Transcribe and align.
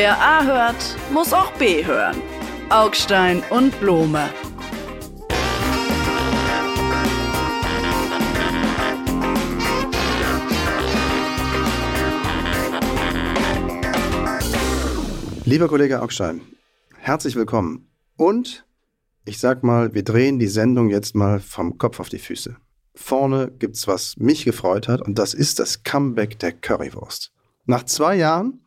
Wer 0.00 0.16
A 0.16 0.44
hört, 0.44 0.96
muss 1.12 1.32
auch 1.32 1.50
B 1.54 1.84
hören. 1.84 2.22
Augstein 2.70 3.42
und 3.50 3.80
Blome. 3.80 4.30
Lieber 15.44 15.66
Kollege 15.66 16.00
Augstein, 16.00 16.42
herzlich 16.96 17.34
willkommen. 17.34 17.90
Und 18.16 18.64
ich 19.24 19.40
sag 19.40 19.64
mal, 19.64 19.94
wir 19.94 20.04
drehen 20.04 20.38
die 20.38 20.46
Sendung 20.46 20.90
jetzt 20.90 21.16
mal 21.16 21.40
vom 21.40 21.76
Kopf 21.76 21.98
auf 21.98 22.08
die 22.08 22.20
Füße. 22.20 22.56
Vorne 22.94 23.50
gibt's 23.50 23.88
was 23.88 24.16
mich 24.16 24.44
gefreut 24.44 24.86
hat 24.86 25.02
und 25.02 25.18
das 25.18 25.34
ist 25.34 25.58
das 25.58 25.82
Comeback 25.82 26.38
der 26.38 26.52
Currywurst. 26.52 27.32
Nach 27.66 27.82
zwei 27.82 28.14
Jahren, 28.14 28.60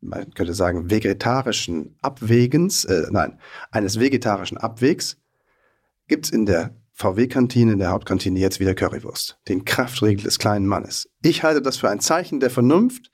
man 0.00 0.32
könnte 0.34 0.54
sagen 0.54 0.90
vegetarischen 0.90 1.96
Abwegens, 2.00 2.84
äh, 2.84 3.06
nein, 3.10 3.38
eines 3.70 4.00
vegetarischen 4.00 4.58
Abwegs, 4.58 5.18
gibt's 6.08 6.30
in 6.30 6.46
der 6.46 6.74
VW-Kantine, 6.92 7.72
in 7.72 7.78
der 7.78 7.90
Hauptkantine 7.90 8.38
jetzt 8.38 8.60
wieder 8.60 8.74
Currywurst. 8.74 9.38
Den 9.48 9.64
Kraftriegel 9.64 10.24
des 10.24 10.38
kleinen 10.38 10.66
Mannes. 10.66 11.08
Ich 11.22 11.42
halte 11.42 11.62
das 11.62 11.78
für 11.78 11.88
ein 11.88 12.00
Zeichen 12.00 12.40
der 12.40 12.50
Vernunft, 12.50 13.10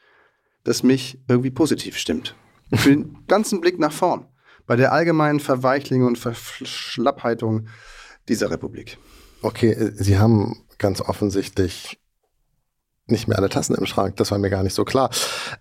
das 0.64 0.82
mich 0.82 1.20
irgendwie 1.28 1.50
positiv 1.50 1.96
stimmt. 1.96 2.34
Für 2.74 2.90
den 2.90 3.24
ganzen 3.28 3.60
Blick 3.60 3.78
nach 3.78 3.92
vorn. 3.92 4.26
Bei 4.66 4.74
der 4.74 4.92
allgemeinen 4.92 5.38
Verweichligung 5.38 6.08
und 6.08 6.18
Verschlappheitung 6.18 7.68
dieser 8.28 8.50
Republik. 8.50 8.98
Okay, 9.42 9.70
äh, 9.70 9.92
Sie 9.94 10.18
haben 10.18 10.64
ganz 10.78 11.00
offensichtlich 11.00 12.00
nicht 13.06 13.28
mehr 13.28 13.38
alle 13.38 13.48
Tassen 13.48 13.74
im 13.74 13.86
Schrank. 13.86 14.16
Das 14.16 14.30
war 14.30 14.38
mir 14.38 14.50
gar 14.50 14.62
nicht 14.62 14.74
so 14.74 14.84
klar. 14.84 15.10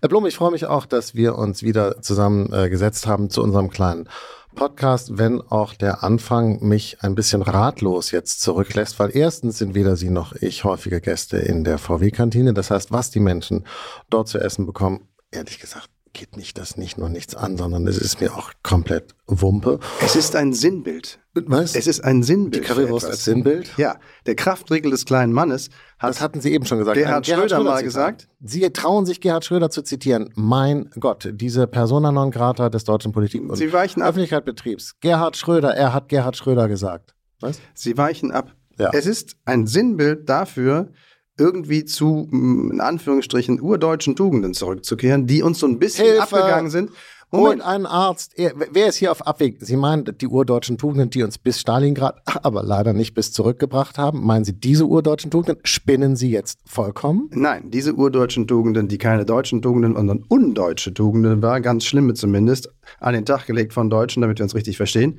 Herr 0.00 0.08
Blum, 0.08 0.26
ich 0.26 0.36
freue 0.36 0.50
mich 0.50 0.66
auch, 0.66 0.86
dass 0.86 1.14
wir 1.14 1.36
uns 1.36 1.62
wieder 1.62 2.02
zusammengesetzt 2.02 3.06
äh, 3.06 3.08
haben 3.08 3.30
zu 3.30 3.42
unserem 3.42 3.70
kleinen 3.70 4.08
Podcast, 4.56 5.18
wenn 5.18 5.42
auch 5.42 5.74
der 5.74 6.02
Anfang 6.02 6.66
mich 6.66 7.02
ein 7.02 7.14
bisschen 7.14 7.42
ratlos 7.42 8.10
jetzt 8.10 8.40
zurücklässt, 8.40 8.98
weil 8.98 9.14
erstens 9.14 9.58
sind 9.58 9.74
weder 9.74 9.96
Sie 9.96 10.10
noch 10.10 10.34
ich 10.34 10.64
häufige 10.64 11.00
Gäste 11.00 11.36
in 11.36 11.62
der 11.62 11.78
VW-Kantine. 11.78 12.54
Das 12.54 12.70
heißt, 12.70 12.90
was 12.90 13.10
die 13.10 13.20
Menschen 13.20 13.66
dort 14.10 14.28
zu 14.28 14.38
essen 14.38 14.66
bekommen, 14.66 15.08
ehrlich 15.30 15.60
gesagt, 15.60 15.90
geht 16.16 16.34
mich 16.38 16.54
das 16.54 16.78
nicht 16.78 16.96
nur 16.96 17.10
nichts 17.10 17.34
an, 17.34 17.58
sondern 17.58 17.86
es 17.86 17.98
ist 17.98 18.22
mir 18.22 18.34
auch 18.34 18.50
komplett 18.62 19.14
Wumpe. 19.26 19.78
Es 20.00 20.16
ist 20.16 20.34
ein 20.34 20.54
Sinnbild. 20.54 21.18
Was? 21.34 21.74
Es 21.74 21.86
ist 21.86 22.02
ein 22.02 22.22
Sinnbild. 22.22 22.64
Die 22.64 22.66
Currywurst 22.66 23.04
als 23.04 23.24
Sinnbild? 23.24 23.76
Ja, 23.76 23.98
der 24.24 24.34
Kraftriegel 24.34 24.90
des 24.90 25.04
kleinen 25.04 25.34
Mannes 25.34 25.68
hat. 25.98 26.08
Das 26.08 26.22
hatten 26.22 26.40
Sie 26.40 26.54
eben 26.54 26.64
schon 26.64 26.78
gesagt. 26.78 26.96
Gerhard, 26.96 27.26
Gerhard 27.26 27.50
Schröder, 27.50 27.56
Schröder 27.56 27.70
mal 27.70 27.82
gesagt. 27.82 28.28
Sie 28.40 28.62
trauen 28.70 29.04
sich 29.04 29.20
Gerhard 29.20 29.44
Schröder 29.44 29.68
zu 29.68 29.82
zitieren. 29.82 30.32
Mein 30.36 30.88
Gott, 30.98 31.28
diese 31.34 31.66
Persona 31.66 32.10
non 32.10 32.30
grata 32.30 32.70
des 32.70 32.84
deutschen 32.84 33.12
Politik- 33.12 33.42
und 33.42 33.54
Sie 33.56 33.70
weichen 33.74 34.00
ab. 34.00 34.08
Öffentlichkeitsbetriebs. 34.08 34.94
Gerhard 35.00 35.36
Schröder, 35.36 35.74
er 35.76 35.92
hat 35.92 36.08
Gerhard 36.08 36.38
Schröder 36.38 36.66
gesagt. 36.66 37.14
Was? 37.40 37.60
Sie 37.74 37.98
weichen 37.98 38.32
ab. 38.32 38.54
Ja. 38.78 38.88
Es 38.94 39.04
ist 39.04 39.36
ein 39.44 39.66
Sinnbild 39.66 40.30
dafür, 40.30 40.92
irgendwie 41.38 41.84
zu, 41.84 42.28
mm, 42.30 42.72
in 42.72 42.80
Anführungsstrichen, 42.80 43.60
urdeutschen 43.60 44.16
Tugenden 44.16 44.54
zurückzukehren, 44.54 45.26
die 45.26 45.42
uns 45.42 45.58
so 45.58 45.66
ein 45.66 45.78
bisschen 45.78 46.06
Hilfe. 46.06 46.22
abgegangen 46.22 46.70
sind. 46.70 46.90
Moment. 47.32 47.60
Und 47.60 47.66
einen 47.66 47.86
Arzt. 47.86 48.34
Wer 48.36 48.86
ist 48.86 48.96
hier 48.96 49.10
auf 49.10 49.26
Abweg? 49.26 49.56
Sie 49.60 49.76
meinen 49.76 50.04
die 50.04 50.28
urdeutschen 50.28 50.78
Tugenden, 50.78 51.10
die 51.10 51.24
uns 51.24 51.38
bis 51.38 51.60
Stalingrad, 51.60 52.22
aber 52.44 52.62
leider 52.62 52.92
nicht 52.92 53.14
bis 53.14 53.32
zurückgebracht 53.32 53.98
haben? 53.98 54.24
Meinen 54.24 54.44
Sie 54.44 54.52
diese 54.52 54.86
urdeutschen 54.86 55.32
Tugenden? 55.32 55.58
Spinnen 55.64 56.14
Sie 56.14 56.30
jetzt 56.30 56.60
vollkommen? 56.66 57.28
Nein, 57.32 57.70
diese 57.70 57.94
urdeutschen 57.94 58.46
Tugenden, 58.46 58.86
die 58.86 58.98
keine 58.98 59.24
deutschen 59.24 59.60
Tugenden, 59.60 59.96
sondern 59.96 60.24
undeutsche 60.28 60.94
Tugenden 60.94 61.42
war, 61.42 61.60
ganz 61.60 61.84
schlimme 61.84 62.14
zumindest, 62.14 62.72
an 63.00 63.14
den 63.14 63.24
Tag 63.24 63.46
gelegt 63.46 63.72
von 63.72 63.90
Deutschen, 63.90 64.20
damit 64.20 64.38
wir 64.38 64.44
uns 64.44 64.54
richtig 64.54 64.76
verstehen, 64.76 65.18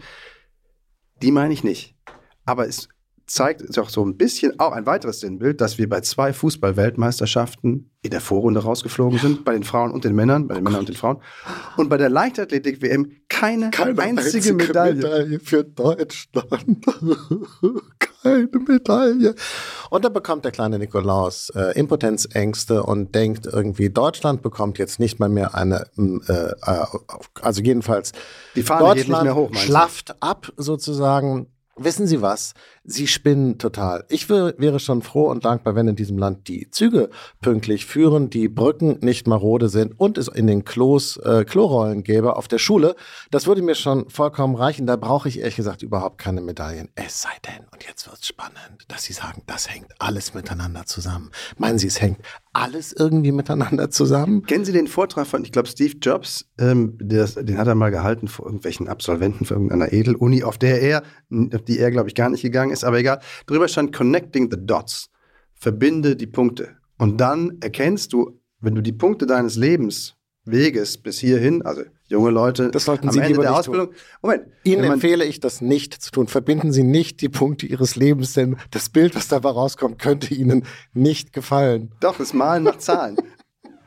die 1.21 1.31
meine 1.31 1.53
ich 1.53 1.63
nicht. 1.65 1.95
Aber 2.45 2.67
es 2.67 2.87
zeigt 3.27 3.77
doch 3.77 3.89
so 3.89 4.03
ein 4.05 4.15
bisschen 4.15 4.57
auch 4.59 4.71
ein 4.71 4.85
weiteres 4.85 5.19
Sinnbild, 5.19 5.59
dass 5.59 5.77
wir 5.77 5.89
bei 5.89 5.99
zwei 5.99 6.31
Fußball-Weltmeisterschaften 6.31 7.91
in 8.01 8.11
der 8.11 8.21
Vorrunde 8.21 8.61
rausgeflogen 8.61 9.19
sind, 9.19 9.43
bei 9.43 9.51
den 9.51 9.63
Frauen 9.63 9.91
und 9.91 10.05
den 10.05 10.15
Männern, 10.15 10.47
bei 10.47 10.55
den 10.55 10.63
Männern 10.63 10.81
und 10.81 10.89
den 10.89 10.95
Frauen. 10.95 11.17
Und 11.75 11.89
bei 11.89 11.97
der 11.97 12.09
Leichtathletik-WM 12.09 13.11
keine, 13.27 13.69
keine 13.71 14.01
einzige, 14.01 14.37
einzige 14.37 14.53
Medaille. 14.53 14.95
Medaille 14.95 15.39
für 15.41 15.65
Deutschland. 15.65 16.85
keine 18.23 18.49
Medaille. 18.65 19.35
Und 19.89 20.05
dann 20.05 20.13
bekommt 20.13 20.45
der 20.45 20.53
kleine 20.53 20.79
Nikolaus 20.79 21.49
äh, 21.49 21.77
Impotenzängste 21.77 22.83
und 22.83 23.13
denkt 23.13 23.45
irgendwie, 23.45 23.89
Deutschland 23.89 24.41
bekommt 24.41 24.77
jetzt 24.77 25.01
nicht 25.01 25.19
mal 25.19 25.29
mehr 25.29 25.53
eine, 25.53 25.85
äh, 25.97 26.31
äh 26.31 26.85
also 27.41 27.61
jedenfalls 27.61 28.13
die 28.55 28.63
Fahne 28.63 28.79
Deutschland 28.79 28.97
geht 28.97 29.09
nicht 29.09 29.23
mehr 29.23 29.35
hoch, 29.35 29.53
schlafft 29.53 30.15
ab 30.21 30.53
sozusagen 30.55 31.47
Wissen 31.77 32.07
Sie 32.07 32.21
was? 32.21 32.53
Sie 32.89 33.05
spinnen 33.05 33.57
total. 33.57 34.05
Ich 34.07 34.29
wäre 34.29 34.79
schon 34.79 35.01
froh 35.01 35.29
und 35.29 35.43
dankbar, 35.43 35.75
wenn 35.75 35.89
in 35.89 35.97
diesem 35.97 36.17
Land 36.17 36.47
die 36.47 36.71
Züge 36.71 37.09
pünktlich 37.41 37.85
führen, 37.85 38.29
die 38.29 38.47
Brücken 38.47 38.99
nicht 39.01 39.27
marode 39.27 39.67
sind 39.67 39.99
und 39.99 40.17
es 40.17 40.29
in 40.29 40.47
den 40.47 40.63
Klos 40.63 41.17
äh, 41.17 41.43
Klorollen 41.43 42.03
gäbe 42.03 42.37
auf 42.37 42.47
der 42.47 42.59
Schule. 42.59 42.95
Das 43.29 43.45
würde 43.45 43.61
mir 43.61 43.75
schon 43.75 44.09
vollkommen 44.09 44.55
reichen. 44.55 44.87
Da 44.87 44.95
brauche 44.95 45.27
ich 45.27 45.39
ehrlich 45.39 45.57
gesagt 45.57 45.83
überhaupt 45.83 46.17
keine 46.17 46.39
Medaillen. 46.39 46.87
Es 46.95 47.23
sei 47.23 47.29
denn, 47.45 47.65
und 47.73 47.83
jetzt 47.85 48.07
wird's 48.07 48.25
spannend, 48.25 48.85
dass 48.87 49.03
Sie 49.03 49.11
sagen, 49.11 49.41
das 49.47 49.69
hängt 49.69 49.91
alles 49.99 50.33
miteinander 50.33 50.85
zusammen. 50.85 51.31
Meinen 51.57 51.79
Sie, 51.79 51.87
es 51.87 51.99
hängt 51.99 52.19
alles 52.53 52.93
irgendwie 52.93 53.33
miteinander 53.33 53.89
zusammen? 53.91 54.43
Kennen 54.43 54.65
Sie 54.65 54.71
den 54.71 54.87
Vortrag 54.87 55.27
von, 55.27 55.43
ich 55.43 55.51
glaube, 55.51 55.67
Steve 55.67 55.95
Jobs? 56.01 56.45
Ähm, 56.57 56.97
der, 56.99 57.27
den 57.27 57.57
hat 57.57 57.67
er 57.67 57.75
mal 57.75 57.91
gehalten 57.91 58.27
vor 58.27 58.45
irgendwelchen 58.45 58.87
Absolventen 58.87 59.45
von 59.45 59.57
irgendeiner 59.57 59.91
Edeluni, 59.93 60.43
auf 60.43 60.57
der 60.57 60.81
er, 60.81 61.03
auf 61.53 61.61
die 61.63 61.77
er, 61.77 61.91
glaube 61.91 62.07
ich, 62.07 62.15
gar 62.15 62.29
nicht 62.29 62.41
gegangen 62.41 62.71
ist, 62.71 62.76
aber 62.83 62.99
egal. 62.99 63.19
Drüber 63.45 63.67
stand 63.67 63.93
Connecting 63.93 64.49
the 64.51 64.57
Dots. 64.59 65.09
Verbinde 65.53 66.15
die 66.15 66.27
Punkte. 66.27 66.77
Und 66.97 67.19
dann 67.21 67.57
erkennst 67.61 68.13
du, 68.13 68.39
wenn 68.59 68.75
du 68.75 68.81
die 68.81 68.93
Punkte 68.93 69.25
deines 69.25 69.55
Lebens, 69.55 70.15
Weges 70.45 70.97
bis 70.97 71.19
hierhin, 71.19 71.61
also 71.61 71.83
junge 72.07 72.29
Leute, 72.29 72.71
das 72.71 72.85
sollten 72.85 73.11
Sie 73.11 73.19
am 73.19 73.25
Ende 73.25 73.41
der 73.41 73.55
Ausbildung. 73.55 73.87
Tun. 73.87 73.95
Moment. 74.21 74.45
Ihnen 74.63 74.85
empfehle 74.85 75.25
ich 75.25 75.39
das 75.39 75.61
nicht 75.61 75.93
zu 76.01 76.11
tun. 76.11 76.27
Verbinden 76.27 76.71
Sie 76.71 76.83
nicht 76.83 77.21
die 77.21 77.29
Punkte 77.29 77.65
Ihres 77.67 77.95
Lebens, 77.95 78.33
denn 78.33 78.55
das 78.71 78.89
Bild, 78.89 79.15
was 79.15 79.27
dabei 79.27 79.49
rauskommt, 79.49 79.99
könnte 79.99 80.33
Ihnen 80.33 80.63
nicht 80.93 81.33
gefallen. 81.33 81.91
Doch, 81.99 82.17
das 82.17 82.33
Malen 82.33 82.63
nach 82.63 82.77
Zahlen. 82.77 83.17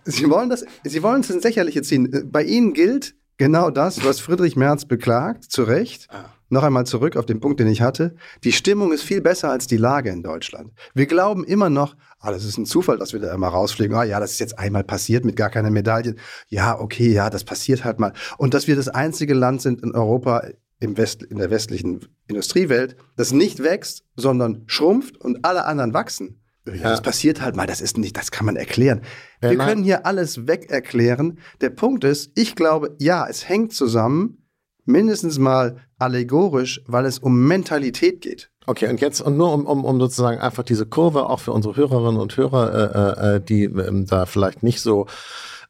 Sie 0.05 0.29
wollen 0.29 0.51
das, 0.51 0.65
Sie 0.85 1.03
wollen 1.03 1.21
es 1.21 1.31
ins 1.31 1.45
Lächerliche 1.45 1.83
ziehen. 1.83 2.29
Bei 2.31 2.43
Ihnen 2.43 2.75
gilt 2.75 3.15
genau 3.39 3.71
das, 3.71 4.05
was 4.05 4.21
Friedrich 4.21 4.57
Merz 4.57 4.85
beklagt, 4.85 5.45
zu 5.45 5.63
Recht. 5.63 6.09
Ah 6.11 6.31
noch 6.51 6.63
einmal 6.63 6.85
zurück 6.85 7.17
auf 7.17 7.27
den 7.27 7.41
Punkt, 7.41 7.61
den 7.61 7.69
ich 7.69 7.81
hatte. 7.81 8.15
Die 8.45 8.53
Stimmung 8.53 8.93
ist 8.93 9.03
viel 9.03 9.21
besser 9.21 9.51
als 9.51 9.67
die 9.67 9.77
Lage 9.77 10.11
in 10.11 10.23
Deutschland. 10.23 10.73
Wir 10.95 11.07
glauben 11.07 11.45
immer 11.45 11.71
noch, 11.71 11.97
ah, 12.19 12.31
das 12.31 12.45
ist 12.45 12.59
ein 12.59 12.67
Zufall, 12.67 12.99
dass 12.99 13.13
wir 13.13 13.21
da 13.21 13.33
immer 13.33 13.49
rausfliegen. 13.49 13.97
Ah, 13.97 14.05
ja, 14.05 14.21
das 14.21 14.33
ist 14.33 14.41
jetzt 14.41 14.59
einmal 14.59 14.85
passiert 14.85 15.25
mit 15.25 15.37
gar 15.37 15.51
keiner 15.51 15.71
Medaille. 15.71 16.17
Ja, 16.49 16.79
okay, 16.79 17.11
ja, 17.13 17.31
das 17.31 17.45
passiert 17.45 17.85
halt 17.85 17.99
mal. 17.99 18.13
Und 18.37 18.53
dass 18.53 18.67
wir 18.67 18.77
das 18.77 18.89
einzige 18.89 19.35
Land 19.35 19.63
sind 19.63 19.83
in 19.83 19.93
Europa, 19.93 20.43
im 20.81 20.97
West, 20.97 21.23
in 21.23 21.39
der 21.39 21.51
westlichen 21.51 22.01
Industriewelt, 22.27 22.97
das 23.17 23.33
nicht 23.33 23.63
wächst, 23.63 24.05
sondern 24.17 24.65
schrumpft 24.67 25.17
und 25.19 25.45
alle 25.45 25.65
anderen 25.65 25.95
wachsen. 25.95 26.41
Ja, 26.67 26.91
das 26.91 27.01
passiert 27.03 27.41
halt 27.41 27.57
mal, 27.57 27.67
das 27.67 27.81
ist 27.81 27.97
nicht, 27.97 28.17
das 28.17 28.31
kann 28.31 28.47
man 28.47 28.57
erklären. 28.57 29.01
Wir 29.41 29.57
können 29.57 29.83
hier 29.83 30.05
alles 30.05 30.47
weg 30.47 30.71
erklären. 30.71 31.39
Der 31.61 31.71
Punkt 31.71 32.05
ist, 32.05 32.33
ich 32.35 32.55
glaube, 32.55 32.95
ja, 32.99 33.27
es 33.27 33.49
hängt 33.49 33.73
zusammen 33.73 34.41
mindestens 34.85 35.39
mal 35.39 35.77
allegorisch, 35.99 36.83
weil 36.87 37.05
es 37.05 37.19
um 37.19 37.47
Mentalität 37.47 38.21
geht. 38.21 38.51
Okay, 38.67 38.89
und 38.89 39.01
jetzt, 39.01 39.21
und 39.21 39.37
nur 39.37 39.53
um, 39.53 39.67
um, 39.67 39.85
um 39.85 40.01
sozusagen 40.01 40.39
einfach 40.39 40.63
diese 40.63 40.87
Kurve 40.87 41.29
auch 41.29 41.41
für 41.41 41.53
unsere 41.53 41.77
Hörerinnen 41.77 42.21
und 42.21 42.37
Hörer, 42.37 43.17
äh, 43.23 43.37
äh, 43.37 43.41
die 43.41 43.65
äh, 43.65 44.05
da 44.05 44.27
vielleicht 44.27 44.63
nicht 44.63 44.81
so 44.81 45.07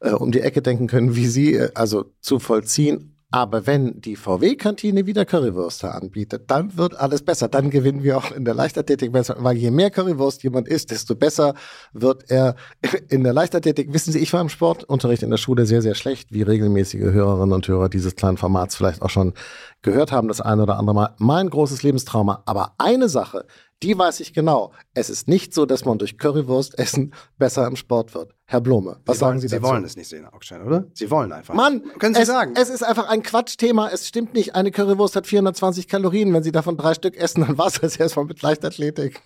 äh, 0.01 0.11
um 0.11 0.31
die 0.31 0.41
Ecke 0.41 0.61
denken 0.61 0.87
können 0.87 1.15
wie 1.15 1.27
Sie, 1.27 1.55
äh, 1.55 1.71
also 1.73 2.05
zu 2.19 2.39
vollziehen. 2.39 3.15
Aber 3.31 3.65
wenn 3.65 4.01
die 4.01 4.17
VW-Kantine 4.17 5.05
wieder 5.05 5.23
Currywürste 5.23 5.93
anbietet, 5.93 6.51
dann 6.51 6.77
wird 6.77 6.99
alles 6.99 7.21
besser. 7.21 7.47
Dann 7.47 7.69
gewinnen 7.69 8.03
wir 8.03 8.17
auch 8.17 8.31
in 8.31 8.43
der 8.43 8.53
Leichtathletik 8.53 9.13
besser, 9.13 9.37
weil 9.39 9.55
je 9.55 9.71
mehr 9.71 9.89
Currywurst 9.89 10.43
jemand 10.43 10.67
isst, 10.67 10.91
desto 10.91 11.15
besser 11.15 11.53
wird 11.93 12.29
er 12.29 12.55
in 13.09 13.23
der 13.23 13.31
Leichtathletik. 13.31 13.93
Wissen 13.93 14.11
Sie, 14.11 14.19
ich 14.19 14.33
war 14.33 14.41
im 14.41 14.49
Sportunterricht 14.49 15.23
in 15.23 15.29
der 15.29 15.37
Schule 15.37 15.65
sehr, 15.65 15.81
sehr 15.81 15.95
schlecht, 15.95 16.33
wie 16.33 16.41
regelmäßige 16.41 16.99
Hörerinnen 16.99 17.53
und 17.53 17.67
Hörer 17.67 17.87
dieses 17.87 18.17
kleinen 18.17 18.35
Formats 18.35 18.75
vielleicht 18.75 19.01
auch 19.01 19.09
schon 19.09 19.33
gehört 19.81 20.11
haben, 20.11 20.27
das 20.27 20.41
eine 20.41 20.63
oder 20.63 20.77
andere 20.77 20.95
Mal. 20.95 21.15
Mein 21.17 21.49
großes 21.49 21.83
Lebenstrauma. 21.83 22.43
Aber 22.45 22.73
eine 22.79 23.07
Sache, 23.07 23.45
die 23.83 23.97
weiß 23.97 24.19
ich 24.19 24.33
genau. 24.33 24.73
Es 24.93 25.09
ist 25.09 25.27
nicht 25.27 25.53
so, 25.53 25.65
dass 25.65 25.85
man 25.85 25.97
durch 25.97 26.17
Currywurst 26.17 26.77
essen 26.77 27.13
besser 27.37 27.67
im 27.67 27.75
Sport 27.75 28.13
wird. 28.13 28.35
Herr 28.45 28.61
Blome, 28.61 28.99
was 29.05 29.17
Sie 29.17 29.19
sagen 29.19 29.31
wollen, 29.31 29.41
Sie 29.41 29.47
dazu? 29.47 29.63
Sie 29.65 29.69
wollen 29.69 29.83
es 29.83 29.95
nicht 29.95 30.07
sehen, 30.07 30.25
Augstein, 30.25 30.61
oder? 30.61 30.85
Sie 30.93 31.09
wollen 31.09 31.31
einfach. 31.31 31.53
Mann, 31.53 31.83
können 31.99 32.13
Sie 32.13 32.21
es, 32.21 32.27
sagen. 32.27 32.53
Es 32.55 32.69
ist 32.69 32.83
einfach 32.83 33.07
ein 33.09 33.23
Quatschthema. 33.23 33.89
Es 33.89 34.07
stimmt 34.07 34.33
nicht. 34.33 34.55
Eine 34.55 34.71
Currywurst 34.71 35.15
hat 35.15 35.27
420 35.27 35.87
Kalorien. 35.87 36.33
Wenn 36.33 36.43
Sie 36.43 36.51
davon 36.51 36.77
drei 36.77 36.93
Stück 36.93 37.15
essen, 37.15 37.41
dann 37.41 37.57
war 37.57 37.67
es 37.67 37.79
das 37.79 37.95
erstmal 37.95 38.25
mit 38.25 38.41
Leichtathletik. 38.41 39.21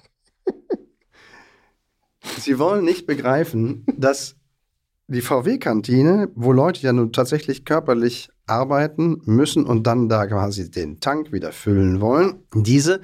Sie 2.40 2.60
wollen 2.60 2.86
nicht 2.86 3.06
begreifen, 3.06 3.86
dass 3.98 4.36
die 5.08 5.22
VW-Kantine, 5.22 6.32
wo 6.36 6.52
Leute 6.52 6.82
ja 6.82 6.94
nun 6.94 7.12
tatsächlich 7.14 7.66
körperlich 7.66 8.30
arbeiten 8.48 9.22
müssen 9.26 9.66
und 9.66 9.86
dann 9.86 10.10
da 10.10 10.26
quasi 10.26 10.70
den 10.70 11.00
Tank 11.00 11.32
wieder 11.32 11.52
füllen 11.52 12.02
wollen, 12.02 12.44
diese 12.54 13.02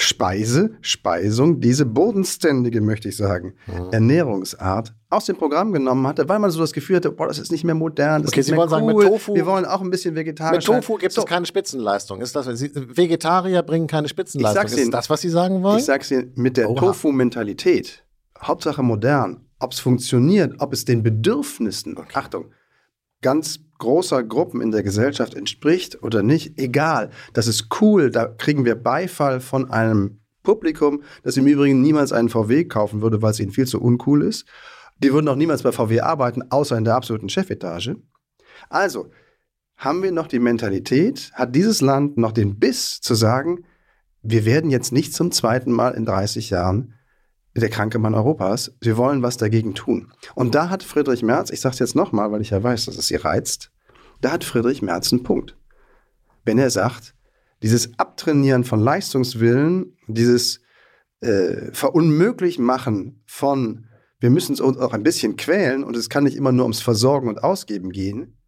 Speise, 0.00 0.70
Speisung, 0.80 1.60
diese 1.60 1.84
bodenständige, 1.84 2.80
möchte 2.80 3.08
ich 3.08 3.16
sagen, 3.16 3.54
mhm. 3.66 3.90
Ernährungsart 3.90 4.94
aus 5.10 5.24
dem 5.24 5.36
Programm 5.36 5.72
genommen 5.72 6.06
hatte, 6.06 6.28
weil 6.28 6.38
man 6.38 6.52
so 6.52 6.60
das 6.60 6.72
Gefühl 6.72 6.96
hatte, 6.96 7.10
boah, 7.10 7.26
das 7.26 7.40
ist 7.40 7.50
nicht 7.50 7.64
mehr 7.64 7.74
modern, 7.74 8.22
das 8.22 8.30
okay, 8.30 8.40
ist 8.40 8.46
Sie 8.46 8.52
nicht 8.52 8.60
mehr 8.60 8.70
wollen 8.70 8.84
cool. 8.84 9.02
sagen, 9.02 9.08
mit 9.08 9.08
Tofu, 9.08 9.34
wir 9.34 9.44
wollen 9.44 9.64
auch 9.64 9.80
ein 9.80 9.90
bisschen 9.90 10.14
vegetarisch 10.14 10.68
Mit 10.68 10.76
Tofu 10.76 10.98
gibt 10.98 11.12
so. 11.12 11.22
es 11.22 11.26
keine 11.26 11.46
Spitzenleistung. 11.46 12.20
Ist 12.20 12.36
das, 12.36 12.46
Sie, 12.46 12.70
Vegetarier 12.74 13.64
bringen 13.64 13.88
keine 13.88 14.06
Spitzenleistung. 14.06 14.62
Ich 14.62 14.70
sag's 14.70 14.80
Ihnen, 14.80 14.84
ist 14.84 14.94
das, 14.94 15.10
was 15.10 15.20
Sie 15.20 15.30
sagen 15.30 15.64
wollen? 15.64 15.78
Ich 15.78 15.84
sag's 15.84 16.12
Ihnen, 16.12 16.30
mit 16.36 16.56
der 16.56 16.72
Tofu-Mentalität, 16.72 18.04
Hauptsache 18.40 18.84
modern, 18.84 19.48
ob 19.58 19.72
es 19.72 19.80
funktioniert, 19.80 20.54
ob 20.60 20.72
es 20.72 20.84
den 20.84 21.02
Bedürfnissen, 21.02 21.98
okay. 21.98 22.12
Achtung, 22.14 22.52
ganz 23.20 23.58
großer 23.78 24.22
Gruppen 24.24 24.60
in 24.60 24.70
der 24.70 24.82
Gesellschaft 24.82 25.34
entspricht 25.34 26.02
oder 26.02 26.22
nicht, 26.22 26.58
egal. 26.58 27.10
Das 27.32 27.46
ist 27.46 27.68
cool, 27.80 28.10
da 28.10 28.26
kriegen 28.26 28.64
wir 28.64 28.74
Beifall 28.74 29.40
von 29.40 29.70
einem 29.70 30.20
Publikum, 30.42 31.02
das 31.22 31.36
im 31.36 31.46
Übrigen 31.46 31.80
niemals 31.80 32.12
einen 32.12 32.28
VW 32.28 32.64
kaufen 32.64 33.02
würde, 33.02 33.22
weil 33.22 33.32
es 33.32 33.40
ihnen 33.40 33.52
viel 33.52 33.66
zu 33.66 33.80
uncool 33.80 34.22
ist. 34.22 34.46
Die 34.98 35.12
würden 35.12 35.28
auch 35.28 35.36
niemals 35.36 35.62
bei 35.62 35.72
VW 35.72 36.00
arbeiten, 36.00 36.50
außer 36.50 36.76
in 36.76 36.84
der 36.84 36.96
absoluten 36.96 37.28
Chefetage. 37.28 37.96
Also, 38.68 39.10
haben 39.76 40.02
wir 40.02 40.10
noch 40.10 40.26
die 40.26 40.40
Mentalität, 40.40 41.30
hat 41.34 41.54
dieses 41.54 41.80
Land 41.80 42.18
noch 42.18 42.32
den 42.32 42.58
Biss 42.58 43.00
zu 43.00 43.14
sagen, 43.14 43.64
wir 44.22 44.44
werden 44.44 44.70
jetzt 44.70 44.92
nicht 44.92 45.14
zum 45.14 45.30
zweiten 45.30 45.70
Mal 45.70 45.90
in 45.94 46.04
30 46.04 46.50
Jahren 46.50 46.94
der 47.60 47.70
kranke 47.70 47.98
Mann 47.98 48.14
Europas. 48.14 48.72
Wir 48.80 48.96
wollen 48.96 49.22
was 49.22 49.36
dagegen 49.36 49.74
tun. 49.74 50.12
Und 50.34 50.54
da 50.54 50.70
hat 50.70 50.82
Friedrich 50.82 51.22
Merz, 51.22 51.50
ich 51.50 51.60
sage 51.60 51.74
es 51.74 51.78
jetzt 51.78 51.94
nochmal, 51.94 52.30
weil 52.32 52.40
ich 52.40 52.50
ja 52.50 52.62
weiß, 52.62 52.86
dass 52.86 52.96
es 52.96 53.08
Sie 53.08 53.16
reizt, 53.16 53.70
da 54.20 54.32
hat 54.32 54.44
Friedrich 54.44 54.82
Merz 54.82 55.12
einen 55.12 55.22
Punkt. 55.22 55.56
Wenn 56.44 56.58
er 56.58 56.70
sagt, 56.70 57.14
dieses 57.62 57.98
Abtrainieren 57.98 58.64
von 58.64 58.80
Leistungswillen, 58.80 59.96
dieses 60.06 60.60
äh, 61.20 61.72
Verunmöglichmachen 61.72 63.22
von, 63.26 63.86
wir 64.20 64.30
müssen 64.30 64.58
uns 64.60 64.78
auch 64.78 64.92
ein 64.92 65.02
bisschen 65.02 65.36
quälen 65.36 65.84
und 65.84 65.96
es 65.96 66.08
kann 66.08 66.24
nicht 66.24 66.36
immer 66.36 66.52
nur 66.52 66.64
ums 66.64 66.80
Versorgen 66.80 67.28
und 67.28 67.42
Ausgeben 67.42 67.90
gehen, 67.90 68.38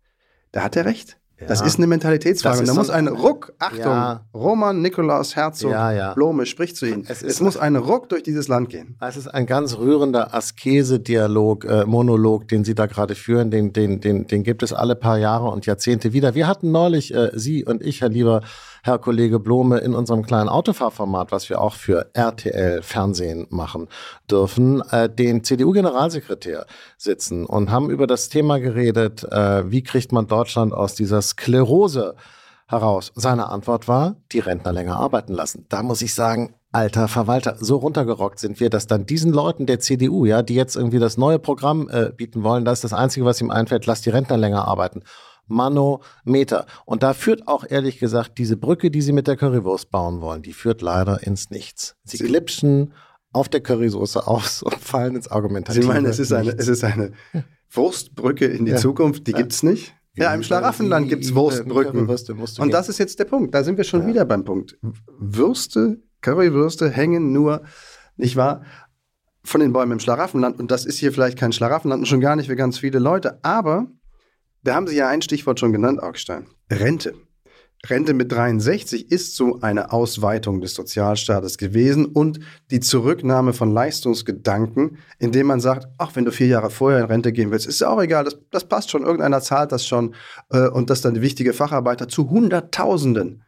da 0.53 0.63
hat 0.63 0.77
er 0.77 0.85
recht. 0.85 1.20
Das 1.47 1.61
ist 1.61 1.79
eine 1.79 1.87
Mentalitätsfrage. 1.87 2.61
Und 2.61 2.69
da 2.69 2.75
muss 2.75 2.91
ein 2.91 3.09
Ruck, 3.09 3.53
Achtung, 3.59 3.81
ja. 3.81 4.25
Roman 4.35 4.83
Nikolaus 4.83 5.37
Herzog 5.37 5.73
ja, 5.73 5.93
ja. 5.93 6.15
Blome 6.15 6.47
spricht 6.47 6.77
zu 6.77 6.87
Ihnen. 6.87 7.05
Es, 7.09 7.23
es 7.23 7.41
muss 7.41 7.57
ein 7.57 7.77
Ruck 7.77 8.09
durch 8.09 8.23
dieses 8.23 8.49
Land 8.49 8.69
gehen. 8.69 8.97
Es 9.01 9.17
ist 9.17 9.29
ein 9.29 9.47
ganz 9.47 9.79
rührender 9.79 10.35
Askese-Dialog, 10.35 11.65
äh, 11.65 11.85
Monolog, 11.87 12.49
den 12.49 12.65
Sie 12.65 12.75
da 12.75 12.87
gerade 12.87 13.15
führen. 13.15 13.51
Den, 13.51 13.73
den, 13.73 14.01
den, 14.01 14.27
den 14.27 14.43
gibt 14.43 14.63
es 14.63 14.73
alle 14.73 14.97
paar 14.97 15.19
Jahre 15.19 15.49
und 15.49 15.67
Jahrzehnte 15.67 16.13
wieder. 16.13 16.35
Wir 16.35 16.47
hatten 16.47 16.71
neulich, 16.71 17.15
äh, 17.15 17.31
Sie 17.35 17.65
und 17.65 17.83
ich, 17.83 18.01
Herr 18.01 18.11
Lieber, 18.11 18.43
Herr 18.83 18.99
Kollege 18.99 19.39
Blome, 19.39 19.79
in 19.79 19.95
unserem 19.95 20.25
kleinen 20.25 20.49
Autofahrformat, 20.49 21.33
was 21.33 21.49
wir 21.49 21.61
auch 21.61 21.75
für 21.75 22.11
RTL 22.15 22.83
Fernsehen 22.83 23.47
machen 23.51 23.89
dürfen, 24.31 24.83
äh, 24.91 25.09
den 25.09 25.45
CDU-Generalsekretär 25.45 26.67
sitzen 26.97 27.47
und 27.47 27.71
haben 27.71 27.91
über 27.91 28.07
das 28.07 28.29
Thema 28.29 28.59
geredet, 28.59 29.25
äh, 29.25 29.71
wie 29.71 29.83
kriegt 29.83 30.13
man 30.13 30.27
Deutschland 30.27 30.73
aus 30.73 30.95
dieser 30.95 31.23
Sklerose 31.23 32.15
heraus. 32.71 33.13
Seine 33.15 33.49
Antwort 33.49 33.89
war, 33.89 34.17
die 34.33 34.39
Rentner 34.39 34.73
länger 34.73 34.97
arbeiten 34.97 35.35
lassen. 35.35 35.67
Da 35.69 35.83
muss 35.83 36.03
ich 36.03 36.15
sagen, 36.15 36.55
alter 36.73 37.09
Verwalter, 37.09 37.57
so 37.59 37.77
runtergerockt 37.77 38.39
sind 38.39 38.61
wir, 38.61 38.71
dass 38.71 38.87
dann 38.87 39.07
diesen 39.07 39.33
Leuten 39.33 39.67
der 39.67 39.81
CDU, 39.81 40.25
ja, 40.25 40.43
die 40.43 40.55
jetzt 40.55 40.77
irgendwie 40.77 41.01
das 41.01 41.17
neue 41.17 41.39
Programm 41.39 41.89
äh, 41.91 42.11
bieten 42.17 42.45
wollen, 42.45 42.65
das 42.65 42.79
ist 42.79 42.85
das 42.85 42.93
Einzige, 42.93 43.27
was 43.27 43.41
ihm 43.41 43.51
einfällt, 43.51 43.87
lass 43.87 44.03
die 44.03 44.11
Rentner 44.11 44.37
länger 44.37 44.69
arbeiten. 44.69 45.03
Manometer. 45.51 46.67
Und 46.85 47.03
da 47.03 47.13
führt 47.13 47.47
auch 47.47 47.65
ehrlich 47.69 47.99
gesagt 47.99 48.39
diese 48.39 48.57
Brücke, 48.57 48.91
die 48.91 49.03
sie 49.03 49.13
mit 49.13 49.27
der 49.27 49.37
Currywurst 49.37 49.91
bauen 49.91 50.21
wollen, 50.21 50.43
die 50.43 50.53
führt 50.53 50.83
leider 50.83 51.23
ins 51.23 51.51
Nichts. 51.51 51.97
Sie, 52.05 52.17
sie 52.17 52.25
glitschen 52.25 52.95
auf 53.33 53.49
der 53.49 53.61
Currysoße 53.61 54.27
aus 54.27 54.63
und 54.65 54.77
fallen 54.77 55.17
ins 55.17 55.29
Argumentative. 55.29 55.83
Sie 55.83 55.89
meinen, 55.89 56.07
es 56.07 56.19
ist 56.19 56.33
eine, 56.33 56.53
es 56.53 56.69
ist 56.69 56.85
eine 56.85 57.13
Wurstbrücke 57.71 58.47
in 58.47 58.65
die 58.65 58.73
ja. 58.73 58.79
Zukunft, 58.79 59.27
die 59.27 59.33
ja. 59.33 59.39
gibt 59.39 59.53
es 59.53 59.63
nicht? 59.63 59.95
Ja, 60.17 60.35
im 60.35 60.43
Schlaraffenland 60.43 61.09
gibt 61.09 61.25
es 61.25 61.35
Wurstbrücken. 61.35 62.09
Und 62.09 62.73
das 62.73 62.89
ist 62.89 62.99
jetzt 62.99 63.19
der 63.21 63.25
Punkt. 63.25 63.55
Da 63.55 63.63
sind 63.63 63.77
wir 63.77 63.85
schon 63.85 64.03
ja. 64.03 64.07
wieder 64.09 64.25
beim 64.25 64.45
Punkt. 64.45 64.77
Würste, 65.19 66.03
Currywürste 66.21 66.91
hängen 66.91 67.33
nur, 67.33 67.63
nicht 68.17 68.37
wahr, 68.37 68.63
von 69.43 69.61
den 69.61 69.73
Bäumen 69.73 69.93
im 69.93 70.01
Schlaraffenland. 70.01 70.59
Und 70.59 70.71
das 70.71 70.85
ist 70.85 70.99
hier 70.99 71.13
vielleicht 71.13 71.39
kein 71.39 71.53
Schlaraffenland 71.53 72.01
und 72.01 72.07
schon 72.07 72.21
gar 72.21 72.37
nicht 72.37 72.49
für 72.49 72.57
ganz 72.57 72.79
viele 72.79 72.99
Leute. 72.99 73.43
Aber 73.45 73.87
da 74.63 74.75
haben 74.75 74.87
Sie 74.87 74.97
ja 74.97 75.09
ein 75.09 75.23
Stichwort 75.23 75.61
schon 75.61 75.73
genannt, 75.73 76.03
Augstein. 76.03 76.47
Rente. 76.71 77.15
Rente 77.89 78.13
mit 78.13 78.31
63 78.31 79.11
ist 79.11 79.37
so 79.37 79.61
eine 79.63 79.91
Ausweitung 79.91 80.61
des 80.61 80.75
Sozialstaates 80.75 81.57
gewesen 81.57 82.05
und 82.05 82.41
die 82.71 82.81
Zurücknahme 82.81 83.55
von 83.55 83.73
Leistungsgedanken, 83.73 84.99
indem 85.19 85.47
man 85.47 85.61
sagt, 85.61 85.89
ach, 85.97 86.15
wenn 86.15 86.27
du 86.27 86.31
vier 86.31 86.49
Jahre 86.49 86.69
vorher 86.69 87.01
in 87.01 87.07
Rente 87.07 87.33
gehen 87.33 87.51
willst, 87.51 87.67
ist 87.67 87.81
ja 87.81 87.89
auch 87.89 88.03
egal, 88.03 88.25
das, 88.25 88.39
das 88.51 88.69
passt 88.69 88.91
schon, 88.91 89.03
irgendeiner 89.03 89.41
zahlt 89.41 89.73
das 89.73 89.87
schon 89.87 90.15
äh, 90.51 90.69
und 90.69 90.91
dass 90.91 91.01
dann 91.01 91.15
die 91.15 91.23
wichtige 91.23 91.55
Facharbeiter 91.55 92.07
zu 92.07 92.29
Hunderttausenden 92.29 93.45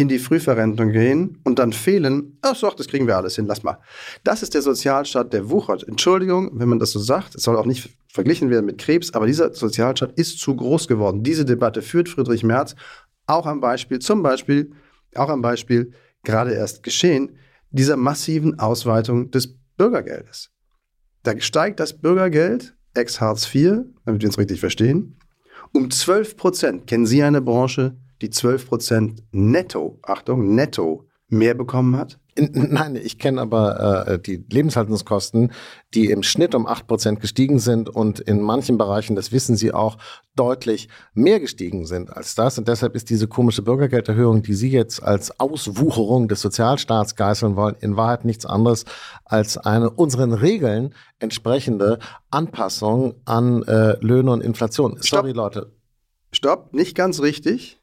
in 0.00 0.08
die 0.08 0.18
Frühverrentung 0.18 0.92
gehen 0.92 1.38
und 1.44 1.58
dann 1.58 1.72
fehlen, 1.72 2.38
ach 2.40 2.56
so, 2.56 2.70
das 2.70 2.88
kriegen 2.88 3.06
wir 3.06 3.16
alles 3.16 3.36
hin, 3.36 3.46
lass 3.46 3.62
mal. 3.62 3.78
Das 4.24 4.42
ist 4.42 4.54
der 4.54 4.62
Sozialstaat, 4.62 5.32
der 5.32 5.50
wuchert. 5.50 5.86
Entschuldigung, 5.86 6.50
wenn 6.54 6.70
man 6.70 6.78
das 6.78 6.92
so 6.92 6.98
sagt, 6.98 7.34
es 7.34 7.42
soll 7.42 7.56
auch 7.56 7.66
nicht 7.66 7.90
verglichen 8.08 8.48
werden 8.48 8.64
mit 8.64 8.78
Krebs, 8.78 9.12
aber 9.12 9.26
dieser 9.26 9.52
Sozialstaat 9.52 10.12
ist 10.18 10.38
zu 10.38 10.56
groß 10.56 10.88
geworden. 10.88 11.22
Diese 11.22 11.44
Debatte 11.44 11.82
führt 11.82 12.08
Friedrich 12.08 12.42
Merz 12.42 12.74
auch 13.26 13.46
am 13.46 13.60
Beispiel, 13.60 13.98
zum 13.98 14.22
Beispiel, 14.22 14.72
auch 15.14 15.28
am 15.28 15.42
Beispiel, 15.42 15.92
gerade 16.24 16.52
erst 16.52 16.82
geschehen, 16.82 17.36
dieser 17.70 17.96
massiven 17.96 18.58
Ausweitung 18.58 19.30
des 19.30 19.54
Bürgergeldes. 19.76 20.50
Da 21.22 21.38
steigt 21.40 21.78
das 21.78 21.98
Bürgergeld, 21.98 22.74
ex-Hartz 22.94 23.54
IV, 23.54 23.82
damit 24.06 24.22
wir 24.22 24.28
uns 24.28 24.38
richtig 24.38 24.60
verstehen, 24.60 25.18
um 25.72 25.90
12 25.90 26.36
Prozent. 26.36 26.86
Kennen 26.86 27.06
Sie 27.06 27.22
eine 27.22 27.42
Branche, 27.42 27.96
die 28.22 28.30
12 28.30 28.66
Prozent 28.68 29.22
netto, 29.32 29.98
Achtung, 30.02 30.54
netto 30.54 31.06
mehr 31.28 31.54
bekommen 31.54 31.96
hat? 31.96 32.18
Nein, 32.52 32.96
ich 32.96 33.18
kenne 33.18 33.40
aber 33.40 34.06
äh, 34.06 34.18
die 34.18 34.44
Lebenshaltungskosten, 34.50 35.52
die 35.94 36.06
im 36.06 36.22
Schnitt 36.22 36.54
um 36.54 36.66
8% 36.66 37.16
gestiegen 37.16 37.58
sind 37.58 37.88
und 37.88 38.20
in 38.20 38.40
manchen 38.40 38.78
Bereichen, 38.78 39.16
das 39.16 39.32
wissen 39.32 39.56
Sie 39.56 39.72
auch, 39.72 39.98
deutlich 40.36 40.88
mehr 41.12 41.40
gestiegen 41.40 41.86
sind 41.86 42.16
als 42.16 42.34
das. 42.34 42.56
Und 42.56 42.68
deshalb 42.68 42.94
ist 42.94 43.10
diese 43.10 43.28
komische 43.28 43.62
Bürgergelderhöhung, 43.62 44.42
die 44.42 44.54
Sie 44.54 44.70
jetzt 44.70 45.02
als 45.02 45.38
Auswucherung 45.38 46.28
des 46.28 46.40
Sozialstaats 46.40 47.16
geißeln 47.16 47.56
wollen, 47.56 47.76
in 47.80 47.96
Wahrheit 47.96 48.24
nichts 48.24 48.46
anderes 48.46 48.84
als 49.24 49.58
eine 49.58 49.90
unseren 49.90 50.32
Regeln 50.32 50.94
entsprechende 51.18 51.98
Anpassung 52.30 53.14
an 53.24 53.62
äh, 53.64 53.96
Löhne 54.00 54.30
und 54.32 54.40
Inflation. 54.40 54.96
Sorry, 55.00 55.30
Stopp. 55.30 55.36
Leute. 55.36 55.72
Stopp, 56.32 56.72
nicht 56.72 56.94
ganz 56.94 57.20
richtig. 57.20 57.79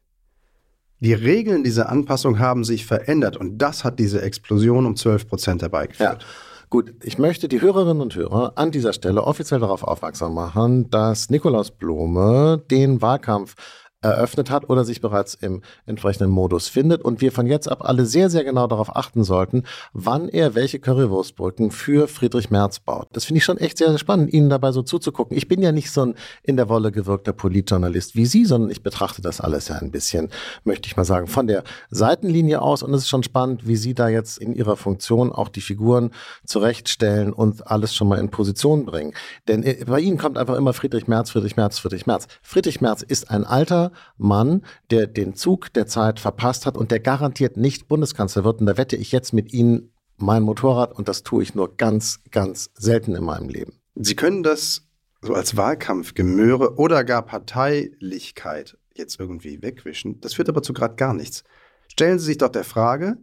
Die 0.99 1.13
Regeln 1.13 1.63
dieser 1.63 1.89
Anpassung 1.89 2.39
haben 2.39 2.63
sich 2.63 2.85
verändert 2.85 3.37
und 3.37 3.59
das 3.59 3.83
hat 3.83 3.99
diese 3.99 4.21
Explosion 4.21 4.85
um 4.85 4.95
12 4.95 5.27
Prozent 5.27 5.61
herbeigeführt. 5.61 6.23
Ja. 6.23 6.27
Gut, 6.69 6.93
ich 7.03 7.17
möchte 7.17 7.47
die 7.47 7.61
Hörerinnen 7.61 8.01
und 8.01 8.15
Hörer 8.15 8.53
an 8.55 8.71
dieser 8.71 8.91
Stelle 8.91 9.23
offiziell 9.23 9.59
darauf 9.59 9.83
aufmerksam 9.83 10.33
machen, 10.33 10.89
dass 10.89 11.29
Nikolaus 11.29 11.71
Blome 11.71 12.61
den 12.69 13.01
Wahlkampf 13.01 13.55
eröffnet 14.01 14.51
hat 14.51 14.69
oder 14.69 14.85
sich 14.85 15.01
bereits 15.01 15.33
im 15.33 15.61
entsprechenden 15.87 16.29
Modus 16.29 16.67
findet 16.67 17.01
und 17.01 17.19
wir 17.19 17.31
von 17.31 17.47
jetzt 17.47 17.69
ab 17.69 17.79
alle 17.81 18.05
sehr, 18.05 18.29
sehr 18.29 18.43
genau 18.43 18.67
darauf 18.67 18.95
achten 18.95 19.23
sollten, 19.23 19.63
wann 19.91 20.29
er 20.29 20.53
welche 20.53 20.79
Currywurstbrücken 20.79 21.71
für 21.71 22.07
Friedrich 22.07 22.51
Merz 22.51 22.79
baut. 22.79 23.07
Das 23.13 23.25
finde 23.25 23.39
ich 23.39 23.43
schon 23.43 23.57
echt 23.57 23.79
sehr, 23.79 23.89
sehr 23.89 23.97
spannend, 23.97 24.31
Ihnen 24.31 24.49
dabei 24.49 24.71
so 24.71 24.83
zuzugucken. 24.83 25.35
Ich 25.35 25.47
bin 25.47 25.61
ja 25.63 25.71
nicht 25.71 25.91
so 25.91 26.05
ein 26.05 26.15
in 26.43 26.57
der 26.57 26.69
Wolle 26.69 26.91
gewirkter 26.91 27.33
Politjournalist 27.33 28.15
wie 28.15 28.27
Sie, 28.27 28.45
sondern 28.45 28.69
ich 28.69 28.83
betrachte 28.83 29.21
das 29.23 29.41
alles 29.41 29.67
ja 29.67 29.77
ein 29.77 29.91
bisschen, 29.91 30.29
möchte 30.63 30.87
ich 30.87 30.95
mal 30.95 31.03
sagen, 31.03 31.25
von 31.25 31.47
der 31.47 31.63
Seitenlinie 31.89 32.61
aus 32.61 32.83
und 32.83 32.93
es 32.93 33.01
ist 33.01 33.09
schon 33.09 33.23
spannend, 33.23 33.67
wie 33.67 33.75
Sie 33.75 33.95
da 33.95 34.09
jetzt 34.09 34.37
in 34.37 34.53
Ihrer 34.53 34.77
Funktion 34.77 35.31
auch 35.31 35.49
die 35.49 35.61
Figuren 35.61 36.11
zurechtstellen 36.45 37.33
und 37.33 37.65
alles 37.65 37.95
schon 37.95 38.07
mal 38.07 38.19
in 38.19 38.29
Position 38.29 38.85
bringen. 38.85 39.13
Denn 39.47 39.63
äh, 39.63 39.83
bei 39.87 39.99
Ihnen 39.99 40.19
kommt 40.19 40.37
einfach 40.37 40.55
immer 40.55 40.73
Friedrich 40.73 41.07
Merz, 41.07 41.31
Friedrich 41.31 41.57
Merz, 41.57 41.79
Friedrich 41.79 42.05
Merz. 42.05 42.27
Friedrich 42.43 42.79
Merz 42.79 43.01
ist 43.01 43.31
ein 43.31 43.43
alter 43.43 43.86
Mann, 44.17 44.63
der 44.91 45.07
den 45.07 45.35
Zug 45.35 45.73
der 45.73 45.87
Zeit 45.87 46.19
verpasst 46.19 46.65
hat 46.65 46.77
und 46.77 46.91
der 46.91 46.99
garantiert 46.99 47.57
nicht 47.57 47.87
Bundeskanzler 47.87 48.43
wird. 48.43 48.59
Und 48.59 48.67
da 48.67 48.77
wette 48.77 48.95
ich 48.95 49.11
jetzt 49.11 49.33
mit 49.33 49.53
Ihnen 49.53 49.91
mein 50.17 50.43
Motorrad 50.43 50.93
und 50.93 51.07
das 51.07 51.23
tue 51.23 51.43
ich 51.43 51.55
nur 51.55 51.75
ganz, 51.77 52.19
ganz 52.31 52.71
selten 52.75 53.15
in 53.15 53.23
meinem 53.23 53.49
Leben. 53.49 53.73
Sie 53.95 54.15
können 54.15 54.43
das 54.43 54.87
so 55.21 55.33
als 55.33 55.57
Wahlkampfgemöre 55.57 56.75
oder 56.77 57.03
gar 57.03 57.23
Parteilichkeit 57.23 58.77
jetzt 58.95 59.19
irgendwie 59.19 59.61
wegwischen. 59.61 60.19
Das 60.21 60.33
führt 60.33 60.49
aber 60.49 60.63
zu 60.63 60.73
gerade 60.73 60.95
gar 60.95 61.13
nichts. 61.13 61.43
Stellen 61.87 62.19
Sie 62.19 62.25
sich 62.25 62.37
doch 62.37 62.49
der 62.49 62.63
Frage, 62.63 63.17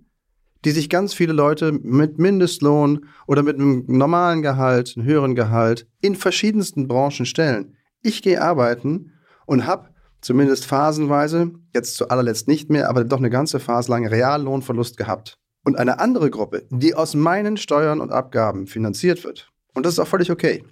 die 0.64 0.70
sich 0.70 0.88
ganz 0.88 1.14
viele 1.14 1.32
Leute 1.32 1.72
mit 1.72 2.18
Mindestlohn 2.18 3.06
oder 3.26 3.42
mit 3.42 3.56
einem 3.56 3.84
normalen 3.86 4.42
Gehalt, 4.42 4.94
einem 4.96 5.06
höheren 5.06 5.34
Gehalt 5.34 5.86
in 6.00 6.16
verschiedensten 6.16 6.88
Branchen 6.88 7.26
stellen. 7.26 7.76
Ich 8.02 8.22
gehe 8.22 8.40
arbeiten 8.40 9.12
und 9.46 9.66
habe 9.66 9.93
zumindest 10.24 10.64
phasenweise, 10.64 11.52
jetzt 11.74 11.96
zu 11.96 12.08
allerletzt 12.08 12.48
nicht 12.48 12.70
mehr, 12.70 12.88
aber 12.88 13.04
doch 13.04 13.18
eine 13.18 13.30
ganze 13.30 13.60
Phase 13.60 13.90
lang 13.90 14.06
Reallohnverlust 14.06 14.96
gehabt. 14.96 15.38
Und 15.64 15.76
eine 15.76 15.98
andere 15.98 16.30
Gruppe, 16.30 16.66
die 16.70 16.94
aus 16.94 17.14
meinen 17.14 17.56
Steuern 17.56 18.00
und 18.00 18.10
Abgaben 18.10 18.66
finanziert 18.66 19.22
wird, 19.24 19.50
und 19.74 19.84
das 19.84 19.94
ist 19.94 19.98
auch 19.98 20.08
völlig 20.08 20.30
okay, 20.30 20.64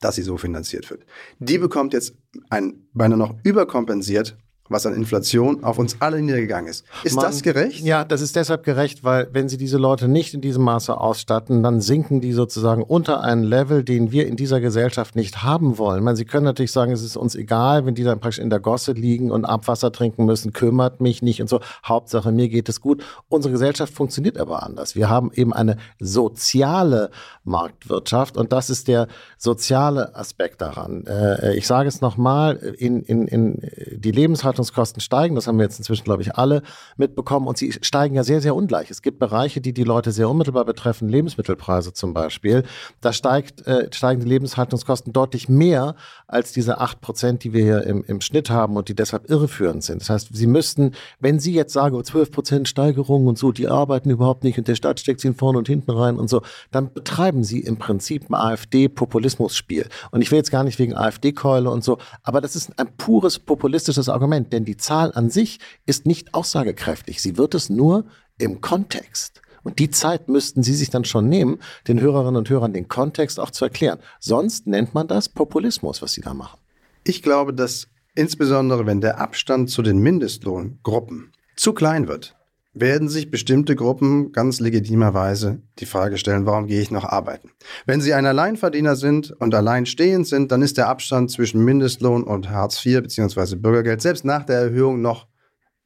dass 0.00 0.16
sie 0.16 0.22
so 0.22 0.36
finanziert 0.36 0.90
wird, 0.90 1.06
die 1.38 1.58
bekommt 1.58 1.94
jetzt 1.94 2.16
ein 2.50 2.86
beinahe 2.92 3.18
noch 3.18 3.34
überkompensiert 3.44 4.36
was 4.68 4.86
an 4.86 4.94
Inflation 4.94 5.64
auf 5.64 5.78
uns 5.78 5.96
alle 6.00 6.20
niedergegangen 6.20 6.70
ist. 6.70 6.84
Ist 7.04 7.16
Man, 7.16 7.24
das 7.24 7.42
gerecht? 7.42 7.80
Ja, 7.80 8.04
das 8.04 8.20
ist 8.20 8.36
deshalb 8.36 8.64
gerecht, 8.64 9.04
weil 9.04 9.28
wenn 9.32 9.48
Sie 9.48 9.56
diese 9.56 9.78
Leute 9.78 10.08
nicht 10.08 10.34
in 10.34 10.40
diesem 10.40 10.64
Maße 10.64 10.98
ausstatten, 10.98 11.62
dann 11.62 11.80
sinken 11.80 12.20
die 12.20 12.32
sozusagen 12.32 12.82
unter 12.82 13.22
einen 13.22 13.44
Level, 13.44 13.84
den 13.84 14.12
wir 14.12 14.26
in 14.26 14.36
dieser 14.36 14.60
Gesellschaft 14.60 15.16
nicht 15.16 15.42
haben 15.42 15.78
wollen. 15.78 16.02
meine, 16.02 16.16
Sie 16.16 16.24
können 16.24 16.44
natürlich 16.44 16.72
sagen, 16.72 16.92
es 16.92 17.02
ist 17.02 17.16
uns 17.16 17.34
egal, 17.34 17.86
wenn 17.86 17.94
die 17.94 18.04
dann 18.04 18.20
praktisch 18.20 18.38
in 18.38 18.50
der 18.50 18.60
Gosse 18.60 18.92
liegen 18.92 19.30
und 19.30 19.44
Abwasser 19.44 19.92
trinken 19.92 20.24
müssen, 20.24 20.52
kümmert 20.52 21.00
mich 21.00 21.22
nicht 21.22 21.40
und 21.40 21.48
so. 21.48 21.60
Hauptsache, 21.84 22.32
mir 22.32 22.48
geht 22.48 22.68
es 22.68 22.80
gut. 22.80 23.04
Unsere 23.28 23.52
Gesellschaft 23.52 23.92
funktioniert 23.92 24.38
aber 24.38 24.62
anders. 24.62 24.94
Wir 24.96 25.08
haben 25.08 25.30
eben 25.34 25.52
eine 25.52 25.76
soziale 25.98 27.10
Marktwirtschaft 27.44 28.36
und 28.36 28.52
das 28.52 28.70
ist 28.70 28.88
der 28.88 29.08
soziale 29.38 30.14
Aspekt 30.16 30.60
daran. 30.60 31.04
Äh, 31.06 31.56
ich 31.56 31.66
sage 31.66 31.88
es 31.88 32.00
nochmal, 32.00 32.56
in, 32.56 33.02
in, 33.02 33.26
in 33.28 33.60
die 33.96 34.10
Lebenshaltung 34.10 34.55
Lebenshaltungskosten 34.56 35.00
steigen. 35.00 35.34
Das 35.34 35.46
haben 35.46 35.58
wir 35.58 35.64
jetzt 35.64 35.78
inzwischen, 35.78 36.04
glaube 36.04 36.22
ich, 36.22 36.36
alle 36.36 36.62
mitbekommen. 36.96 37.46
Und 37.46 37.58
sie 37.58 37.72
steigen 37.72 38.14
ja 38.14 38.24
sehr, 38.24 38.40
sehr 38.40 38.54
ungleich. 38.54 38.90
Es 38.90 39.02
gibt 39.02 39.18
Bereiche, 39.18 39.60
die 39.60 39.72
die 39.72 39.84
Leute 39.84 40.12
sehr 40.12 40.28
unmittelbar 40.28 40.64
betreffen, 40.64 41.08
Lebensmittelpreise 41.08 41.92
zum 41.92 42.14
Beispiel. 42.14 42.64
Da 43.00 43.12
steigt, 43.12 43.66
äh, 43.66 43.88
steigen 43.92 44.20
die 44.20 44.28
Lebenshaltungskosten 44.28 45.12
deutlich 45.12 45.48
mehr 45.48 45.94
als 46.26 46.52
diese 46.52 46.80
acht 46.80 47.00
Prozent, 47.00 47.44
die 47.44 47.52
wir 47.52 47.62
hier 47.62 47.84
im, 47.84 48.04
im 48.04 48.20
Schnitt 48.20 48.50
haben 48.50 48.76
und 48.76 48.88
die 48.88 48.94
deshalb 48.94 49.30
irreführend 49.30 49.84
sind. 49.84 50.00
Das 50.00 50.10
heißt, 50.10 50.28
Sie 50.32 50.46
müssten, 50.46 50.92
wenn 51.20 51.38
Sie 51.38 51.52
jetzt 51.52 51.72
sagen, 51.72 52.02
12 52.02 52.30
Prozent 52.30 52.68
Steigerung 52.68 53.26
und 53.26 53.38
so, 53.38 53.52
die 53.52 53.68
arbeiten 53.68 54.10
überhaupt 54.10 54.44
nicht 54.44 54.58
und 54.58 54.68
der 54.68 54.74
Staat 54.74 55.00
steckt 55.00 55.20
sie 55.20 55.32
vorne 55.32 55.58
und 55.58 55.68
hinten 55.68 55.90
rein 55.90 56.16
und 56.16 56.28
so, 56.28 56.42
dann 56.70 56.92
betreiben 56.92 57.44
Sie 57.44 57.60
im 57.60 57.78
Prinzip 57.78 58.28
ein 58.28 58.34
AfD-Populismusspiel. 58.34 59.88
Und 60.10 60.22
ich 60.22 60.30
will 60.30 60.38
jetzt 60.38 60.50
gar 60.50 60.64
nicht 60.64 60.78
wegen 60.78 60.94
AfD-Keule 60.94 61.70
und 61.70 61.84
so, 61.84 61.98
aber 62.22 62.40
das 62.40 62.56
ist 62.56 62.78
ein 62.78 62.88
pures 62.96 63.38
populistisches 63.38 64.08
Argument 64.08 64.45
denn 64.52 64.64
die 64.64 64.76
Zahl 64.76 65.12
an 65.14 65.30
sich 65.30 65.60
ist 65.86 66.06
nicht 66.06 66.34
aussagekräftig. 66.34 67.20
Sie 67.22 67.36
wird 67.36 67.54
es 67.54 67.70
nur 67.70 68.04
im 68.38 68.60
Kontext. 68.60 69.42
Und 69.62 69.80
die 69.80 69.90
Zeit 69.90 70.28
müssten 70.28 70.62
Sie 70.62 70.74
sich 70.74 70.90
dann 70.90 71.04
schon 71.04 71.28
nehmen, 71.28 71.58
den 71.88 72.00
Hörerinnen 72.00 72.36
und 72.36 72.48
Hörern 72.48 72.72
den 72.72 72.86
Kontext 72.86 73.40
auch 73.40 73.50
zu 73.50 73.64
erklären. 73.64 73.98
Sonst 74.20 74.68
nennt 74.68 74.94
man 74.94 75.08
das 75.08 75.28
Populismus, 75.28 76.02
was 76.02 76.12
Sie 76.12 76.20
da 76.20 76.34
machen. 76.34 76.60
Ich 77.02 77.22
glaube, 77.22 77.52
dass 77.52 77.88
insbesondere 78.14 78.86
wenn 78.86 79.00
der 79.00 79.18
Abstand 79.18 79.70
zu 79.70 79.82
den 79.82 79.98
Mindestlohngruppen 79.98 81.32
zu 81.56 81.72
klein 81.72 82.06
wird, 82.06 82.36
werden 82.78 83.08
sich 83.08 83.30
bestimmte 83.30 83.74
Gruppen 83.74 84.32
ganz 84.32 84.60
legitimerweise 84.60 85.62
die 85.78 85.86
Frage 85.86 86.18
stellen, 86.18 86.44
warum 86.44 86.66
gehe 86.66 86.82
ich 86.82 86.90
noch 86.90 87.04
arbeiten? 87.04 87.50
Wenn 87.86 88.02
sie 88.02 88.12
ein 88.12 88.26
Alleinverdiener 88.26 88.96
sind 88.96 89.30
und 89.30 89.54
alleinstehend 89.54 90.26
sind, 90.26 90.52
dann 90.52 90.60
ist 90.60 90.76
der 90.76 90.88
Abstand 90.88 91.30
zwischen 91.30 91.64
Mindestlohn 91.64 92.22
und 92.22 92.50
Hartz 92.50 92.84
IV 92.84 93.00
bzw. 93.02 93.56
Bürgergeld 93.56 94.02
selbst 94.02 94.26
nach 94.26 94.44
der 94.44 94.60
Erhöhung 94.60 95.00
noch 95.00 95.26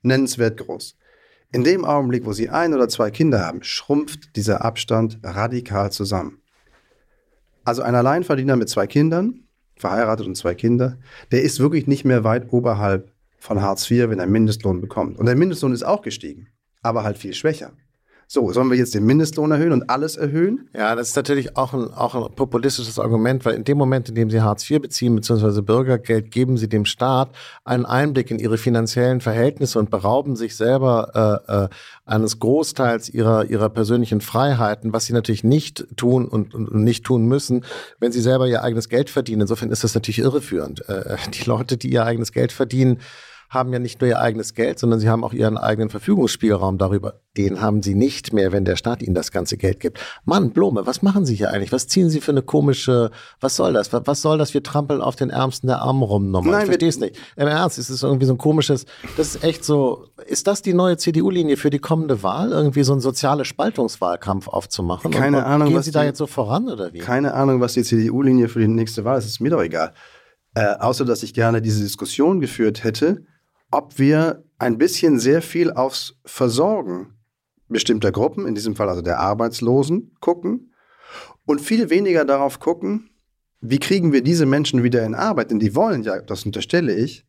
nennenswert 0.02 0.58
groß. 0.58 0.96
In 1.52 1.62
dem 1.62 1.84
Augenblick, 1.84 2.26
wo 2.26 2.32
sie 2.32 2.48
ein 2.48 2.74
oder 2.74 2.88
zwei 2.88 3.12
Kinder 3.12 3.46
haben, 3.46 3.62
schrumpft 3.62 4.34
dieser 4.34 4.64
Abstand 4.64 5.20
radikal 5.22 5.92
zusammen. 5.92 6.42
Also 7.64 7.82
ein 7.82 7.94
Alleinverdiener 7.94 8.56
mit 8.56 8.68
zwei 8.68 8.88
Kindern, 8.88 9.44
verheiratet 9.76 10.26
und 10.26 10.36
zwei 10.36 10.56
Kinder, 10.56 10.98
der 11.30 11.42
ist 11.42 11.60
wirklich 11.60 11.86
nicht 11.86 12.04
mehr 12.04 12.24
weit 12.24 12.52
oberhalb 12.52 13.12
von 13.38 13.62
Hartz 13.62 13.88
IV, 13.88 14.10
wenn 14.10 14.18
er 14.18 14.26
Mindestlohn 14.26 14.80
bekommt. 14.80 15.18
Und 15.18 15.26
der 15.26 15.36
Mindestlohn 15.36 15.72
ist 15.72 15.84
auch 15.84 16.02
gestiegen 16.02 16.48
aber 16.82 17.04
halt 17.04 17.18
viel 17.18 17.34
schwächer. 17.34 17.72
So, 18.32 18.52
sollen 18.52 18.70
wir 18.70 18.76
jetzt 18.76 18.94
den 18.94 19.04
Mindestlohn 19.06 19.50
erhöhen 19.50 19.72
und 19.72 19.90
alles 19.90 20.16
erhöhen? 20.16 20.70
Ja, 20.72 20.94
das 20.94 21.08
ist 21.08 21.16
natürlich 21.16 21.56
auch 21.56 21.74
ein, 21.74 21.92
auch 21.92 22.14
ein 22.14 22.32
populistisches 22.36 23.00
Argument, 23.00 23.44
weil 23.44 23.56
in 23.56 23.64
dem 23.64 23.76
Moment, 23.76 24.08
in 24.08 24.14
dem 24.14 24.30
Sie 24.30 24.40
Hartz 24.40 24.70
IV 24.70 24.80
beziehen, 24.80 25.16
beziehungsweise 25.16 25.62
Bürgergeld, 25.62 26.30
geben 26.30 26.56
Sie 26.56 26.68
dem 26.68 26.84
Staat 26.84 27.30
einen 27.64 27.86
Einblick 27.86 28.30
in 28.30 28.38
Ihre 28.38 28.56
finanziellen 28.56 29.20
Verhältnisse 29.20 29.80
und 29.80 29.90
berauben 29.90 30.36
sich 30.36 30.54
selber 30.54 31.42
äh, 31.48 31.64
äh, 31.64 31.68
eines 32.04 32.38
Großteils 32.38 33.08
Ihrer, 33.08 33.46
Ihrer 33.46 33.68
persönlichen 33.68 34.20
Freiheiten, 34.20 34.92
was 34.92 35.06
Sie 35.06 35.12
natürlich 35.12 35.42
nicht 35.42 35.88
tun 35.96 36.28
und, 36.28 36.54
und, 36.54 36.72
nicht 36.72 37.04
tun 37.04 37.26
müssen, 37.26 37.64
wenn 37.98 38.12
Sie 38.12 38.20
selber 38.20 38.46
Ihr 38.46 38.62
eigenes 38.62 38.88
Geld 38.88 39.10
verdienen. 39.10 39.40
Insofern 39.40 39.72
ist 39.72 39.82
das 39.82 39.96
natürlich 39.96 40.20
irreführend. 40.20 40.88
Äh, 40.88 41.16
die 41.34 41.48
Leute, 41.48 41.76
die 41.76 41.90
ihr 41.90 42.04
eigenes 42.04 42.30
Geld 42.30 42.52
verdienen, 42.52 43.00
haben 43.50 43.72
ja 43.72 43.80
nicht 43.80 44.00
nur 44.00 44.08
ihr 44.08 44.20
eigenes 44.20 44.54
Geld, 44.54 44.78
sondern 44.78 45.00
sie 45.00 45.08
haben 45.08 45.24
auch 45.24 45.32
ihren 45.32 45.58
eigenen 45.58 45.90
Verfügungsspielraum 45.90 46.78
darüber. 46.78 47.20
Den 47.36 47.60
haben 47.60 47.82
sie 47.82 47.96
nicht 47.96 48.32
mehr, 48.32 48.52
wenn 48.52 48.64
der 48.64 48.76
Staat 48.76 49.02
ihnen 49.02 49.14
das 49.14 49.32
ganze 49.32 49.56
Geld 49.56 49.80
gibt. 49.80 49.98
Mann, 50.24 50.52
Blome, 50.52 50.86
was 50.86 51.02
machen 51.02 51.26
Sie 51.26 51.34
hier 51.34 51.50
eigentlich? 51.50 51.72
Was 51.72 51.88
ziehen 51.88 52.10
Sie 52.10 52.20
für 52.20 52.30
eine 52.30 52.42
komische, 52.42 53.10
was 53.40 53.56
soll 53.56 53.72
das? 53.72 53.92
Was 53.92 54.22
soll 54.22 54.38
das? 54.38 54.54
Wir 54.54 54.62
trampeln 54.62 55.00
auf 55.00 55.16
den 55.16 55.30
Ärmsten 55.30 55.66
der 55.66 55.82
Armen 55.82 56.02
rum 56.04 56.30
nochmal. 56.30 56.52
Nein, 56.52 56.60
ich 56.62 56.66
verstehe 56.66 56.88
es 56.88 57.00
nicht. 57.00 57.16
Im 57.34 57.48
Ernst, 57.48 57.76
ist 57.78 57.90
es 57.90 58.04
irgendwie 58.04 58.26
so 58.26 58.34
ein 58.34 58.38
komisches, 58.38 58.86
das 59.16 59.34
ist 59.34 59.44
echt 59.44 59.64
so, 59.64 60.06
ist 60.26 60.46
das 60.46 60.62
die 60.62 60.72
neue 60.72 60.96
CDU-Linie 60.96 61.56
für 61.56 61.70
die 61.70 61.80
kommende 61.80 62.22
Wahl? 62.22 62.52
Irgendwie 62.52 62.84
so 62.84 62.92
einen 62.92 63.00
soziale 63.00 63.44
Spaltungswahlkampf 63.44 64.46
aufzumachen? 64.46 65.10
Keine 65.10 65.38
und, 65.38 65.44
und 65.44 65.50
Ahnung. 65.50 65.68
Gehen 65.70 65.82
Sie 65.82 65.90
da 65.90 66.04
jetzt 66.04 66.18
so 66.18 66.28
voran 66.28 66.68
oder 66.68 66.92
wie? 66.92 66.98
Keine 66.98 67.34
Ahnung, 67.34 67.60
was 67.60 67.72
die 67.72 67.82
CDU-Linie 67.82 68.48
für 68.48 68.60
die 68.60 68.68
nächste 68.68 69.04
Wahl 69.04 69.18
ist. 69.18 69.26
ist 69.26 69.40
mir 69.40 69.50
doch 69.50 69.62
egal. 69.62 69.92
Äh, 70.54 70.74
außer, 70.78 71.04
dass 71.04 71.24
ich 71.24 71.34
gerne 71.34 71.60
diese 71.62 71.82
Diskussion 71.82 72.40
geführt 72.40 72.84
hätte, 72.84 73.24
ob 73.70 73.98
wir 73.98 74.44
ein 74.58 74.78
bisschen 74.78 75.18
sehr 75.18 75.42
viel 75.42 75.72
aufs 75.72 76.16
Versorgen 76.24 77.14
bestimmter 77.68 78.12
Gruppen, 78.12 78.46
in 78.46 78.54
diesem 78.54 78.76
Fall 78.76 78.88
also 78.88 79.02
der 79.02 79.20
Arbeitslosen, 79.20 80.12
gucken 80.20 80.72
und 81.46 81.60
viel 81.60 81.88
weniger 81.88 82.24
darauf 82.24 82.60
gucken, 82.60 83.10
wie 83.60 83.78
kriegen 83.78 84.12
wir 84.12 84.22
diese 84.22 84.46
Menschen 84.46 84.82
wieder 84.82 85.04
in 85.04 85.14
Arbeit, 85.14 85.50
denn 85.50 85.58
die 85.58 85.74
wollen 85.74 86.02
ja, 86.02 86.20
das 86.20 86.44
unterstelle 86.44 86.94
ich, 86.94 87.24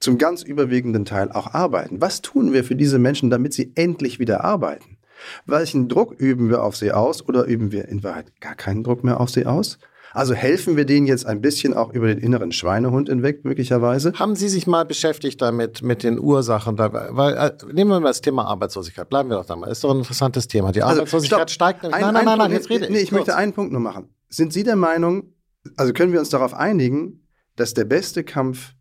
zum 0.00 0.16
ganz 0.16 0.42
überwiegenden 0.42 1.04
Teil 1.04 1.30
auch 1.30 1.52
arbeiten. 1.52 2.00
Was 2.00 2.22
tun 2.22 2.52
wir 2.52 2.64
für 2.64 2.74
diese 2.74 2.98
Menschen, 2.98 3.30
damit 3.30 3.52
sie 3.52 3.72
endlich 3.74 4.18
wieder 4.18 4.42
arbeiten? 4.42 4.96
Welchen 5.44 5.88
Druck 5.88 6.12
üben 6.18 6.48
wir 6.48 6.62
auf 6.62 6.76
sie 6.76 6.92
aus 6.92 7.26
oder 7.28 7.44
üben 7.44 7.72
wir 7.72 7.88
in 7.88 8.02
Wahrheit 8.02 8.40
gar 8.40 8.54
keinen 8.54 8.82
Druck 8.82 9.04
mehr 9.04 9.20
auf 9.20 9.28
sie 9.28 9.44
aus? 9.44 9.78
Also 10.12 10.34
helfen 10.34 10.76
wir 10.76 10.84
denen 10.84 11.06
jetzt 11.06 11.26
ein 11.26 11.40
bisschen 11.40 11.74
auch 11.74 11.92
über 11.92 12.08
den 12.08 12.18
inneren 12.18 12.52
Schweinehund 12.52 13.08
hinweg, 13.08 13.44
möglicherweise? 13.44 14.12
Haben 14.14 14.34
Sie 14.34 14.48
sich 14.48 14.66
mal 14.66 14.84
beschäftigt 14.84 15.40
damit, 15.40 15.82
mit 15.82 16.02
den 16.02 16.18
Ursachen? 16.18 16.78
Weil, 16.78 17.34
äh, 17.34 17.52
nehmen 17.72 17.90
wir 17.90 18.00
mal 18.00 18.08
das 18.08 18.20
Thema 18.20 18.44
Arbeitslosigkeit. 18.46 19.08
Bleiben 19.08 19.30
wir 19.30 19.36
doch 19.36 19.46
da 19.46 19.56
mal. 19.56 19.68
Ist 19.68 19.84
doch 19.84 19.90
ein 19.90 19.98
interessantes 19.98 20.48
Thema. 20.48 20.72
Die 20.72 20.82
also, 20.82 21.00
Arbeitslosigkeit 21.00 21.40
also, 21.40 21.52
steigt. 21.52 21.84
Ein, 21.84 21.90
nein, 21.90 22.14
nein, 22.14 22.24
nein, 22.24 22.38
nein, 22.38 22.52
jetzt 22.52 22.70
rede 22.70 22.86
ich. 22.86 22.90
Nee, 22.90 23.00
ich 23.00 23.12
möchte 23.12 23.36
einen 23.36 23.52
Punkt 23.52 23.72
nur 23.72 23.80
machen. 23.80 24.08
Sind 24.28 24.52
Sie 24.52 24.64
der 24.64 24.76
Meinung, 24.76 25.34
also 25.76 25.92
können 25.92 26.12
wir 26.12 26.20
uns 26.20 26.30
darauf 26.30 26.54
einigen, 26.54 27.26
dass 27.56 27.74
der 27.74 27.84
beste 27.84 28.24
Kampf 28.24 28.74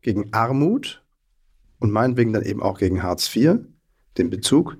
gegen 0.00 0.32
Armut 0.32 1.04
und 1.78 1.90
meinetwegen 1.90 2.32
dann 2.32 2.42
eben 2.42 2.62
auch 2.62 2.78
gegen 2.78 3.02
Hartz 3.02 3.34
IV, 3.34 3.56
den 4.18 4.30
Bezug, 4.30 4.76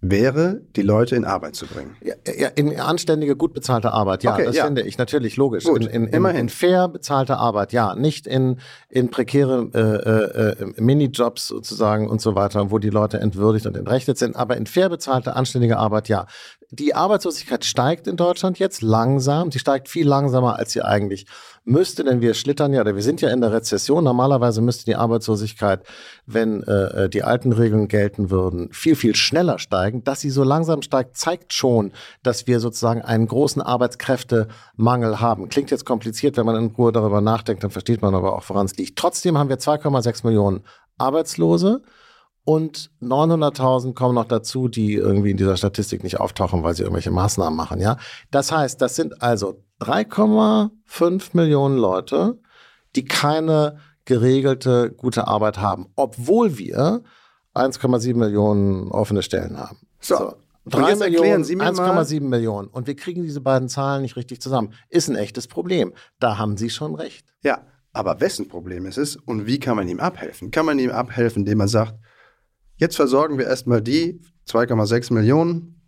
wäre, 0.00 0.60
die 0.76 0.82
Leute 0.82 1.16
in 1.16 1.24
Arbeit 1.24 1.56
zu 1.56 1.66
bringen. 1.66 1.96
Ja, 2.02 2.14
ja 2.26 2.48
in 2.48 2.78
anständige, 2.78 3.34
gut 3.34 3.54
bezahlte 3.54 3.92
Arbeit, 3.92 4.24
ja, 4.24 4.34
okay, 4.34 4.44
das 4.44 4.56
ja. 4.56 4.64
finde 4.64 4.82
ich 4.82 4.98
natürlich 4.98 5.36
logisch. 5.36 5.64
Gut, 5.64 5.84
in, 5.86 6.04
in, 6.04 6.06
immerhin. 6.08 6.42
in 6.42 6.48
fair 6.48 6.88
bezahlte 6.88 7.38
Arbeit, 7.38 7.72
ja, 7.72 7.94
nicht 7.94 8.26
in, 8.26 8.60
in 8.88 9.10
prekäre 9.10 9.70
äh, 9.74 10.62
äh, 10.62 10.80
Minijobs 10.80 11.48
sozusagen 11.48 12.08
und 12.08 12.20
so 12.20 12.34
weiter, 12.34 12.70
wo 12.70 12.78
die 12.78 12.90
Leute 12.90 13.18
entwürdigt 13.20 13.66
und 13.66 13.76
entrechtet 13.76 14.18
sind, 14.18 14.36
aber 14.36 14.56
in 14.56 14.66
fair 14.66 14.88
bezahlte, 14.88 15.34
anständige 15.34 15.78
Arbeit, 15.78 16.08
ja. 16.08 16.26
Die 16.70 16.94
Arbeitslosigkeit 16.94 17.64
steigt 17.64 18.08
in 18.08 18.16
Deutschland 18.16 18.58
jetzt 18.58 18.82
langsam. 18.82 19.52
Sie 19.52 19.60
steigt 19.60 19.88
viel 19.88 20.06
langsamer, 20.06 20.58
als 20.58 20.72
sie 20.72 20.82
eigentlich 20.82 21.26
müsste, 21.64 22.02
denn 22.02 22.20
wir 22.20 22.34
schlittern 22.34 22.72
ja, 22.72 22.80
oder 22.80 22.96
wir 22.96 23.02
sind 23.02 23.20
ja 23.20 23.30
in 23.30 23.40
der 23.40 23.52
Rezession. 23.52 24.02
Normalerweise 24.02 24.60
müsste 24.60 24.84
die 24.84 24.96
Arbeitslosigkeit, 24.96 25.86
wenn 26.26 26.64
äh, 26.64 27.04
äh, 27.04 27.08
die 27.08 27.22
alten 27.22 27.52
Regeln 27.52 27.86
gelten 27.86 28.30
würden, 28.30 28.72
viel, 28.72 28.96
viel 28.96 29.14
schneller 29.14 29.60
steigen. 29.60 30.02
Dass 30.02 30.20
sie 30.20 30.30
so 30.30 30.42
langsam 30.42 30.82
steigt, 30.82 31.16
zeigt 31.16 31.52
schon, 31.52 31.92
dass 32.24 32.48
wir 32.48 32.58
sozusagen 32.58 33.02
einen 33.02 33.28
großen 33.28 33.62
Arbeitskräftemangel 33.62 35.20
haben. 35.20 35.48
Klingt 35.48 35.70
jetzt 35.70 35.84
kompliziert, 35.84 36.36
wenn 36.36 36.46
man 36.46 36.56
in 36.56 36.74
Ruhe 36.74 36.90
darüber 36.90 37.20
nachdenkt, 37.20 37.62
dann 37.62 37.70
versteht 37.70 38.02
man 38.02 38.14
aber 38.14 38.34
auch, 38.34 38.48
woran 38.48 38.66
es 38.66 38.76
liegt. 38.76 38.98
Trotzdem 38.98 39.38
haben 39.38 39.48
wir 39.48 39.58
2,6 39.58 40.26
Millionen 40.26 40.64
Arbeitslose. 40.98 41.82
Und 42.46 42.92
900.000 43.02 43.94
kommen 43.94 44.14
noch 44.14 44.24
dazu, 44.24 44.68
die 44.68 44.94
irgendwie 44.94 45.32
in 45.32 45.36
dieser 45.36 45.56
Statistik 45.56 46.04
nicht 46.04 46.20
auftauchen, 46.20 46.62
weil 46.62 46.76
sie 46.76 46.84
irgendwelche 46.84 47.10
Maßnahmen 47.10 47.56
machen, 47.56 47.80
ja. 47.80 47.96
Das 48.30 48.52
heißt, 48.52 48.80
das 48.80 48.94
sind 48.94 49.20
also 49.20 49.64
3,5 49.80 51.30
Millionen 51.32 51.76
Leute, 51.76 52.38
die 52.94 53.04
keine 53.04 53.78
geregelte, 54.04 54.92
gute 54.96 55.26
Arbeit 55.26 55.58
haben, 55.58 55.88
obwohl 55.96 56.56
wir 56.56 57.02
1,7 57.56 58.14
Millionen 58.14 58.92
offene 58.92 59.22
Stellen 59.22 59.58
haben. 59.58 59.78
So. 59.98 60.16
So. 60.16 60.34
Und 60.66 60.74
3 60.74 60.90
jetzt 60.90 61.00
erklären 61.00 61.22
Millionen, 61.22 61.44
Sie 61.44 61.56
mir 61.56 61.72
mal, 61.72 61.72
1,7 61.72 62.20
Millionen. 62.20 62.68
Und 62.68 62.86
wir 62.86 62.94
kriegen 62.94 63.24
diese 63.24 63.40
beiden 63.40 63.68
Zahlen 63.68 64.02
nicht 64.02 64.14
richtig 64.14 64.40
zusammen. 64.40 64.72
Ist 64.88 65.08
ein 65.08 65.16
echtes 65.16 65.48
Problem. 65.48 65.94
Da 66.20 66.38
haben 66.38 66.56
Sie 66.56 66.70
schon 66.70 66.94
recht. 66.94 67.26
Ja, 67.42 67.62
aber 67.92 68.20
wessen 68.20 68.46
Problem 68.46 68.86
ist 68.86 68.98
es 68.98 69.16
und 69.16 69.46
wie 69.46 69.58
kann 69.58 69.74
man 69.74 69.88
ihm 69.88 69.98
abhelfen? 69.98 70.52
Kann 70.52 70.66
man 70.66 70.78
ihm 70.78 70.90
abhelfen, 70.92 71.42
indem 71.42 71.58
man 71.58 71.68
sagt, 71.68 71.94
jetzt 72.76 72.96
versorgen 72.96 73.38
wir 73.38 73.46
erstmal 73.46 73.82
die 73.82 74.20
2,6 74.48 75.12
Millionen, 75.12 75.80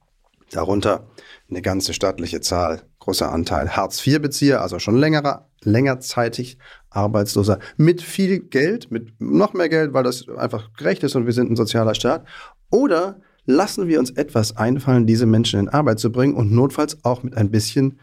darunter 0.50 1.08
eine 1.50 1.62
ganze 1.62 1.94
stattliche 1.94 2.40
Zahl, 2.40 2.82
großer 3.00 3.30
Anteil 3.30 3.76
Hartz-IV-Bezieher, 3.76 4.60
also 4.60 4.78
schon 4.78 4.98
längerer, 4.98 5.48
längerzeitig 5.62 6.58
Arbeitsloser, 6.90 7.58
mit 7.76 8.02
viel 8.02 8.40
Geld, 8.40 8.90
mit 8.90 9.20
noch 9.20 9.52
mehr 9.54 9.68
Geld, 9.68 9.92
weil 9.92 10.04
das 10.04 10.28
einfach 10.28 10.72
gerecht 10.74 11.02
ist 11.04 11.16
und 11.16 11.26
wir 11.26 11.32
sind 11.32 11.50
ein 11.50 11.56
sozialer 11.56 11.94
Staat. 11.94 12.26
Oder 12.70 13.20
lassen 13.44 13.88
wir 13.88 13.98
uns 13.98 14.10
etwas 14.10 14.56
einfallen, 14.56 15.06
diese 15.06 15.26
Menschen 15.26 15.60
in 15.60 15.68
Arbeit 15.68 15.98
zu 15.98 16.12
bringen 16.12 16.34
und 16.34 16.52
notfalls 16.52 17.04
auch 17.04 17.22
mit 17.22 17.36
ein 17.36 17.50
bisschen 17.50 17.98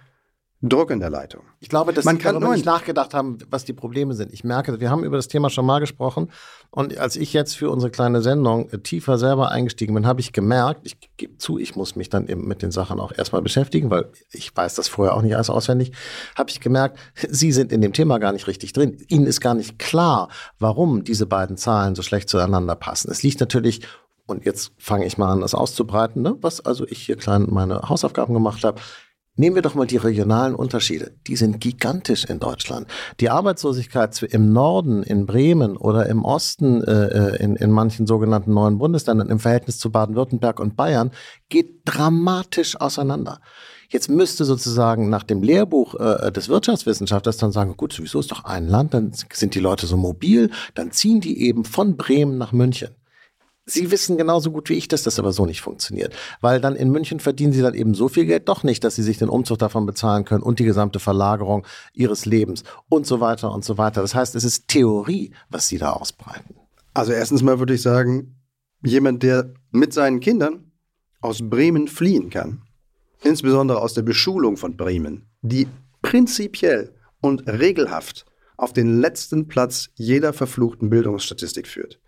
Druck 0.70 0.92
in 0.92 1.00
der 1.00 1.10
Leitung. 1.10 1.42
Ich 1.60 1.70
glaube, 1.70 1.94
dass 1.94 2.06
Man 2.06 2.18
kann 2.18 2.42
nicht 2.52 2.66
nachgedacht 2.66 3.14
haben, 3.14 3.38
was 3.50 3.66
die 3.66 3.74
Probleme 3.74 4.14
sind. 4.14 4.34
Ich 4.34 4.44
merke, 4.44 4.80
wir 4.80 4.90
haben 4.90 5.04
über 5.04 5.18
das 5.18 5.28
Thema 5.28 5.50
schon 5.50 5.66
mal 5.66 5.80
gesprochen. 5.80 6.32
Und 6.72 6.98
als 6.98 7.16
ich 7.16 7.34
jetzt 7.34 7.56
für 7.58 7.70
unsere 7.70 7.92
kleine 7.92 8.22
Sendung 8.22 8.70
äh, 8.70 8.80
tiefer 8.80 9.18
selber 9.18 9.52
eingestiegen 9.52 9.94
bin, 9.94 10.06
habe 10.06 10.22
ich 10.22 10.34
gemerkt, 10.34 10.82
ich 10.84 10.98
gebe 11.18 11.38
zu, 11.38 11.58
ich 11.58 11.76
muss 11.76 11.96
mich 11.96 12.10
dann 12.10 12.28
eben 12.28 12.48
mit 12.48 12.62
den 12.62 12.72
Sachen 12.72 13.00
auch 13.00 13.12
erstmal 13.12 13.42
beschäftigen, 13.42 13.90
weil 13.90 14.06
ich 14.32 14.56
weiß 14.56 14.76
das 14.76 14.88
vorher 14.88 15.16
auch 15.16 15.22
nicht 15.22 15.36
alles 15.36 15.50
auswendig, 15.50 15.94
habe 16.36 16.50
ich 16.50 16.60
gemerkt, 16.60 17.00
Sie 17.30 17.52
sind 17.52 17.72
in 17.72 17.82
dem 17.82 17.94
Thema 17.94 18.18
gar 18.20 18.32
nicht 18.32 18.48
richtig 18.48 18.74
drin. 18.74 18.98
Ihnen 19.08 19.26
ist 19.26 19.42
gar 19.42 19.54
nicht 19.54 19.80
klar, 19.80 20.30
warum 20.60 21.04
diese 21.04 21.26
beiden 21.26 21.58
Zahlen 21.58 21.96
so 21.96 22.02
schlecht 22.02 22.30
zueinander 22.30 22.76
passen. 22.76 23.10
Es 23.12 23.24
liegt 23.24 23.40
natürlich 23.40 23.82
und 24.28 24.46
jetzt 24.46 24.72
fange 24.78 25.06
ich 25.06 25.18
mal 25.18 25.32
an, 25.32 25.42
das 25.42 25.54
auszubreiten, 25.54 26.22
ne? 26.22 26.36
was 26.42 26.60
also 26.60 26.86
ich 26.88 27.02
hier 27.04 27.16
klein 27.16 27.48
meine 27.50 27.82
Hausaufgaben 27.90 28.34
gemacht 28.34 28.64
habe. 28.64 28.82
Nehmen 29.38 29.56
wir 29.56 29.62
doch 29.62 29.76
mal 29.76 29.86
die 29.86 29.98
regionalen 29.98 30.56
Unterschiede. 30.56 31.12
Die 31.28 31.36
sind 31.36 31.60
gigantisch 31.60 32.24
in 32.24 32.40
Deutschland. 32.40 32.88
Die 33.20 33.30
Arbeitslosigkeit 33.30 34.24
im 34.24 34.54
Norden, 34.54 35.04
in 35.04 35.26
Bremen 35.26 35.76
oder 35.76 36.06
im 36.06 36.24
Osten, 36.24 36.82
äh, 36.82 37.34
äh, 37.34 37.44
in, 37.44 37.58
in 37.58 37.70
manchen 37.70 38.08
sogenannten 38.08 38.54
neuen 38.54 38.78
Bundesländern 38.78 39.30
im 39.30 39.40
Verhältnis 39.40 39.78
zu 39.78 39.92
Baden-Württemberg 39.92 40.62
und 40.62 40.78
Bayern 40.78 41.12
geht 41.50 41.82
dramatisch 41.84 42.80
auseinander. 42.80 43.42
Jetzt 43.90 44.10
müsste 44.10 44.46
sozusagen 44.46 45.10
nach 45.10 45.24
dem 45.24 45.44
Lehrbuch 45.44 45.96
äh, 45.96 46.32
des 46.32 46.48
Wirtschaftswissenschaftlers 46.48 47.36
dann 47.36 47.52
sagen, 47.52 47.76
gut, 47.76 47.92
sowieso 47.92 48.22
ist 48.22 48.32
doch 48.32 48.46
ein 48.46 48.70
Land, 48.70 48.94
dann 48.94 49.12
sind 49.34 49.54
die 49.54 49.60
Leute 49.60 49.86
so 49.86 49.98
mobil, 49.98 50.50
dann 50.76 50.92
ziehen 50.92 51.20
die 51.20 51.42
eben 51.42 51.66
von 51.66 51.98
Bremen 51.98 52.38
nach 52.38 52.54
München. 52.54 52.96
Sie 53.68 53.90
wissen 53.90 54.18
genauso 54.18 54.52
gut 54.52 54.70
wie 54.70 54.76
ich, 54.76 54.88
dass 54.88 55.02
das 55.02 55.18
aber 55.18 55.32
so 55.32 55.48
nicht 55.48 55.62
funktioniert. 55.62 56.16
Weil 56.40 56.62
dann 56.62 56.76
in 56.76 56.92
München 56.92 57.20
verdienen 57.20 57.52
sie 57.52 57.62
dann 57.62 57.74
eben 57.74 57.96
so 57.96 58.10
viel 58.10 58.26
Geld 58.26 58.48
doch 58.48 58.64
nicht, 58.64 58.84
dass 58.84 58.96
sie 58.96 59.02
sich 59.02 59.18
den 59.18 59.30
Umzug 59.30 59.58
davon 59.58 59.88
bezahlen 59.88 60.24
können 60.24 60.44
und 60.44 60.60
die 60.60 60.66
gesamte 60.66 61.00
Verlagerung 61.00 61.66
ihres 61.92 62.26
Lebens 62.26 62.64
und 62.90 63.08
so 63.08 63.22
weiter 63.22 63.52
und 63.52 63.66
so 63.66 63.80
weiter. 63.80 64.02
Das 64.02 64.14
heißt, 64.14 64.36
es 64.36 64.44
ist 64.44 64.68
Theorie, 64.68 65.32
was 65.50 65.68
sie 65.68 65.80
da 65.80 65.94
ausbreiten. 65.94 66.56
Also 66.94 67.12
erstens 67.12 67.42
mal 67.42 67.58
würde 67.58 67.74
ich 67.74 67.82
sagen, 67.82 68.36
jemand, 68.84 69.24
der 69.24 69.54
mit 69.72 69.94
seinen 69.94 70.20
Kindern 70.20 70.72
aus 71.22 71.40
Bremen 71.42 71.88
fliehen 71.88 72.30
kann, 72.30 72.62
insbesondere 73.24 73.82
aus 73.82 73.96
der 73.96 74.04
Beschulung 74.04 74.58
von 74.58 74.78
Bremen, 74.78 75.28
die 75.42 75.68
prinzipiell 76.04 76.94
und 77.20 77.48
regelhaft 77.48 78.26
auf 78.58 78.74
den 78.74 79.02
letzten 79.02 79.48
Platz 79.48 79.90
jeder 79.96 80.34
verfluchten 80.34 80.92
Bildungsstatistik 80.92 81.68
führt. 81.68 82.00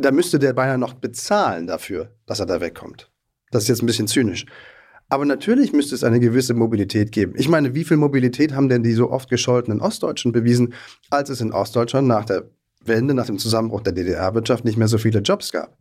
Da 0.00 0.12
müsste 0.12 0.38
der 0.38 0.52
beinahe 0.52 0.78
noch 0.78 0.94
bezahlen 0.94 1.66
dafür, 1.66 2.12
dass 2.24 2.38
er 2.38 2.46
da 2.46 2.60
wegkommt. 2.60 3.10
Das 3.50 3.64
ist 3.64 3.68
jetzt 3.68 3.82
ein 3.82 3.86
bisschen 3.86 4.06
zynisch. 4.06 4.46
Aber 5.08 5.24
natürlich 5.24 5.72
müsste 5.72 5.96
es 5.96 6.04
eine 6.04 6.20
gewisse 6.20 6.54
Mobilität 6.54 7.10
geben. 7.10 7.34
Ich 7.36 7.48
meine, 7.48 7.74
wie 7.74 7.82
viel 7.82 7.96
Mobilität 7.96 8.54
haben 8.54 8.68
denn 8.68 8.84
die 8.84 8.92
so 8.92 9.10
oft 9.10 9.28
gescholtenen 9.28 9.80
Ostdeutschen 9.80 10.30
bewiesen, 10.30 10.74
als 11.10 11.30
es 11.30 11.40
in 11.40 11.52
Ostdeutschland 11.52 12.06
nach 12.06 12.24
der 12.24 12.48
Wende, 12.84 13.12
nach 13.12 13.26
dem 13.26 13.38
Zusammenbruch 13.38 13.80
der 13.80 13.92
DDR-Wirtschaft 13.92 14.64
nicht 14.64 14.76
mehr 14.76 14.86
so 14.86 14.98
viele 14.98 15.18
Jobs 15.18 15.50
gab? 15.50 15.76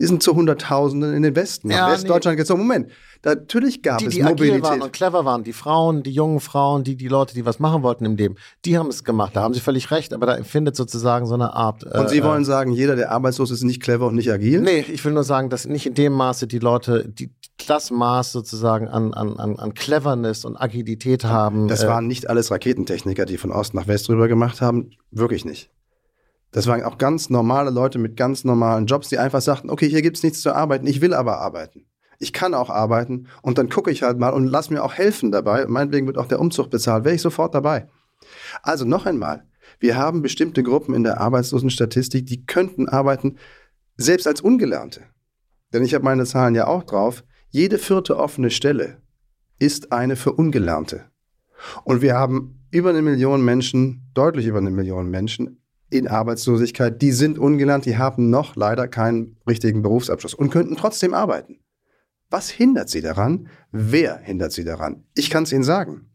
Die 0.00 0.06
sind 0.06 0.22
zu 0.24 0.34
Hunderttausenden 0.34 1.14
in 1.14 1.22
den 1.22 1.36
Westen. 1.36 1.70
Ja, 1.70 1.92
Westdeutschland 1.92 2.36
geht 2.36 2.48
so, 2.48 2.56
Moment, 2.56 2.90
natürlich 3.24 3.80
gab 3.80 3.98
Die, 3.98 4.06
es 4.06 4.14
die 4.14 4.24
agil 4.24 4.50
waren 4.50 4.58
Mobilität. 4.60 4.82
und 4.82 4.92
clever 4.92 5.24
waren, 5.24 5.44
die 5.44 5.52
Frauen, 5.52 6.02
die 6.02 6.10
jungen 6.10 6.40
Frauen, 6.40 6.82
die, 6.82 6.96
die 6.96 7.06
Leute, 7.06 7.34
die 7.34 7.46
was 7.46 7.60
machen 7.60 7.84
wollten 7.84 8.04
im 8.04 8.16
Leben, 8.16 8.34
die 8.64 8.76
haben 8.76 8.88
es 8.88 9.04
gemacht. 9.04 9.36
Da 9.36 9.42
haben 9.42 9.54
sie 9.54 9.60
völlig 9.60 9.92
recht, 9.92 10.12
aber 10.12 10.26
da 10.26 10.42
findet 10.42 10.74
sozusagen 10.74 11.26
so 11.26 11.34
eine 11.34 11.54
Art. 11.54 11.84
Und 11.84 12.10
Sie 12.10 12.18
äh, 12.18 12.24
wollen 12.24 12.44
sagen, 12.44 12.72
jeder, 12.72 12.96
der 12.96 13.12
arbeitslos 13.12 13.52
ist, 13.52 13.62
nicht 13.62 13.80
clever 13.80 14.08
und 14.08 14.16
nicht 14.16 14.32
agil? 14.32 14.60
Nee, 14.62 14.80
ich 14.80 15.04
will 15.04 15.12
nur 15.12 15.24
sagen, 15.24 15.48
dass 15.48 15.64
nicht 15.64 15.86
in 15.86 15.94
dem 15.94 16.12
Maße 16.12 16.48
die 16.48 16.58
Leute, 16.58 17.08
die 17.08 17.30
das 17.68 17.92
Maß 17.92 18.32
sozusagen 18.32 18.88
an, 18.88 19.14
an, 19.14 19.36
an, 19.38 19.58
an 19.60 19.74
Cleverness 19.74 20.44
und 20.44 20.56
Agilität 20.56 21.24
haben. 21.24 21.68
Das 21.68 21.84
äh, 21.84 21.88
waren 21.88 22.08
nicht 22.08 22.28
alles 22.28 22.50
Raketentechniker, 22.50 23.26
die 23.26 23.38
von 23.38 23.52
Ost 23.52 23.74
nach 23.74 23.86
West 23.86 24.08
rüber 24.08 24.26
gemacht 24.26 24.60
haben. 24.60 24.90
Wirklich 25.12 25.44
nicht. 25.44 25.70
Das 26.54 26.68
waren 26.68 26.84
auch 26.84 26.98
ganz 26.98 27.30
normale 27.30 27.70
Leute 27.70 27.98
mit 27.98 28.16
ganz 28.16 28.44
normalen 28.44 28.86
Jobs, 28.86 29.08
die 29.08 29.18
einfach 29.18 29.40
sagten, 29.40 29.70
okay, 29.70 29.88
hier 29.88 30.02
gibt's 30.02 30.22
nichts 30.22 30.40
zu 30.40 30.54
arbeiten, 30.54 30.86
ich 30.86 31.00
will 31.00 31.12
aber 31.12 31.40
arbeiten. 31.40 31.86
Ich 32.20 32.32
kann 32.32 32.54
auch 32.54 32.70
arbeiten 32.70 33.26
und 33.42 33.58
dann 33.58 33.68
gucke 33.68 33.90
ich 33.90 34.04
halt 34.04 34.20
mal 34.20 34.28
und 34.28 34.46
lass 34.46 34.70
mir 34.70 34.84
auch 34.84 34.94
helfen 34.94 35.32
dabei. 35.32 35.66
Meinetwegen 35.66 36.06
wird 36.06 36.16
auch 36.16 36.28
der 36.28 36.38
Umzug 36.38 36.70
bezahlt, 36.70 37.04
wäre 37.04 37.16
ich 37.16 37.22
sofort 37.22 37.56
dabei. 37.56 37.88
Also 38.62 38.84
noch 38.84 39.04
einmal, 39.04 39.48
wir 39.80 39.96
haben 39.96 40.22
bestimmte 40.22 40.62
Gruppen 40.62 40.94
in 40.94 41.02
der 41.02 41.20
Arbeitslosenstatistik, 41.20 42.24
die 42.24 42.46
könnten 42.46 42.88
arbeiten, 42.88 43.36
selbst 43.96 44.28
als 44.28 44.40
Ungelernte. 44.40 45.00
Denn 45.72 45.82
ich 45.82 45.92
habe 45.92 46.04
meine 46.04 46.24
Zahlen 46.24 46.54
ja 46.54 46.68
auch 46.68 46.84
drauf. 46.84 47.24
Jede 47.48 47.78
vierte 47.78 48.16
offene 48.16 48.50
Stelle 48.50 49.02
ist 49.58 49.90
eine 49.90 50.14
für 50.14 50.34
Ungelernte. 50.34 51.06
Und 51.82 52.00
wir 52.00 52.14
haben 52.14 52.64
über 52.70 52.90
eine 52.90 53.02
Million 53.02 53.44
Menschen, 53.44 54.08
deutlich 54.14 54.46
über 54.46 54.58
eine 54.58 54.70
Million 54.70 55.10
Menschen 55.10 55.58
in 55.90 56.08
Arbeitslosigkeit, 56.08 57.00
die 57.00 57.12
sind 57.12 57.38
ungelernt, 57.38 57.86
die 57.86 57.98
haben 57.98 58.30
noch 58.30 58.56
leider 58.56 58.88
keinen 58.88 59.36
richtigen 59.48 59.82
Berufsabschluss 59.82 60.34
und 60.34 60.50
könnten 60.50 60.76
trotzdem 60.76 61.14
arbeiten. 61.14 61.60
Was 62.30 62.50
hindert 62.50 62.88
sie 62.88 63.00
daran? 63.00 63.48
Wer 63.70 64.18
hindert 64.18 64.52
sie 64.52 64.64
daran? 64.64 65.04
Ich 65.14 65.30
kann 65.30 65.44
es 65.44 65.52
Ihnen 65.52 65.62
sagen. 65.62 66.10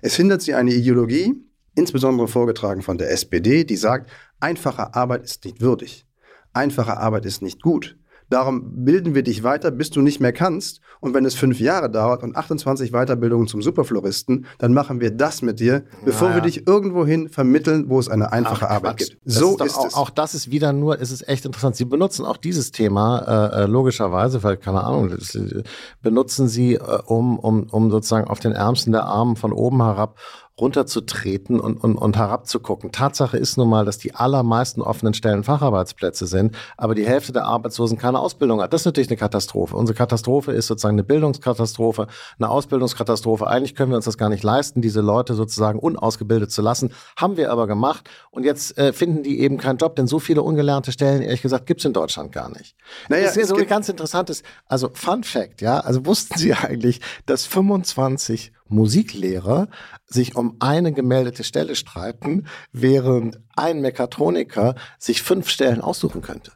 Es 0.00 0.16
hindert 0.16 0.42
sie 0.42 0.54
eine 0.54 0.72
Ideologie, 0.72 1.34
insbesondere 1.74 2.28
vorgetragen 2.28 2.82
von 2.82 2.98
der 2.98 3.10
SPD, 3.10 3.64
die 3.64 3.76
sagt, 3.76 4.10
einfache 4.40 4.94
Arbeit 4.94 5.24
ist 5.24 5.44
nicht 5.44 5.60
würdig. 5.60 6.06
Einfache 6.52 6.96
Arbeit 6.96 7.26
ist 7.26 7.42
nicht 7.42 7.62
gut. 7.62 7.98
Darum 8.32 8.84
bilden 8.84 9.14
wir 9.14 9.22
dich 9.22 9.42
weiter, 9.42 9.70
bis 9.70 9.90
du 9.90 10.00
nicht 10.00 10.18
mehr 10.18 10.32
kannst. 10.32 10.80
Und 11.00 11.12
wenn 11.12 11.26
es 11.26 11.34
fünf 11.34 11.60
Jahre 11.60 11.90
dauert 11.90 12.22
und 12.22 12.34
28 12.34 12.90
Weiterbildungen 12.92 13.46
zum 13.46 13.60
Superfloristen, 13.60 14.46
dann 14.58 14.72
machen 14.72 15.00
wir 15.00 15.10
das 15.10 15.42
mit 15.42 15.60
dir, 15.60 15.84
bevor 16.04 16.28
Naja. 16.30 16.38
wir 16.40 16.42
dich 16.48 16.66
irgendwohin 16.66 17.28
vermitteln, 17.28 17.90
wo 17.90 17.98
es 17.98 18.08
eine 18.08 18.32
einfache 18.32 18.66
Ach, 18.68 18.76
Arbeit 18.76 18.96
Quatsch. 18.96 19.10
gibt. 19.10 19.26
Das 19.26 19.34
So 19.34 19.56
ist, 19.58 19.66
ist 19.66 19.76
auch, 19.76 19.86
es. 19.86 19.94
Auch 19.94 20.08
das 20.10 20.34
ist 20.34 20.50
wieder 20.50 20.72
nur, 20.72 20.98
es 20.98 21.10
ist 21.10 21.28
echt 21.28 21.44
interessant. 21.44 21.76
Sie 21.76 21.84
benutzen 21.84 22.24
auch 22.24 22.38
dieses 22.38 22.70
Thema 22.70 23.50
äh, 23.52 23.62
äh, 23.64 23.66
logischerweise, 23.66 24.42
weil 24.42 24.56
keine 24.56 24.82
Ahnung, 24.82 25.10
das, 25.10 25.34
äh, 25.34 25.62
benutzen 26.00 26.48
Sie, 26.48 26.76
äh, 26.76 26.80
um, 27.04 27.38
um, 27.38 27.64
um 27.70 27.90
sozusagen 27.90 28.28
auf 28.28 28.40
den 28.40 28.52
Ärmsten 28.52 28.92
der 28.92 29.04
Armen 29.04 29.36
von 29.36 29.52
oben 29.52 29.82
herab 29.82 30.16
runterzutreten 30.60 31.60
und, 31.60 31.76
und, 31.76 31.96
und 31.96 32.16
herabzugucken. 32.16 32.92
Tatsache 32.92 33.36
ist 33.36 33.56
nun 33.56 33.68
mal, 33.68 33.84
dass 33.84 33.98
die 33.98 34.14
allermeisten 34.14 34.82
offenen 34.82 35.14
Stellen 35.14 35.44
Facharbeitsplätze 35.44 36.26
sind, 36.26 36.54
aber 36.76 36.94
die 36.94 37.06
Hälfte 37.06 37.32
der 37.32 37.44
Arbeitslosen 37.44 37.98
keine 37.98 38.18
Ausbildung 38.18 38.60
hat. 38.60 38.72
Das 38.72 38.82
ist 38.82 38.84
natürlich 38.86 39.08
eine 39.08 39.16
Katastrophe. 39.16 39.76
Unsere 39.76 39.96
Katastrophe 39.96 40.52
ist 40.52 40.66
sozusagen 40.66 40.94
eine 40.94 41.04
Bildungskatastrophe, 41.04 42.06
eine 42.38 42.50
Ausbildungskatastrophe. 42.50 43.46
Eigentlich 43.46 43.74
können 43.74 43.90
wir 43.90 43.96
uns 43.96 44.04
das 44.04 44.18
gar 44.18 44.28
nicht 44.28 44.42
leisten, 44.42 44.82
diese 44.82 45.00
Leute 45.00 45.34
sozusagen 45.34 45.78
unausgebildet 45.78 46.50
zu 46.52 46.62
lassen. 46.62 46.92
Haben 47.16 47.36
wir 47.36 47.50
aber 47.50 47.66
gemacht 47.66 48.08
und 48.30 48.44
jetzt 48.44 48.76
äh, 48.78 48.92
finden 48.92 49.22
die 49.22 49.40
eben 49.40 49.58
keinen 49.58 49.78
Job, 49.78 49.96
denn 49.96 50.06
so 50.06 50.18
viele 50.18 50.42
ungelernte 50.42 50.92
Stellen, 50.92 51.22
ehrlich 51.22 51.42
gesagt, 51.42 51.66
gibt's 51.66 51.84
in 51.84 51.92
Deutschland 51.92 52.32
gar 52.32 52.50
nicht. 52.50 52.76
Naja, 53.08 53.24
das 53.24 53.36
ist 53.36 53.44
es 53.44 53.48
so 53.48 53.56
gibt- 53.56 53.68
ganz 53.70 53.88
interessantes, 53.88 54.42
also 54.66 54.90
Fun 54.92 55.24
Fact, 55.24 55.60
ja, 55.62 55.80
also 55.80 56.04
wussten 56.06 56.38
Sie 56.38 56.52
eigentlich, 56.54 57.00
dass 57.26 57.46
25 57.46 58.52
Musiklehrer 58.68 59.68
sich 60.06 60.36
um 60.36 60.56
eine 60.60 60.92
gemeldete 60.92 61.44
Stelle 61.44 61.74
streiten, 61.76 62.46
während 62.72 63.40
ein 63.56 63.80
Mechatroniker 63.80 64.74
sich 64.98 65.22
fünf 65.22 65.48
Stellen 65.48 65.80
aussuchen 65.80 66.22
könnte? 66.22 66.52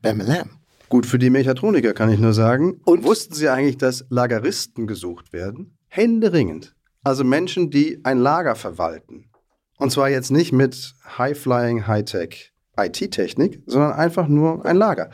Bam, 0.00 0.22
Gut 0.88 1.04
für 1.04 1.18
die 1.18 1.30
Mechatroniker 1.30 1.92
kann 1.92 2.10
ich 2.10 2.18
nur 2.18 2.32
sagen. 2.32 2.80
Und 2.84 3.04
wussten 3.04 3.34
Sie 3.34 3.48
eigentlich, 3.48 3.76
dass 3.76 4.06
Lageristen 4.08 4.86
gesucht 4.86 5.32
werden? 5.32 5.76
Händeringend. 5.88 6.74
Also 7.02 7.24
Menschen, 7.24 7.70
die 7.70 8.00
ein 8.04 8.18
Lager 8.18 8.54
verwalten. 8.54 9.30
Und 9.76 9.92
zwar 9.92 10.08
jetzt 10.08 10.30
nicht 10.30 10.52
mit 10.52 10.94
High-Flying, 11.18 11.86
High-Tech, 11.86 12.52
IT-Technik, 12.78 13.62
sondern 13.66 13.92
einfach 13.92 14.28
nur 14.28 14.64
ein 14.64 14.76
Lager. 14.76 15.10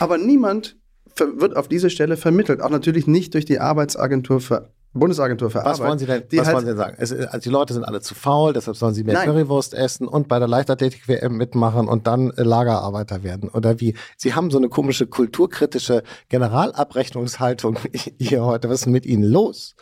Aber 0.00 0.18
niemand 0.18 0.76
wird 1.16 1.56
auf 1.56 1.68
diese 1.68 1.90
Stelle 1.90 2.16
vermittelt. 2.16 2.60
Auch 2.60 2.70
natürlich 2.70 3.06
nicht 3.06 3.34
durch 3.34 3.44
die 3.44 3.60
Arbeitsagentur 3.60 4.40
für 4.40 4.72
Bundesagentur 4.94 5.50
für 5.50 5.58
was 5.58 5.80
Arbeit. 5.80 5.88
Wollen 5.88 5.98
Sie 5.98 6.06
denn, 6.06 6.22
was 6.30 6.46
halt, 6.46 6.54
wollen 6.54 6.64
Sie 6.64 6.70
denn 6.70 6.76
sagen? 6.76 6.96
Es, 6.98 7.12
also 7.12 7.38
die 7.38 7.48
Leute 7.48 7.74
sind 7.74 7.84
alle 7.84 8.00
zu 8.00 8.14
faul, 8.14 8.52
deshalb 8.52 8.76
sollen 8.76 8.94
sie 8.94 9.04
mehr 9.04 9.14
Nein. 9.14 9.26
Currywurst 9.26 9.74
essen 9.74 10.06
und 10.06 10.28
bei 10.28 10.38
der 10.38 10.48
Leichtathletik-WM 10.48 11.36
mitmachen 11.36 11.88
und 11.88 12.06
dann 12.06 12.30
äh, 12.30 12.42
Lagerarbeiter 12.42 13.22
werden. 13.22 13.48
Oder 13.48 13.80
wie? 13.80 13.96
Sie 14.16 14.34
haben 14.34 14.50
so 14.50 14.58
eine 14.58 14.68
komische 14.68 15.06
kulturkritische 15.06 16.02
Generalabrechnungshaltung 16.28 17.78
hier 18.18 18.44
heute. 18.44 18.68
Was 18.68 18.80
ist 18.80 18.84
denn 18.86 18.92
mit 18.92 19.04
Ihnen 19.04 19.24
los? 19.24 19.74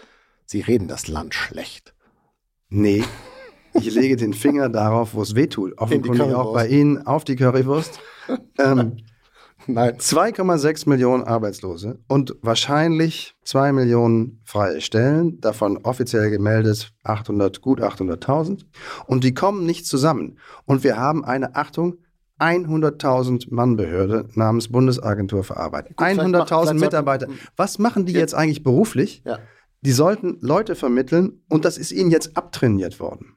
Sie 0.46 0.60
reden 0.60 0.88
das 0.88 1.08
Land 1.08 1.34
schlecht. 1.34 1.94
Nee. 2.68 3.04
Ich 3.74 3.94
lege 3.94 4.16
den 4.16 4.34
Finger 4.34 4.68
darauf, 4.68 5.14
wo 5.14 5.22
es 5.22 5.34
weh 5.34 5.46
tut. 5.46 5.78
Offenkundig 5.78 6.34
auch 6.34 6.52
bei 6.52 6.68
Ihnen 6.68 7.06
auf 7.06 7.24
die 7.24 7.36
Currywurst. 7.36 8.00
ähm, 8.58 8.98
Nein. 9.66 9.96
2,6 9.96 10.88
Millionen 10.88 11.24
Arbeitslose 11.24 11.98
und 12.08 12.34
wahrscheinlich 12.42 13.34
2 13.44 13.72
Millionen 13.72 14.40
freie 14.44 14.80
Stellen, 14.80 15.40
davon 15.40 15.78
offiziell 15.84 16.30
gemeldet 16.30 16.92
800, 17.04 17.60
gut 17.60 17.80
800.000. 17.80 18.64
Und 19.06 19.24
die 19.24 19.34
kommen 19.34 19.64
nicht 19.66 19.86
zusammen. 19.86 20.38
Und 20.64 20.84
wir 20.84 20.96
haben 20.96 21.24
eine, 21.24 21.54
Achtung, 21.56 21.96
100.000 22.40 23.46
Mann-Behörde 23.54 24.28
namens 24.34 24.68
Bundesagentur 24.68 25.44
für 25.44 25.56
Arbeit. 25.56 25.90
vielleicht 25.96 26.16
macht- 26.16 26.52
100.000 26.52 26.60
vielleicht 26.62 26.80
Mitarbeiter. 26.80 27.26
Was 27.56 27.78
machen 27.78 28.06
die 28.06 28.12
jetzt 28.12 28.34
eigentlich 28.34 28.62
beruflich? 28.62 29.22
Ja. 29.24 29.38
Die 29.82 29.92
sollten 29.92 30.38
Leute 30.40 30.74
vermitteln 30.74 31.42
und 31.48 31.64
das 31.64 31.76
ist 31.78 31.92
ihnen 31.92 32.10
jetzt 32.10 32.36
abtrainiert 32.36 33.00
worden. 33.00 33.36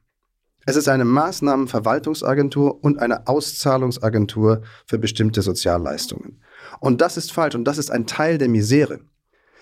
Es 0.68 0.74
ist 0.76 0.88
eine 0.88 1.04
Maßnahmenverwaltungsagentur 1.04 2.82
und 2.82 2.98
eine 2.98 3.28
Auszahlungsagentur 3.28 4.62
für 4.84 4.98
bestimmte 4.98 5.40
Sozialleistungen. 5.42 6.40
Und 6.80 7.00
das 7.00 7.16
ist 7.16 7.32
falsch 7.32 7.54
und 7.54 7.64
das 7.64 7.78
ist 7.78 7.90
ein 7.90 8.06
Teil 8.06 8.36
der 8.38 8.48
Misere. 8.48 8.98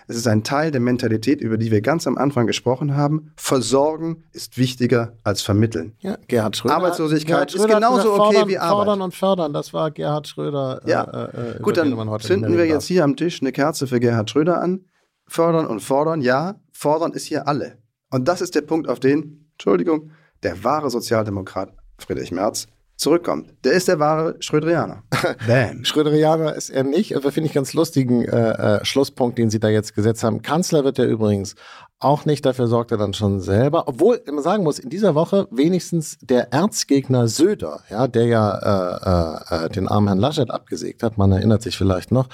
Es 0.07 0.15
ist 0.15 0.27
ein 0.27 0.43
Teil 0.43 0.71
der 0.71 0.81
Mentalität, 0.81 1.41
über 1.41 1.57
die 1.57 1.71
wir 1.71 1.81
ganz 1.81 2.05
am 2.05 2.17
Anfang 2.17 2.45
gesprochen 2.45 2.95
haben. 2.95 3.31
Versorgen 3.37 4.23
ist 4.33 4.57
wichtiger 4.57 5.17
als 5.23 5.41
vermitteln. 5.41 5.93
Ja, 5.99 6.17
Gerhard 6.27 6.57
Schröder. 6.57 6.75
Arbeitslosigkeit 6.75 7.27
Gerhard 7.27 7.53
ist 7.55 7.61
Schröder 7.61 7.75
hat 7.75 7.81
genauso 7.81 7.97
gesagt, 8.03 8.19
okay 8.19 8.33
fordern, 8.33 8.49
wie 8.49 8.57
Arbeit. 8.57 8.75
Fordern 8.85 9.01
und 9.01 9.15
fördern, 9.15 9.53
das 9.53 9.73
war 9.73 9.91
Gerhard 9.91 10.27
Schröder. 10.27 10.81
äh, 10.85 10.89
Ja, 10.89 11.29
äh, 11.55 11.59
Gut, 11.61 11.77
den 11.77 11.95
man 11.95 12.07
dann 12.07 12.19
zünden 12.19 12.55
wir 12.57 12.65
jetzt 12.67 12.85
hier 12.85 13.03
am 13.03 13.15
Tisch 13.15 13.41
eine 13.41 13.51
Kerze 13.51 13.87
für 13.87 13.99
Gerhard 13.99 14.29
Schröder 14.29 14.61
an. 14.61 14.85
Fördern 15.27 15.65
und 15.65 15.79
fordern, 15.81 16.21
ja, 16.21 16.55
fordern 16.71 17.13
ist 17.13 17.25
hier 17.25 17.47
alle. 17.47 17.79
Und 18.11 18.27
das 18.27 18.41
ist 18.41 18.53
der 18.53 18.61
Punkt, 18.61 18.87
auf 18.87 18.99
den, 18.99 19.49
Entschuldigung, 19.53 20.11
der 20.43 20.63
wahre 20.63 20.89
Sozialdemokrat 20.89 21.73
Friedrich 21.97 22.31
Merz 22.31 22.67
zurückkommt. 22.97 23.53
Der 23.63 23.73
ist 23.73 23.87
der 23.87 23.99
wahre 23.99 24.35
Schröderianer. 24.39 25.03
Bam. 25.47 25.83
Schröderianer 25.83 26.55
ist 26.55 26.69
er 26.69 26.83
nicht, 26.83 27.15
aber 27.15 27.31
finde 27.31 27.47
ich 27.47 27.53
ganz 27.53 27.73
lustigen 27.73 28.23
äh, 28.23 28.77
äh, 28.77 28.85
Schlusspunkt, 28.85 29.37
den 29.37 29.49
Sie 29.49 29.59
da 29.59 29.67
jetzt 29.67 29.95
gesetzt 29.95 30.23
haben. 30.23 30.41
Kanzler 30.41 30.83
wird 30.83 30.99
er 30.99 31.07
übrigens 31.07 31.55
auch 31.99 32.25
nicht, 32.25 32.45
dafür 32.45 32.67
sorgt 32.67 32.91
er 32.91 32.97
dann 32.97 33.13
schon 33.13 33.41
selber. 33.41 33.87
Obwohl, 33.87 34.21
man 34.31 34.43
sagen 34.43 34.63
muss, 34.63 34.79
in 34.79 34.89
dieser 34.89 35.15
Woche 35.15 35.47
wenigstens 35.51 36.17
der 36.21 36.53
Erzgegner 36.53 37.27
Söder, 37.27 37.81
ja, 37.89 38.07
der 38.07 38.25
ja 38.25 39.39
äh, 39.49 39.63
äh, 39.63 39.65
äh, 39.65 39.69
den 39.69 39.87
armen 39.87 40.07
Herrn 40.07 40.19
Laschet 40.19 40.51
abgesägt 40.51 41.03
hat, 41.03 41.17
man 41.17 41.31
erinnert 41.31 41.61
sich 41.61 41.77
vielleicht 41.77 42.11
noch, 42.11 42.27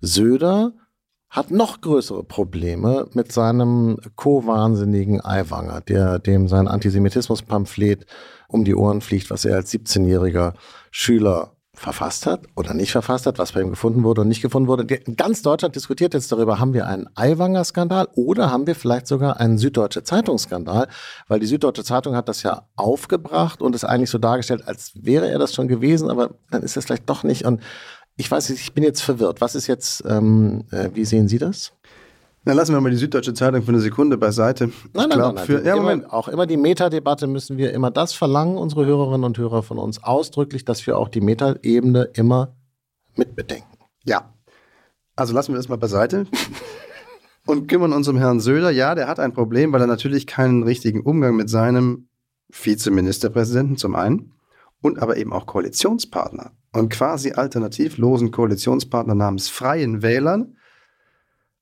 Söder 0.00 0.72
hat 1.34 1.50
noch 1.50 1.80
größere 1.80 2.22
Probleme 2.22 3.08
mit 3.12 3.32
seinem 3.32 3.98
co-wahnsinnigen 4.14 5.20
Aiwanger, 5.20 5.80
der 5.80 6.20
dem 6.20 6.46
sein 6.46 6.68
Antisemitismus-Pamphlet 6.68 8.06
um 8.46 8.64
die 8.64 8.76
Ohren 8.76 9.00
fliegt, 9.00 9.30
was 9.30 9.44
er 9.44 9.56
als 9.56 9.72
17-jähriger 9.72 10.54
Schüler 10.92 11.50
verfasst 11.76 12.26
hat 12.26 12.42
oder 12.54 12.72
nicht 12.72 12.92
verfasst 12.92 13.26
hat, 13.26 13.38
was 13.38 13.50
bei 13.50 13.60
ihm 13.60 13.70
gefunden 13.70 14.04
wurde 14.04 14.20
und 14.20 14.28
nicht 14.28 14.42
gefunden 14.42 14.68
wurde. 14.68 14.86
Ganz 14.86 15.42
Deutschland 15.42 15.74
diskutiert 15.74 16.14
jetzt 16.14 16.30
darüber, 16.30 16.60
haben 16.60 16.72
wir 16.72 16.86
einen 16.86 17.08
Aiwanger-Skandal 17.16 18.10
oder 18.14 18.52
haben 18.52 18.68
wir 18.68 18.76
vielleicht 18.76 19.08
sogar 19.08 19.40
einen 19.40 19.58
Süddeutsche 19.58 20.04
Zeitungsskandal, 20.04 20.86
weil 21.26 21.40
die 21.40 21.46
Süddeutsche 21.46 21.82
Zeitung 21.82 22.14
hat 22.14 22.28
das 22.28 22.44
ja 22.44 22.68
aufgebracht 22.76 23.60
und 23.60 23.74
es 23.74 23.82
eigentlich 23.82 24.10
so 24.10 24.18
dargestellt, 24.18 24.68
als 24.68 24.92
wäre 24.94 25.28
er 25.28 25.40
das 25.40 25.52
schon 25.52 25.66
gewesen, 25.66 26.10
aber 26.10 26.30
dann 26.52 26.62
ist 26.62 26.76
das 26.76 26.84
vielleicht 26.84 27.10
doch 27.10 27.24
nicht. 27.24 27.44
Und 27.44 27.60
ich 28.16 28.30
weiß 28.30 28.50
nicht, 28.50 28.60
ich 28.60 28.72
bin 28.72 28.84
jetzt 28.84 29.02
verwirrt. 29.02 29.40
Was 29.40 29.54
ist 29.54 29.66
jetzt, 29.66 30.04
ähm, 30.06 30.64
äh, 30.70 30.90
wie 30.94 31.04
sehen 31.04 31.28
Sie 31.28 31.38
das? 31.38 31.72
Dann 32.44 32.56
lassen 32.56 32.74
wir 32.74 32.80
mal 32.80 32.90
die 32.90 32.96
Süddeutsche 32.96 33.32
Zeitung 33.32 33.62
für 33.62 33.70
eine 33.70 33.80
Sekunde 33.80 34.18
beiseite. 34.18 34.66
Nein, 34.66 35.08
nein, 35.08 35.10
glaub, 35.10 35.18
nein, 35.18 35.34
nein. 35.36 35.46
Für, 35.46 35.64
ja, 35.64 35.72
immer, 35.72 35.82
Moment. 35.82 36.12
Auch 36.12 36.28
immer 36.28 36.46
die 36.46 36.58
Metadebatte 36.58 37.26
müssen 37.26 37.56
wir 37.56 37.72
immer 37.72 37.90
das 37.90 38.12
verlangen, 38.12 38.58
unsere 38.58 38.84
Hörerinnen 38.84 39.24
und 39.24 39.38
Hörer 39.38 39.62
von 39.62 39.78
uns 39.78 40.02
ausdrücklich, 40.02 40.64
dass 40.64 40.86
wir 40.86 40.98
auch 40.98 41.08
die 41.08 41.22
Metaebene 41.22 42.10
immer 42.12 42.54
mitbedenken. 43.16 43.78
Ja. 44.04 44.34
Also 45.16 45.32
lassen 45.32 45.52
wir 45.52 45.56
das 45.56 45.68
mal 45.68 45.78
beiseite 45.78 46.26
und 47.46 47.66
kümmern 47.66 47.92
uns 47.92 48.08
um 48.08 48.18
Herrn 48.18 48.40
Söder. 48.40 48.70
Ja, 48.70 48.94
der 48.94 49.08
hat 49.08 49.20
ein 49.20 49.32
Problem, 49.32 49.72
weil 49.72 49.80
er 49.80 49.86
natürlich 49.86 50.26
keinen 50.26 50.64
richtigen 50.64 51.00
Umgang 51.00 51.36
mit 51.36 51.48
seinem 51.48 52.08
Vizeministerpräsidenten 52.50 53.78
zum 53.78 53.94
einen 53.94 54.32
und 54.82 54.98
aber 55.00 55.16
eben 55.16 55.32
auch 55.32 55.46
Koalitionspartner 55.46 56.52
und 56.74 56.88
quasi 56.90 57.32
alternativlosen 57.32 58.30
Koalitionspartner 58.30 59.14
namens 59.14 59.48
Freien 59.48 60.02
Wählern 60.02 60.56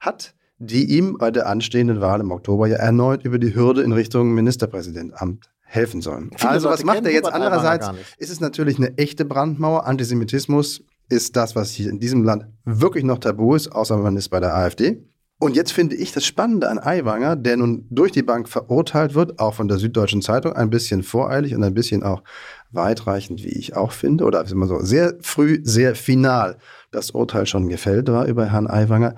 hat, 0.01 0.35
die 0.59 0.96
ihm 0.96 1.18
bei 1.18 1.31
der 1.31 1.48
anstehenden 1.48 2.01
Wahl 2.01 2.20
im 2.20 2.31
Oktober 2.31 2.66
ja 2.66 2.77
erneut 2.77 3.25
über 3.25 3.38
die 3.38 3.55
Hürde 3.55 3.83
in 3.83 3.92
Richtung 3.92 4.33
Ministerpräsidentenamt 4.33 5.51
helfen 5.61 6.01
sollen. 6.01 6.31
Viele 6.37 6.51
also 6.51 6.68
was 6.68 6.81
Leute 6.81 6.87
macht 6.87 6.96
kennen 6.96 7.07
er 7.07 7.12
jetzt 7.12 7.33
andererseits? 7.33 7.90
Ist 8.18 8.31
es 8.31 8.40
natürlich 8.40 8.79
eine 8.79 8.96
echte 8.98 9.25
Brandmauer. 9.25 9.87
Antisemitismus 9.87 10.83
ist 11.09 11.37
das, 11.37 11.57
was 11.57 11.70
hier 11.70 11.90
in 11.90 11.98
diesem 11.98 12.25
Land 12.25 12.46
wirklich 12.64 13.05
noch 13.05 13.18
tabu 13.18 13.55
ist, 13.55 13.68
außer 13.70 13.96
man 13.98 14.16
ist 14.16 14.29
bei 14.31 14.40
der 14.40 14.57
AfD. 14.57 15.05
Und 15.43 15.57
jetzt 15.57 15.73
finde 15.73 15.97
ich 15.97 16.13
das 16.13 16.25
Spannende 16.25 16.71
an 16.71 16.79
Aiwanger, 16.79 17.35
der 17.35 17.57
nun 17.57 17.85
durch 17.91 18.13
die 18.13 18.23
Bank 18.23 18.49
verurteilt 18.49 19.17
wird, 19.17 19.41
auch 19.41 19.55
von 19.55 19.67
der 19.67 19.79
Süddeutschen 19.79 20.23
Zeitung, 20.23 20.53
ein 20.53 20.71
bisschen 20.71 21.03
voreilig 21.03 21.53
und 21.57 21.65
ein 21.65 21.75
bisschen 21.75 22.05
auch 22.05 22.23
weitreichend, 22.71 23.43
wie 23.43 23.49
ich 23.49 23.75
auch 23.75 23.91
finde, 23.91 24.25
oder 24.25 24.49
immer 24.49 24.69
so 24.69 24.79
sehr 24.79 25.19
früh, 25.21 25.59
sehr 25.65 25.97
final 25.97 26.59
das 26.93 27.11
Urteil 27.11 27.47
schon 27.47 27.69
gefällt 27.69 28.07
war 28.07 28.27
über 28.27 28.53
Herrn 28.53 28.69
Aiwanger. 28.69 29.17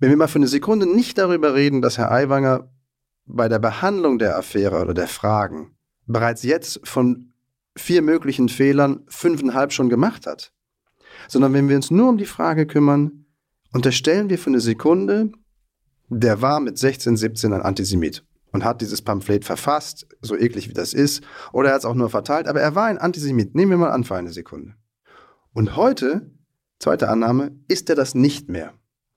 Wenn 0.00 0.10
wir 0.10 0.16
mal 0.16 0.26
für 0.26 0.40
eine 0.40 0.48
Sekunde 0.48 0.92
nicht 0.92 1.18
darüber 1.18 1.54
reden, 1.54 1.82
dass 1.82 1.98
Herr 1.98 2.10
Aiwanger 2.10 2.68
bei 3.26 3.48
der 3.48 3.60
Behandlung 3.60 4.18
der 4.18 4.36
Affäre 4.36 4.80
oder 4.82 4.92
der 4.92 5.06
Fragen 5.06 5.76
bereits 6.04 6.42
jetzt 6.42 6.80
von 6.82 7.32
vier 7.76 8.02
möglichen 8.02 8.48
Fehlern 8.48 9.04
fünfeinhalb 9.06 9.72
schon 9.72 9.88
gemacht 9.88 10.26
hat, 10.26 10.52
sondern 11.28 11.52
wenn 11.52 11.68
wir 11.68 11.76
uns 11.76 11.92
nur 11.92 12.08
um 12.08 12.18
die 12.18 12.26
Frage 12.26 12.66
kümmern, 12.66 13.26
unterstellen 13.72 14.30
wir 14.30 14.38
für 14.38 14.50
eine 14.50 14.58
Sekunde, 14.58 15.30
der 16.10 16.42
war 16.42 16.60
mit 16.60 16.76
16, 16.78 17.16
17 17.16 17.52
ein 17.52 17.62
Antisemit 17.62 18.24
und 18.52 18.64
hat 18.64 18.80
dieses 18.80 19.00
Pamphlet 19.00 19.44
verfasst, 19.44 20.06
so 20.20 20.36
eklig 20.36 20.68
wie 20.68 20.72
das 20.74 20.92
ist, 20.92 21.22
oder 21.52 21.68
er 21.68 21.74
hat 21.74 21.80
es 21.80 21.84
auch 21.86 21.94
nur 21.94 22.10
verteilt, 22.10 22.48
aber 22.48 22.60
er 22.60 22.74
war 22.74 22.86
ein 22.86 22.98
Antisemit. 22.98 23.54
Nehmen 23.54 23.70
wir 23.70 23.78
mal 23.78 23.90
an 23.92 24.04
für 24.04 24.16
eine 24.16 24.32
Sekunde. 24.32 24.74
Und 25.52 25.76
heute, 25.76 26.30
zweite 26.80 27.08
Annahme, 27.08 27.52
ist 27.68 27.88
er 27.88 27.96
das 27.96 28.14
nicht 28.14 28.48
mehr. 28.48 28.72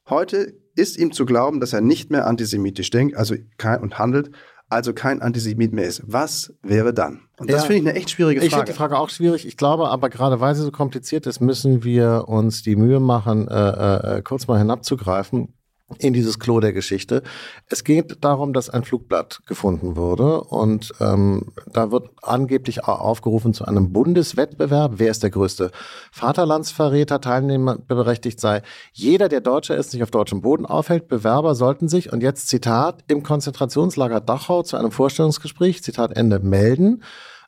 Heute 0.09 0.53
ist 0.75 0.97
ihm 0.97 1.11
zu 1.11 1.25
glauben, 1.25 1.59
dass 1.59 1.73
er 1.73 1.81
nicht 1.81 2.11
mehr 2.11 2.27
antisemitisch 2.27 2.89
denkt 2.89 3.15
also 3.15 3.35
kein, 3.57 3.81
und 3.81 3.97
handelt, 3.99 4.31
also 4.69 4.93
kein 4.93 5.21
Antisemit 5.21 5.71
mehr 5.73 5.85
ist. 5.85 6.01
Was 6.05 6.53
wäre 6.63 6.93
dann? 6.93 7.21
Und 7.37 7.49
das 7.51 7.61
Ja. 7.61 7.67
finde 7.67 7.81
ich 7.81 7.87
eine 7.89 7.97
echt 7.99 8.09
schwierige 8.11 8.39
Ich 8.39 8.45
finde 8.45 8.57
Frage. 8.57 8.71
die 8.71 8.77
Frage 8.77 8.97
auch 8.97 9.09
schwierig. 9.09 9.45
Ich 9.47 9.57
glaube 9.57 9.89
aber, 9.89 10.09
gerade 10.09 10.39
weil 10.39 10.55
sie 10.55 10.63
so 10.63 10.71
kompliziert 10.71 11.27
ist, 11.27 11.41
müssen 11.41 11.83
wir 11.83 12.25
uns 12.27 12.63
die 12.63 12.75
Mühe 12.75 12.99
machen, 12.99 13.47
äh, 13.47 14.17
äh, 14.17 14.21
kurz 14.23 14.47
mal 14.47 14.57
hinabzugreifen 14.57 15.53
in 15.99 16.13
dieses 16.13 16.39
Klo 16.39 16.59
der 16.59 16.73
Geschichte. 16.73 17.23
Es 17.67 17.83
geht 17.83 18.23
darum, 18.23 18.53
dass 18.53 18.69
ein 18.69 18.83
Flugblatt 18.83 19.41
gefunden 19.45 19.95
wurde 19.95 20.41
und 20.41 20.93
ähm, 20.99 21.53
da 21.71 21.91
wird 21.91 22.09
angeblich 22.21 22.85
au- 22.85 22.93
aufgerufen 22.93 23.53
zu 23.53 23.65
einem 23.65 23.91
Bundeswettbewerb. 23.93 24.93
Wer 24.95 25.11
ist 25.11 25.23
der 25.23 25.29
größte 25.29 25.71
Vaterlandsverräter, 26.11 27.21
Teilnehmer 27.21 27.77
berechtigt 27.77 28.39
sei? 28.39 28.61
Jeder, 28.91 29.29
der 29.29 29.41
Deutscher 29.41 29.75
ist, 29.75 29.91
sich 29.91 30.03
auf 30.03 30.11
deutschem 30.11 30.41
Boden 30.41 30.65
aufhält, 30.65 31.07
Bewerber 31.07 31.55
sollten 31.55 31.87
sich, 31.87 32.11
und 32.13 32.21
jetzt 32.21 32.47
Zitat, 32.47 33.03
im 33.07 33.23
Konzentrationslager 33.23 34.21
Dachau 34.21 34.63
zu 34.63 34.77
einem 34.77 34.91
Vorstellungsgespräch, 34.91 35.83
Zitat 35.83 36.15
Ende, 36.15 36.39
melden. 36.39 37.03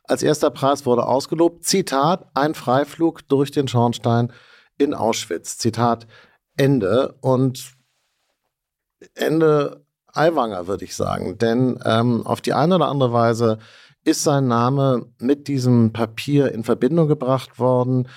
Als 0.07 0.21
erster 0.21 0.51
Preis 0.51 0.85
wurde 0.85 1.05
ausgelobt, 1.07 1.63
Zitat, 1.63 2.27
ein 2.33 2.53
Freiflug 2.53 3.27
durch 3.27 3.51
den 3.51 3.67
Schornstein 3.67 4.31
in 4.77 4.93
Auschwitz. 4.93 5.57
Zitat 5.57 6.05
Ende. 6.57 7.15
Und 7.21 7.74
Ende 9.13 9.85
Aiwanger, 10.13 10.67
würde 10.67 10.85
ich 10.85 10.95
sagen. 10.95 11.37
Denn 11.37 11.79
ähm, 11.85 12.25
auf 12.25 12.41
die 12.41 12.53
eine 12.53 12.75
oder 12.75 12.87
andere 12.87 13.13
Weise 13.13 13.59
ist 14.03 14.23
sein 14.23 14.47
Name 14.47 15.07
mit 15.19 15.47
diesem 15.47 15.91
Papier 15.91 16.51
in 16.51 16.63
Verbindung 16.63 17.07
gebracht 17.07 17.59
worden. 17.59 18.07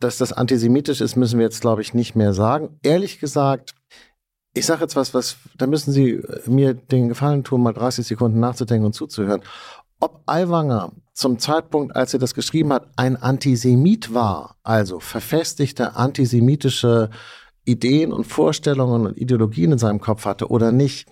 Dass 0.00 0.18
das 0.18 0.32
antisemitisch 0.32 1.00
ist, 1.00 1.16
müssen 1.16 1.38
wir 1.38 1.46
jetzt, 1.46 1.60
glaube 1.60 1.82
ich, 1.82 1.92
nicht 1.92 2.14
mehr 2.14 2.32
sagen. 2.32 2.78
Ehrlich 2.82 3.18
gesagt, 3.18 3.74
ich 4.54 4.66
sage 4.66 4.82
jetzt 4.82 4.96
was, 4.96 5.12
was, 5.14 5.36
da 5.56 5.66
müssen 5.66 5.92
Sie 5.92 6.10
äh, 6.12 6.48
mir 6.48 6.74
den 6.74 7.08
Gefallen 7.08 7.44
tun, 7.44 7.62
mal 7.62 7.72
30 7.72 8.06
Sekunden 8.06 8.40
nachzudenken 8.40 8.86
und 8.86 8.92
zuzuhören. 8.92 9.42
Ob 10.00 10.22
Aiwanger 10.26 10.92
zum 11.12 11.38
Zeitpunkt, 11.40 11.96
als 11.96 12.12
er 12.12 12.20
das 12.20 12.34
geschrieben 12.34 12.72
hat, 12.72 12.88
ein 12.96 13.16
Antisemit 13.16 14.14
war, 14.14 14.56
also 14.62 15.00
verfestigte 15.00 15.96
antisemitische 15.96 17.10
Ideen 17.68 18.12
und 18.12 18.24
Vorstellungen 18.24 19.06
und 19.06 19.18
Ideologien 19.18 19.72
in 19.72 19.78
seinem 19.78 20.00
Kopf 20.00 20.24
hatte 20.24 20.48
oder 20.48 20.72
nicht, 20.72 21.08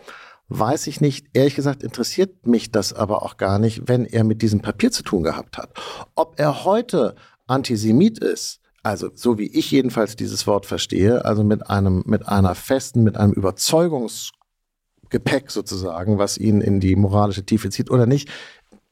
weiß 0.49 0.87
ich 0.87 1.01
nicht. 1.01 1.27
Ehrlich 1.35 1.55
gesagt 1.55 1.83
interessiert 1.83 2.47
mich 2.47 2.71
das 2.71 2.93
aber 2.93 3.23
auch 3.23 3.37
gar 3.37 3.59
nicht, 3.59 3.89
wenn 3.89 4.07
er 4.07 4.25
mit 4.25 4.43
diesem 4.43 4.61
Papier 4.61 4.91
zu 4.91 5.03
tun 5.03 5.23
gehabt 5.23 5.59
hat. 5.59 5.71
Ob 6.15 6.39
er 6.39 6.65
heute 6.65 7.15
Antisemit 7.47 8.19
ist, 8.19 8.61
also 8.83 9.11
so 9.15 9.39
wie 9.39 9.49
ich 9.49 9.71
jedenfalls 9.71 10.17
dieses 10.17 10.47
Wort 10.47 10.65
verstehe, 10.65 11.25
also 11.25 11.45
mit 11.45 11.69
einem, 11.69 12.03
mit 12.07 12.29
einer 12.29 12.55
festen, 12.55 13.03
mit 13.03 13.17
einem 13.17 13.33
Überzeugungsgepäck 13.33 15.51
sozusagen, 15.51 16.19
was 16.19 16.39
ihn 16.39 16.61
in 16.61 16.81
die 16.81 16.97
moralische 16.97 17.45
Tiefe 17.45 17.71
zieht 17.71 17.91
oder 17.91 18.07
nicht, 18.07 18.29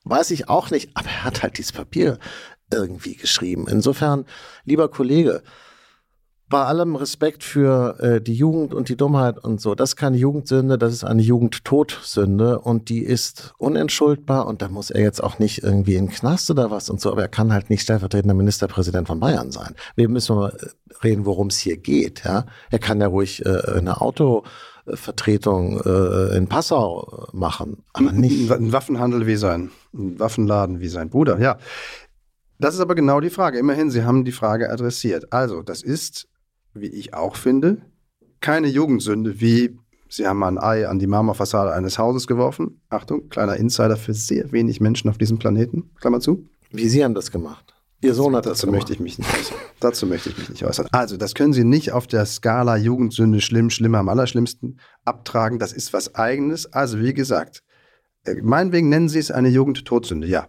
weiß 0.05 0.33
ich 0.33 0.49
auch 0.49 0.71
nicht. 0.71 0.91
Aber 0.95 1.09
er 1.09 1.25
hat 1.25 1.43
halt 1.43 1.59
dieses 1.59 1.73
Papier 1.73 2.19
irgendwie 2.73 3.15
geschrieben. 3.15 3.67
Insofern, 3.69 4.25
lieber 4.65 4.91
Kollege, 4.91 5.43
bei 6.49 6.63
allem 6.63 6.95
Respekt 6.95 7.43
für 7.43 7.99
äh, 8.01 8.21
die 8.21 8.35
Jugend 8.35 8.75
und 8.75 8.89
die 8.89 8.97
Dummheit 8.97 9.39
und 9.39 9.61
so, 9.61 9.75
das 9.75 9.91
ist 9.91 9.97
keine 9.97 10.17
Jugendsünde, 10.17 10.77
das 10.77 10.93
ist 10.93 11.05
eine 11.05 11.23
Jugendtodsünde 11.23 12.61
und 12.61 12.91
die 12.91 13.01
ist 13.01 13.55
unentschuldbar 13.59 14.47
und 14.47 14.61
da 14.61 14.69
muss 14.69 14.91
er 14.91 15.01
jetzt 15.01 15.23
auch 15.23 15.39
nicht 15.39 15.63
irgendwie 15.63 15.95
in 15.95 16.07
den 16.07 16.13
Knast 16.13 16.51
oder 16.51 16.71
was 16.71 16.91
und 16.91 17.01
so, 17.01 17.11
aber 17.11 17.23
er 17.23 17.29
kann 17.29 17.53
halt 17.53 17.71
nicht 17.71 17.83
stellvertretender 17.83 18.35
Ministerpräsident 18.35 19.07
von 19.09 19.21
Bayern 19.21 19.53
sein. 19.53 19.75
Wir 19.97 20.09
müssen 20.09 20.37
mal 20.37 20.57
reden, 21.03 21.25
worum 21.25 21.47
es 21.47 21.59
hier 21.59 21.79
geht. 21.79 22.25
Ja? 22.25 22.45
Er 22.71 22.79
kann 22.79 23.01
ja 23.01 23.07
ruhig 23.07 23.45
äh, 23.47 23.77
eine 23.77 24.03
Autovertretung 24.03 25.81
äh, 25.81 26.37
in 26.37 26.47
Passau 26.47 27.27
machen, 27.33 27.85
aber 27.95 28.13
nicht. 28.13 28.51
Ein 28.53 28.73
Waffenhandel 28.73 29.27
wie 29.27 29.37
sein, 29.37 29.71
ein 29.95 30.19
Waffenladen 30.21 30.81
wie 30.81 30.89
sein 30.89 31.09
Bruder, 31.09 31.39
ja. 31.41 31.57
Das 32.59 32.75
ist 32.75 32.81
aber 32.81 32.95
genau 32.95 33.21
die 33.21 33.31
Frage. 33.31 33.59
Immerhin, 33.59 33.91
Sie 33.91 34.05
haben 34.05 34.25
die 34.25 34.33
Frage 34.33 34.71
adressiert. 34.71 35.33
Also, 35.33 35.63
das 35.63 35.83
ist 35.83 36.29
wie 36.75 36.89
ich 36.89 37.15
auch 37.15 37.37
finde, 37.37 37.83
keine 38.41 38.69
Jugendsünde, 38.69 39.41
wie 39.41 39.79
sie 40.09 40.27
haben 40.27 40.43
ein 40.45 40.59
Ei 40.59 40.87
an 40.87 40.99
die 40.99 41.07
Marmorfassade 41.07 41.73
eines 41.73 41.99
Hauses 41.99 42.27
geworfen. 42.27 42.81
Achtung, 42.89 43.29
kleiner 43.29 43.57
Insider 43.57 43.97
für 43.97 44.15
sehr 44.15 44.53
wenig 44.53 44.81
Menschen 44.81 45.09
auf 45.09 45.19
diesem 45.19 45.39
Planeten. 45.39 45.91
Klammer 46.01 46.21
zu. 46.21 46.47
Wie 46.71 46.89
Sie 46.89 47.05
haben 47.05 47.15
das 47.15 47.31
gemacht. 47.31 47.75
Ihr 48.01 48.13
Sohn 48.13 48.37
hat 48.37 48.45
das 48.45 48.59
dazu 48.59 48.71
möchte 48.71 48.93
ich 48.93 49.01
mich 49.01 49.17
nicht 49.19 49.33
äußern. 49.33 49.57
dazu 49.81 50.07
möchte 50.07 50.29
ich 50.29 50.37
mich 50.37 50.51
nicht 50.51 50.65
äußern. 50.65 50.89
Also, 50.93 51.17
das 51.17 51.35
können 51.35 51.55
Sie 51.55 51.65
nicht 51.65 51.93
auf 51.93 52.07
der 52.07 52.27
Skala 52.27 52.77
Jugendsünde 52.77 53.41
schlimm, 53.41 53.71
schlimmer, 53.71 53.99
am 53.99 54.11
allerschlimmsten 54.11 54.79
abtragen. 55.07 55.59
Das 55.59 55.73
ist 55.73 55.95
was 55.95 56.15
Eigenes. 56.15 56.71
Also, 56.71 57.01
wie 57.01 57.15
gesagt, 57.15 57.63
äh, 58.25 58.35
meinetwegen 58.43 58.91
nennen 58.91 59.09
Sie 59.09 59.19
es 59.19 59.31
eine 59.31 59.49
Jugendtodsünde, 59.49 60.27
ja. 60.27 60.49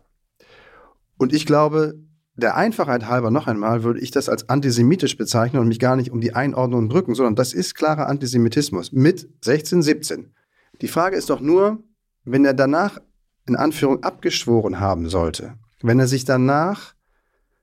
Und 1.17 1.33
ich 1.33 1.45
glaube, 1.45 1.95
der 2.35 2.55
Einfachheit 2.55 3.07
halber 3.07 3.31
noch 3.31 3.47
einmal 3.47 3.83
würde 3.83 4.01
ich 4.01 4.11
das 4.11 4.27
als 4.27 4.49
antisemitisch 4.49 5.17
bezeichnen 5.17 5.61
und 5.61 5.67
mich 5.67 5.79
gar 5.79 5.95
nicht 5.95 6.11
um 6.11 6.19
die 6.19 6.33
Einordnung 6.33 6.89
drücken, 6.89 7.15
sondern 7.15 7.35
das 7.35 7.53
ist 7.53 7.75
klarer 7.75 8.07
Antisemitismus 8.07 8.91
mit 8.91 9.29
16, 9.41 9.81
17. 9.81 10.33
Die 10.81 10.87
Frage 10.87 11.15
ist 11.15 11.29
doch 11.29 11.39
nur, 11.39 11.83
wenn 12.25 12.43
er 12.43 12.53
danach 12.53 12.99
in 13.47 13.55
Anführung 13.55 14.03
abgeschworen 14.03 14.79
haben 14.79 15.09
sollte, 15.09 15.53
wenn 15.81 15.99
er 15.99 16.07
sich 16.07 16.25
danach 16.25 16.93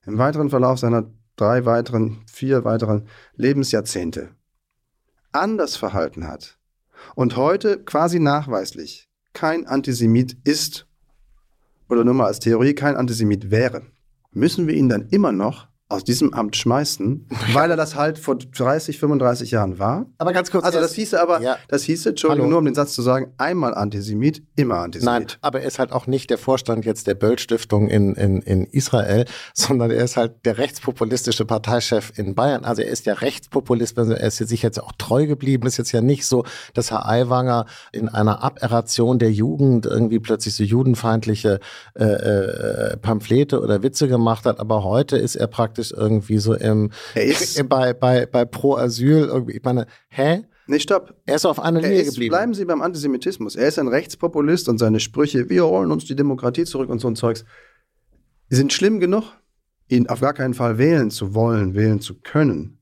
im 0.06 0.16
weiteren 0.18 0.48
Verlauf 0.48 0.78
seiner 0.78 1.10
drei 1.36 1.66
weiteren, 1.66 2.22
vier 2.26 2.64
weiteren 2.64 3.06
Lebensjahrzehnte 3.36 4.30
anders 5.32 5.76
verhalten 5.76 6.28
hat 6.28 6.58
und 7.14 7.36
heute 7.36 7.82
quasi 7.82 8.20
nachweislich 8.20 9.08
kein 9.32 9.66
Antisemit 9.66 10.36
ist 10.44 10.86
oder 11.88 12.04
nur 12.04 12.14
mal 12.14 12.26
als 12.26 12.38
Theorie 12.38 12.74
kein 12.74 12.96
Antisemit 12.96 13.50
wäre, 13.50 13.82
müssen 14.32 14.66
wir 14.66 14.74
ihn 14.74 14.88
dann 14.88 15.08
immer 15.08 15.32
noch 15.32 15.68
aus 15.92 16.04
diesem 16.04 16.32
Amt 16.32 16.56
schmeißen, 16.56 17.26
weil 17.52 17.70
er 17.70 17.76
das 17.76 17.94
halt 17.94 18.18
vor 18.18 18.36
30, 18.36 18.98
35 18.98 19.50
Jahren 19.50 19.78
war. 19.78 20.06
Aber 20.18 20.32
ganz 20.32 20.50
kurz. 20.50 20.64
Also 20.64 20.80
das 20.80 20.94
hieße 20.94 21.20
aber, 21.20 21.40
ja. 21.40 21.56
das 21.68 21.82
hieße, 21.84 22.10
Entschuldigung, 22.10 22.46
Hallo. 22.46 22.50
nur 22.50 22.58
um 22.60 22.64
den 22.64 22.74
Satz 22.74 22.94
zu 22.94 23.02
sagen, 23.02 23.32
einmal 23.36 23.74
Antisemit, 23.74 24.42
immer 24.56 24.76
Antisemit. 24.76 25.20
Nein, 25.20 25.26
aber 25.42 25.60
er 25.60 25.66
ist 25.66 25.78
halt 25.78 25.92
auch 25.92 26.06
nicht 26.06 26.30
der 26.30 26.38
Vorstand 26.38 26.84
jetzt 26.84 27.06
der 27.06 27.14
Böll-Stiftung 27.14 27.88
in, 27.88 28.14
in, 28.14 28.40
in 28.42 28.64
Israel, 28.64 29.26
sondern 29.54 29.90
er 29.90 30.04
ist 30.04 30.16
halt 30.16 30.44
der 30.46 30.58
rechtspopulistische 30.58 31.44
Parteichef 31.44 32.12
in 32.16 32.34
Bayern. 32.34 32.64
Also 32.64 32.82
er 32.82 32.88
ist 32.88 33.06
ja 33.06 33.14
Rechtspopulist, 33.14 33.98
er 33.98 34.20
ist 34.20 34.38
sich 34.38 34.62
jetzt 34.62 34.82
auch 34.82 34.92
treu 34.96 35.26
geblieben. 35.26 35.66
Ist 35.66 35.76
jetzt 35.76 35.92
ja 35.92 36.00
nicht 36.00 36.26
so, 36.26 36.44
dass 36.74 36.90
Herr 36.90 37.06
Aiwanger 37.06 37.66
in 37.92 38.08
einer 38.08 38.42
Aberration 38.42 39.18
der 39.18 39.30
Jugend 39.30 39.86
irgendwie 39.86 40.18
plötzlich 40.18 40.54
so 40.54 40.64
judenfeindliche 40.64 41.60
äh, 41.94 42.04
äh, 42.04 42.96
Pamphlete 42.96 43.60
oder 43.60 43.82
Witze 43.82 44.08
gemacht 44.08 44.46
hat, 44.46 44.58
aber 44.58 44.84
heute 44.84 45.16
ist 45.16 45.36
er 45.36 45.46
praktisch 45.46 45.81
praktisch 45.82 45.92
irgendwie 45.96 46.38
so 46.38 46.54
im 46.54 46.90
er 47.14 47.24
ist 47.24 47.60
bei, 47.68 47.92
bei, 47.92 48.26
bei 48.26 48.44
Pro 48.44 48.76
Asyl 48.76 49.26
irgendwie. 49.26 49.56
Ich 49.56 49.62
meine, 49.62 49.86
hä? 50.08 50.44
Nee, 50.66 50.78
stopp. 50.78 51.14
Er 51.26 51.36
ist 51.36 51.44
auf 51.44 51.60
einer 51.60 51.80
Linie 51.80 52.02
ist, 52.02 52.14
geblieben. 52.14 52.30
Bleiben 52.30 52.54
Sie 52.54 52.64
beim 52.64 52.82
Antisemitismus. 52.82 53.56
Er 53.56 53.68
ist 53.68 53.78
ein 53.78 53.88
Rechtspopulist 53.88 54.68
und 54.68 54.78
seine 54.78 55.00
Sprüche, 55.00 55.48
wir 55.50 55.66
holen 55.66 55.90
uns 55.90 56.04
die 56.04 56.16
Demokratie 56.16 56.64
zurück 56.64 56.88
und 56.88 57.00
so 57.00 57.08
ein 57.08 57.16
Zeugs, 57.16 57.44
sind 58.48 58.72
schlimm 58.72 59.00
genug, 59.00 59.24
ihn 59.88 60.08
auf 60.08 60.20
gar 60.20 60.34
keinen 60.34 60.54
Fall 60.54 60.78
wählen 60.78 61.10
zu 61.10 61.34
wollen, 61.34 61.74
wählen 61.74 62.00
zu 62.00 62.20
können. 62.20 62.78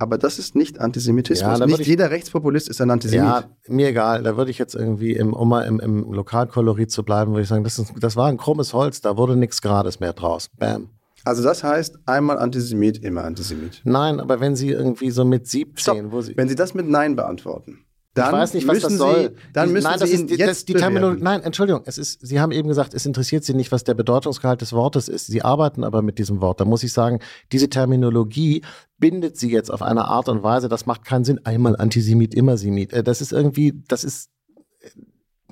Aber 0.00 0.16
das 0.16 0.38
ist 0.38 0.54
nicht 0.54 0.78
Antisemitismus. 0.78 1.58
Ja, 1.58 1.66
nicht 1.66 1.86
jeder 1.86 2.10
Rechtspopulist 2.10 2.68
ist 2.68 2.80
ein 2.80 2.90
Antisemit. 2.90 3.26
Ja, 3.26 3.44
mir 3.66 3.88
egal. 3.88 4.22
Da 4.22 4.36
würde 4.36 4.50
ich 4.50 4.58
jetzt 4.58 4.76
irgendwie, 4.76 5.12
im, 5.12 5.32
um 5.32 5.48
mal 5.48 5.62
im, 5.62 5.80
im 5.80 6.12
Lokalkolorit 6.12 6.92
zu 6.92 7.02
bleiben, 7.02 7.32
würde 7.32 7.42
ich 7.42 7.48
sagen, 7.48 7.64
das, 7.64 7.80
ist, 7.80 7.92
das 7.98 8.14
war 8.14 8.28
ein 8.28 8.36
krummes 8.36 8.74
Holz, 8.74 9.00
da 9.00 9.16
wurde 9.16 9.34
nichts 9.34 9.60
Gerades 9.60 9.98
mehr 9.98 10.12
draus. 10.12 10.50
Bam. 10.56 10.90
Also 11.24 11.42
das 11.42 11.62
heißt, 11.64 11.98
einmal 12.06 12.38
Antisemit, 12.38 13.02
immer 13.02 13.24
Antisemit. 13.24 13.82
Nein, 13.84 14.20
aber 14.20 14.40
wenn 14.40 14.56
Sie 14.56 14.70
irgendwie 14.70 15.10
so 15.10 15.24
mit 15.24 15.46
17, 15.46 15.76
Stopp. 15.76 16.12
wo 16.12 16.20
Sie... 16.20 16.36
Wenn 16.36 16.48
Sie 16.48 16.54
das 16.54 16.74
mit 16.74 16.88
Nein 16.88 17.16
beantworten, 17.16 17.84
dann 18.18 18.34
ich 18.34 18.40
weiß 18.40 18.54
nicht, 18.54 18.66
was 18.66 18.80
das 18.80 18.94
soll. 18.94 19.36
dann 19.52 19.72
müssen 19.72 19.84
nein, 19.84 19.98
Sie 20.00 20.14
ihn 20.14 20.28
ist, 20.28 20.38
jetzt 20.38 20.68
die 20.68 20.74
Terminologie. 20.74 21.22
Nein, 21.22 21.42
Entschuldigung. 21.42 21.82
Es 21.84 21.98
ist, 21.98 22.26
Sie 22.26 22.40
haben 22.40 22.52
eben 22.52 22.68
gesagt, 22.68 22.94
es 22.94 23.06
interessiert 23.06 23.44
Sie 23.44 23.54
nicht, 23.54 23.70
was 23.70 23.84
der 23.84 23.94
Bedeutungsgehalt 23.94 24.60
des 24.60 24.72
Wortes 24.72 25.08
ist. 25.08 25.26
Sie 25.26 25.42
arbeiten 25.42 25.84
aber 25.84 26.02
mit 26.02 26.18
diesem 26.18 26.40
Wort. 26.40 26.60
Da 26.60 26.64
muss 26.64 26.82
ich 26.82 26.92
sagen, 26.92 27.20
diese 27.52 27.68
Terminologie 27.68 28.62
bindet 28.98 29.36
Sie 29.36 29.50
jetzt 29.50 29.70
auf 29.70 29.82
eine 29.82 30.06
Art 30.06 30.28
und 30.28 30.42
Weise, 30.42 30.68
das 30.68 30.86
macht 30.86 31.04
keinen 31.04 31.24
Sinn. 31.24 31.40
Einmal 31.44 31.76
Antisemit, 31.76 32.34
immer 32.34 32.56
Semit. 32.56 32.92
Äh, 32.92 33.04
das 33.04 33.20
ist 33.20 33.32
irgendwie, 33.32 33.82
das 33.86 34.04
ist, 34.04 34.30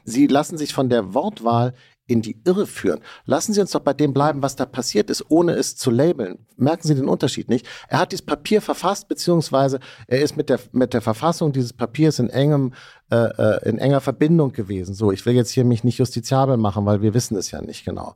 Sie 0.04 0.26
lassen 0.26 0.56
sich 0.56 0.72
von 0.72 0.88
der 0.88 1.14
Wortwahl 1.14 1.74
in 2.06 2.22
die 2.22 2.40
Irre 2.44 2.66
führen. 2.66 3.00
Lassen 3.24 3.52
Sie 3.52 3.60
uns 3.60 3.72
doch 3.72 3.80
bei 3.80 3.92
dem 3.92 4.12
bleiben, 4.12 4.42
was 4.42 4.56
da 4.56 4.64
passiert 4.64 5.10
ist, 5.10 5.24
ohne 5.28 5.52
es 5.52 5.76
zu 5.76 5.90
labeln. 5.90 6.46
Merken 6.56 6.86
Sie 6.86 6.94
den 6.94 7.08
Unterschied 7.08 7.48
nicht? 7.48 7.66
Er 7.88 7.98
hat 7.98 8.12
dieses 8.12 8.24
Papier 8.24 8.62
verfasst, 8.62 9.08
beziehungsweise 9.08 9.80
er 10.06 10.20
ist 10.20 10.36
mit 10.36 10.48
der, 10.48 10.60
mit 10.72 10.94
der 10.94 11.02
Verfassung 11.02 11.52
dieses 11.52 11.72
Papiers 11.72 12.18
in 12.18 12.30
engem, 12.30 12.74
äh, 13.10 13.16
äh, 13.16 13.68
in 13.68 13.78
enger 13.78 14.00
Verbindung 14.00 14.52
gewesen. 14.52 14.94
So, 14.94 15.10
ich 15.10 15.26
will 15.26 15.34
jetzt 15.34 15.50
hier 15.50 15.64
mich 15.64 15.84
nicht 15.84 15.98
justiziabel 15.98 16.56
machen, 16.56 16.86
weil 16.86 17.02
wir 17.02 17.14
wissen 17.14 17.36
es 17.36 17.50
ja 17.50 17.60
nicht 17.60 17.84
genau. 17.84 18.14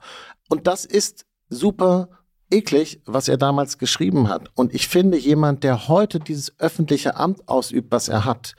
Und 0.48 0.66
das 0.66 0.84
ist 0.84 1.26
super 1.48 2.08
eklig, 2.50 3.00
was 3.06 3.28
er 3.28 3.36
damals 3.36 3.78
geschrieben 3.78 4.28
hat. 4.28 4.50
Und 4.54 4.74
ich 4.74 4.88
finde, 4.88 5.18
jemand, 5.18 5.64
der 5.64 5.88
heute 5.88 6.18
dieses 6.18 6.58
öffentliche 6.58 7.16
Amt 7.16 7.48
ausübt, 7.48 7.92
was 7.92 8.08
er 8.08 8.24
hat, 8.24 8.54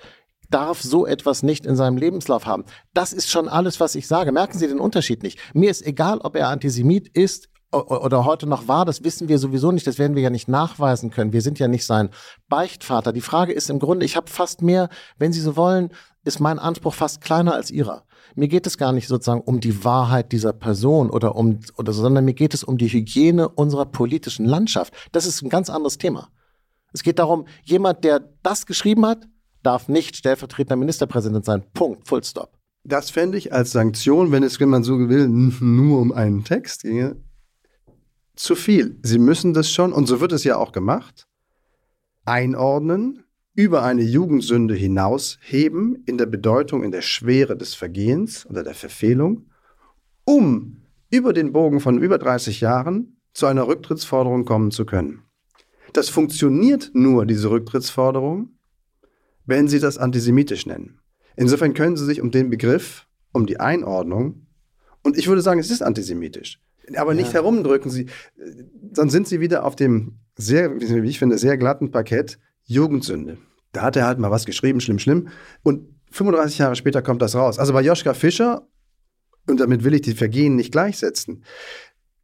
darf 0.51 0.81
so 0.81 1.05
etwas 1.05 1.43
nicht 1.43 1.65
in 1.65 1.75
seinem 1.75 1.97
Lebenslauf 1.97 2.45
haben. 2.45 2.65
Das 2.93 3.13
ist 3.13 3.29
schon 3.29 3.47
alles, 3.47 3.79
was 3.79 3.95
ich 3.95 4.07
sage. 4.07 4.31
Merken 4.31 4.57
Sie 4.57 4.67
den 4.67 4.79
Unterschied 4.79 5.23
nicht. 5.23 5.39
Mir 5.53 5.71
ist 5.71 5.85
egal, 5.85 6.19
ob 6.19 6.35
er 6.35 6.49
Antisemit 6.49 7.07
ist 7.07 7.49
oder 7.71 8.25
heute 8.25 8.47
noch 8.47 8.67
war, 8.67 8.83
das 8.83 9.03
wissen 9.03 9.29
wir 9.29 9.39
sowieso 9.39 9.71
nicht, 9.71 9.87
das 9.87 9.97
werden 9.97 10.15
wir 10.15 10.21
ja 10.21 10.29
nicht 10.29 10.49
nachweisen 10.49 11.09
können. 11.09 11.31
Wir 11.31 11.41
sind 11.41 11.57
ja 11.57 11.69
nicht 11.69 11.85
sein 11.85 12.09
Beichtvater. 12.49 13.13
Die 13.13 13.21
Frage 13.21 13.53
ist 13.53 13.69
im 13.69 13.79
Grunde, 13.79 14.05
ich 14.05 14.17
habe 14.17 14.29
fast 14.29 14.61
mehr, 14.61 14.89
wenn 15.17 15.31
Sie 15.31 15.39
so 15.39 15.55
wollen, 15.55 15.89
ist 16.25 16.41
mein 16.41 16.59
Anspruch 16.59 16.93
fast 16.93 17.21
kleiner 17.21 17.53
als 17.53 17.71
Ihrer. 17.71 18.03
Mir 18.35 18.49
geht 18.49 18.67
es 18.67 18.77
gar 18.77 18.91
nicht 18.91 19.07
sozusagen 19.07 19.41
um 19.41 19.61
die 19.61 19.83
Wahrheit 19.83 20.31
dieser 20.33 20.53
Person 20.53 21.09
oder 21.09 21.35
um, 21.35 21.59
oder 21.77 21.93
so, 21.93 22.01
sondern 22.01 22.25
mir 22.25 22.33
geht 22.33 22.53
es 22.53 22.63
um 22.63 22.77
die 22.77 22.87
Hygiene 22.87 23.47
unserer 23.47 23.85
politischen 23.85 24.45
Landschaft. 24.45 24.93
Das 25.13 25.25
ist 25.25 25.41
ein 25.41 25.49
ganz 25.49 25.69
anderes 25.69 25.97
Thema. 25.97 26.29
Es 26.93 27.03
geht 27.03 27.19
darum, 27.19 27.45
jemand, 27.63 28.03
der 28.03 28.21
das 28.43 28.65
geschrieben 28.65 29.05
hat, 29.05 29.27
darf 29.63 29.87
nicht 29.87 30.15
stellvertretender 30.15 30.75
Ministerpräsident 30.75 31.45
sein. 31.45 31.63
Punkt. 31.73 32.07
Full 32.07 32.23
stop. 32.23 32.57
Das 32.83 33.11
fände 33.11 33.37
ich 33.37 33.53
als 33.53 33.71
Sanktion, 33.71 34.31
wenn 34.31 34.43
es, 34.43 34.59
wenn 34.59 34.69
man 34.69 34.83
so 34.83 34.97
will, 35.07 35.27
nur 35.27 35.99
um 35.99 36.11
einen 36.11 36.43
Text 36.43 36.81
ginge, 36.81 37.17
zu 38.35 38.55
viel. 38.55 38.99
Sie 39.03 39.19
müssen 39.19 39.53
das 39.53 39.71
schon, 39.71 39.93
und 39.93 40.07
so 40.07 40.19
wird 40.19 40.31
es 40.31 40.43
ja 40.43 40.57
auch 40.57 40.71
gemacht, 40.71 41.27
einordnen, 42.25 43.23
über 43.53 43.83
eine 43.83 44.01
Jugendsünde 44.01 44.73
hinausheben 44.73 46.03
in 46.05 46.17
der 46.17 46.25
Bedeutung, 46.25 46.83
in 46.83 46.91
der 46.91 47.01
Schwere 47.01 47.57
des 47.57 47.75
Vergehens 47.75 48.45
oder 48.47 48.63
der 48.63 48.73
Verfehlung, 48.73 49.49
um 50.23 50.83
über 51.09 51.33
den 51.33 51.51
Bogen 51.51 51.81
von 51.81 52.01
über 52.01 52.17
30 52.17 52.61
Jahren 52.61 53.17
zu 53.33 53.45
einer 53.45 53.67
Rücktrittsforderung 53.67 54.45
kommen 54.45 54.71
zu 54.71 54.85
können. 54.85 55.23
Das 55.93 56.09
funktioniert 56.09 56.91
nur, 56.93 57.25
diese 57.25 57.49
Rücktrittsforderung, 57.49 58.57
wenn 59.45 59.67
Sie 59.67 59.79
das 59.79 59.97
antisemitisch 59.97 60.65
nennen. 60.65 60.99
Insofern 61.35 61.73
können 61.73 61.97
Sie 61.97 62.05
sich 62.05 62.21
um 62.21 62.31
den 62.31 62.49
Begriff, 62.49 63.07
um 63.31 63.45
die 63.45 63.59
Einordnung, 63.59 64.47
und 65.03 65.17
ich 65.17 65.27
würde 65.27 65.41
sagen, 65.41 65.59
es 65.59 65.71
ist 65.71 65.81
antisemitisch, 65.81 66.61
aber 66.95 67.13
nicht 67.13 67.27
ja. 67.27 67.35
herumdrücken 67.35 67.89
Sie, 67.89 68.07
dann 68.81 69.09
sind 69.09 69.27
Sie 69.27 69.39
wieder 69.39 69.65
auf 69.65 69.75
dem 69.75 70.19
sehr, 70.37 70.79
wie 70.79 71.09
ich 71.09 71.19
finde, 71.19 71.37
sehr 71.37 71.57
glatten 71.57 71.91
Parkett 71.91 72.39
Jugendsünde. 72.65 73.37
Da 73.71 73.81
hat 73.81 73.95
er 73.95 74.05
halt 74.05 74.19
mal 74.19 74.31
was 74.31 74.45
geschrieben, 74.45 74.81
schlimm, 74.81 74.99
schlimm. 74.99 75.29
Und 75.63 75.87
35 76.11 76.57
Jahre 76.57 76.75
später 76.75 77.01
kommt 77.01 77.21
das 77.21 77.35
raus. 77.35 77.57
Also 77.57 77.73
bei 77.73 77.81
Joschka 77.81 78.13
Fischer, 78.13 78.67
und 79.47 79.59
damit 79.59 79.83
will 79.83 79.93
ich 79.93 80.01
die 80.01 80.13
Vergehen 80.13 80.55
nicht 80.55 80.71
gleichsetzen, 80.71 81.43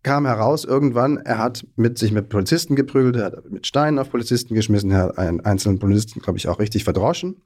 kam 0.08 0.26
heraus 0.26 0.64
irgendwann, 0.64 1.18
er 1.18 1.38
hat 1.38 1.68
mit 1.76 1.98
sich 1.98 2.14
mit 2.14 2.30
Polizisten 2.30 2.78
geprügelt, 2.78 3.18
er 3.18 3.26
hat 3.26 3.52
mit 3.52 3.68
Steinen 3.68 4.00
auf 4.00 4.10
Polizisten 4.10 4.56
geschmissen, 4.56 4.90
er 4.90 5.04
hat 5.04 5.18
einen 5.18 5.42
einzelnen 5.42 5.80
Polizisten, 5.80 6.22
glaube 6.22 6.38
ich, 6.38 6.48
auch 6.48 6.60
richtig 6.60 6.86
verdroschen. 6.86 7.42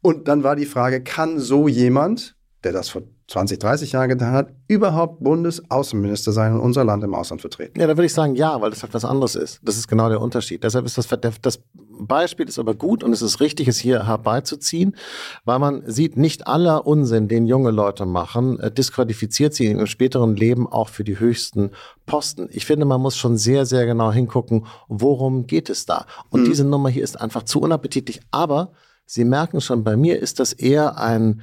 Und 0.00 0.28
dann 0.28 0.44
war 0.44 0.56
die 0.56 0.64
Frage, 0.64 1.02
kann 1.02 1.38
so 1.38 1.68
jemand, 1.68 2.36
der 2.64 2.72
das 2.72 2.88
vor 2.88 3.02
20, 3.28 3.58
30 3.58 3.92
Jahren 3.92 4.08
getan 4.08 4.32
hat, 4.32 4.52
überhaupt 4.68 5.22
Bundesaußenminister 5.22 6.32
sein 6.32 6.54
und 6.54 6.60
unser 6.60 6.84
Land 6.84 7.02
im 7.04 7.14
Ausland 7.14 7.40
vertreten? 7.40 7.80
Ja, 7.80 7.86
da 7.86 7.96
würde 7.96 8.06
ich 8.06 8.14
sagen, 8.14 8.34
ja, 8.34 8.60
weil 8.60 8.70
das 8.70 8.82
halt 8.82 8.94
was 8.94 9.04
anderes 9.04 9.34
ist. 9.34 9.60
Das 9.62 9.76
ist 9.76 9.88
genau 9.88 10.08
der 10.08 10.20
Unterschied. 10.20 10.62
Deshalb 10.62 10.86
ist 10.86 10.98
das, 10.98 11.08
das 11.40 11.60
Beispiel 12.06 12.48
ist 12.48 12.58
aber 12.58 12.74
gut 12.74 13.02
und 13.02 13.12
es 13.12 13.22
ist 13.22 13.40
richtig, 13.40 13.68
es 13.68 13.78
hier 13.78 14.06
herbeizuziehen, 14.06 14.96
weil 15.44 15.58
man 15.58 15.82
sieht, 15.86 16.16
nicht 16.16 16.46
aller 16.46 16.86
Unsinn, 16.86 17.28
den 17.28 17.46
junge 17.46 17.70
Leute 17.70 18.06
machen, 18.06 18.58
äh, 18.60 18.70
disqualifiziert 18.70 19.54
sie 19.54 19.66
im 19.66 19.86
späteren 19.86 20.36
Leben 20.36 20.66
auch 20.66 20.88
für 20.88 21.04
die 21.04 21.18
höchsten 21.18 21.70
Posten. 22.06 22.48
Ich 22.50 22.66
finde, 22.66 22.86
man 22.86 23.00
muss 23.00 23.16
schon 23.16 23.36
sehr, 23.36 23.66
sehr 23.66 23.86
genau 23.86 24.12
hingucken, 24.12 24.66
worum 24.88 25.46
geht 25.46 25.70
es 25.70 25.86
da. 25.86 26.06
Und 26.30 26.42
mhm. 26.42 26.44
diese 26.46 26.64
Nummer 26.64 26.88
hier 26.88 27.04
ist 27.04 27.20
einfach 27.20 27.44
zu 27.44 27.60
unappetitlich. 27.60 28.20
Aber 28.30 28.72
Sie 29.06 29.24
merken 29.24 29.60
schon, 29.60 29.84
bei 29.84 29.96
mir 29.96 30.20
ist 30.20 30.40
das 30.40 30.52
eher 30.52 30.98
ein 30.98 31.42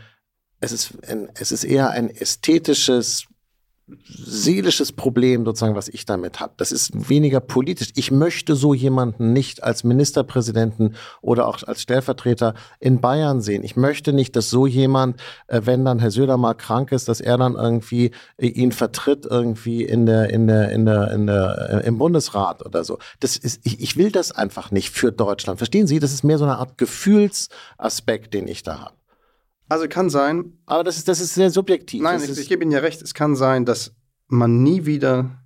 es 0.59 0.71
ist, 0.71 0.91
ein, 1.07 1.29
es 1.35 1.51
ist 1.51 1.63
eher 1.63 1.89
ein 1.91 2.09
ästhetisches, 2.09 3.25
seelisches 4.07 4.91
Problem, 4.91 5.45
sozusagen, 5.45 5.75
was 5.75 5.87
ich 5.87 6.05
damit 6.05 6.39
habe. 6.39 6.53
Das 6.57 6.71
ist 6.71 7.09
weniger 7.09 7.39
politisch. 7.39 7.89
Ich 7.95 8.11
möchte 8.11 8.55
so 8.55 8.73
jemanden 8.73 9.33
nicht 9.33 9.63
als 9.63 9.83
Ministerpräsidenten 9.83 10.95
oder 11.21 11.47
auch 11.47 11.63
als 11.63 11.81
Stellvertreter 11.81 12.53
in 12.79 13.01
Bayern 13.01 13.41
sehen. 13.41 13.63
Ich 13.63 13.75
möchte 13.75 14.13
nicht, 14.13 14.35
dass 14.35 14.49
so 14.49 14.67
jemand, 14.67 15.19
äh, 15.47 15.61
wenn 15.63 15.85
dann 15.85 15.99
Herr 15.99 16.11
Söder 16.11 16.37
mal 16.37 16.53
krank 16.53 16.91
ist, 16.91 17.07
dass 17.07 17.21
er 17.21 17.37
dann 17.37 17.55
irgendwie 17.55 18.11
äh, 18.37 18.47
ihn 18.47 18.71
vertritt 18.71 19.25
irgendwie 19.25 19.83
in 19.83 20.05
der, 20.05 20.29
in 20.29 20.47
der, 20.47 20.71
in 20.71 20.85
der, 20.85 21.11
in 21.11 21.27
der, 21.27 21.81
äh, 21.83 21.87
im 21.87 21.97
Bundesrat 21.97 22.65
oder 22.65 22.83
so. 22.83 22.99
Das 23.19 23.37
ist, 23.37 23.61
ich, 23.63 23.81
ich 23.81 23.97
will 23.97 24.11
das 24.11 24.31
einfach 24.31 24.71
nicht 24.71 24.91
für 24.91 25.11
Deutschland. 25.11 25.57
Verstehen 25.57 25.87
Sie? 25.87 25.99
Das 25.99 26.13
ist 26.13 26.23
mehr 26.23 26.37
so 26.37 26.45
eine 26.45 26.57
Art 26.57 26.77
Gefühlsaspekt, 26.77 28.33
den 28.33 28.47
ich 28.47 28.63
da 28.63 28.79
habe. 28.79 28.98
Also 29.69 29.87
kann 29.87 30.09
sein. 30.09 30.53
Aber 30.65 30.83
das 30.83 30.97
ist, 30.97 31.07
das 31.07 31.21
ist 31.21 31.35
sehr 31.35 31.51
subjektiv. 31.51 32.01
Nein, 32.01 32.21
ich, 32.23 32.37
ich 32.37 32.49
gebe 32.49 32.63
Ihnen 32.63 32.71
ja 32.71 32.79
recht. 32.79 33.01
Es 33.01 33.13
kann 33.13 33.35
sein, 33.35 33.65
dass 33.65 33.93
man 34.27 34.63
nie 34.63 34.85
wieder 34.85 35.39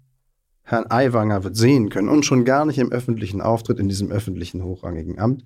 Herrn 0.63 0.89
Aiwanger 0.89 1.43
wird 1.43 1.57
sehen 1.57 1.89
können 1.89 2.07
und 2.07 2.25
schon 2.25 2.45
gar 2.45 2.65
nicht 2.65 2.79
im 2.79 2.91
öffentlichen 2.91 3.41
Auftritt 3.41 3.79
in 3.79 3.89
diesem 3.89 4.11
öffentlichen 4.11 4.63
hochrangigen 4.63 5.19
Amt, 5.19 5.43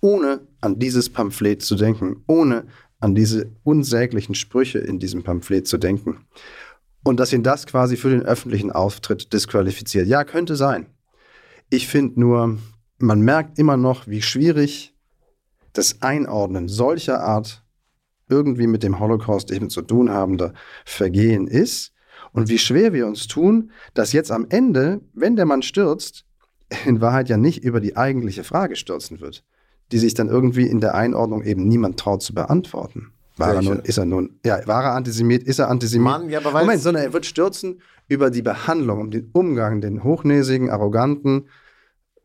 ohne 0.00 0.46
an 0.60 0.78
dieses 0.78 1.10
Pamphlet 1.10 1.62
zu 1.62 1.76
denken, 1.76 2.24
ohne 2.26 2.66
an 2.98 3.14
diese 3.14 3.52
unsäglichen 3.62 4.34
Sprüche 4.34 4.78
in 4.78 4.98
diesem 4.98 5.22
Pamphlet 5.22 5.68
zu 5.68 5.76
denken. 5.76 6.24
Und 7.04 7.20
dass 7.20 7.34
ihn 7.34 7.42
das 7.42 7.66
quasi 7.66 7.98
für 7.98 8.08
den 8.08 8.22
öffentlichen 8.22 8.72
Auftritt 8.72 9.34
disqualifiziert. 9.34 10.06
Ja, 10.06 10.24
könnte 10.24 10.56
sein. 10.56 10.86
Ich 11.68 11.86
finde 11.86 12.18
nur, 12.18 12.58
man 12.98 13.20
merkt 13.20 13.58
immer 13.58 13.76
noch, 13.76 14.06
wie 14.06 14.22
schwierig 14.22 14.94
das 15.74 16.00
Einordnen 16.00 16.68
solcher 16.68 17.22
Art 17.22 17.63
irgendwie 18.28 18.66
mit 18.66 18.82
dem 18.82 18.98
Holocaust 18.98 19.50
eben 19.50 19.70
zu 19.70 19.82
tun 19.82 20.10
habender 20.10 20.52
Vergehen 20.84 21.46
ist 21.46 21.92
und 22.32 22.48
wie 22.48 22.58
schwer 22.58 22.92
wir 22.92 23.06
uns 23.06 23.26
tun, 23.26 23.70
dass 23.94 24.12
jetzt 24.12 24.32
am 24.32 24.46
Ende, 24.48 25.00
wenn 25.12 25.36
der 25.36 25.46
Mann 25.46 25.62
stürzt, 25.62 26.24
in 26.84 27.00
Wahrheit 27.00 27.28
ja 27.28 27.36
nicht 27.36 27.62
über 27.62 27.80
die 27.80 27.96
eigentliche 27.96 28.44
Frage 28.44 28.76
stürzen 28.76 29.20
wird, 29.20 29.44
die 29.92 29.98
sich 29.98 30.14
dann 30.14 30.28
irgendwie 30.28 30.66
in 30.66 30.80
der 30.80 30.94
Einordnung 30.94 31.42
eben 31.44 31.66
niemand 31.66 31.98
traut 31.98 32.22
zu 32.22 32.34
beantworten. 32.34 33.12
War 33.36 33.54
er 33.54 33.62
nun, 33.62 33.80
ist 33.80 33.98
er 33.98 34.04
nun, 34.04 34.38
ja, 34.44 34.64
war 34.66 34.84
er 34.84 34.92
Antisemit, 34.94 35.42
ist 35.42 35.58
er 35.58 35.68
Antisemit? 35.68 36.04
Mann, 36.04 36.30
ja, 36.30 36.38
aber 36.38 36.60
Moment, 36.60 36.80
sondern 36.80 37.02
er 37.02 37.12
wird 37.12 37.26
stürzen 37.26 37.80
über 38.06 38.30
die 38.30 38.42
Behandlung, 38.42 39.00
um 39.00 39.10
den 39.10 39.30
Umgang, 39.32 39.80
den 39.80 40.04
hochnäsigen, 40.04 40.70
arroganten, 40.70 41.48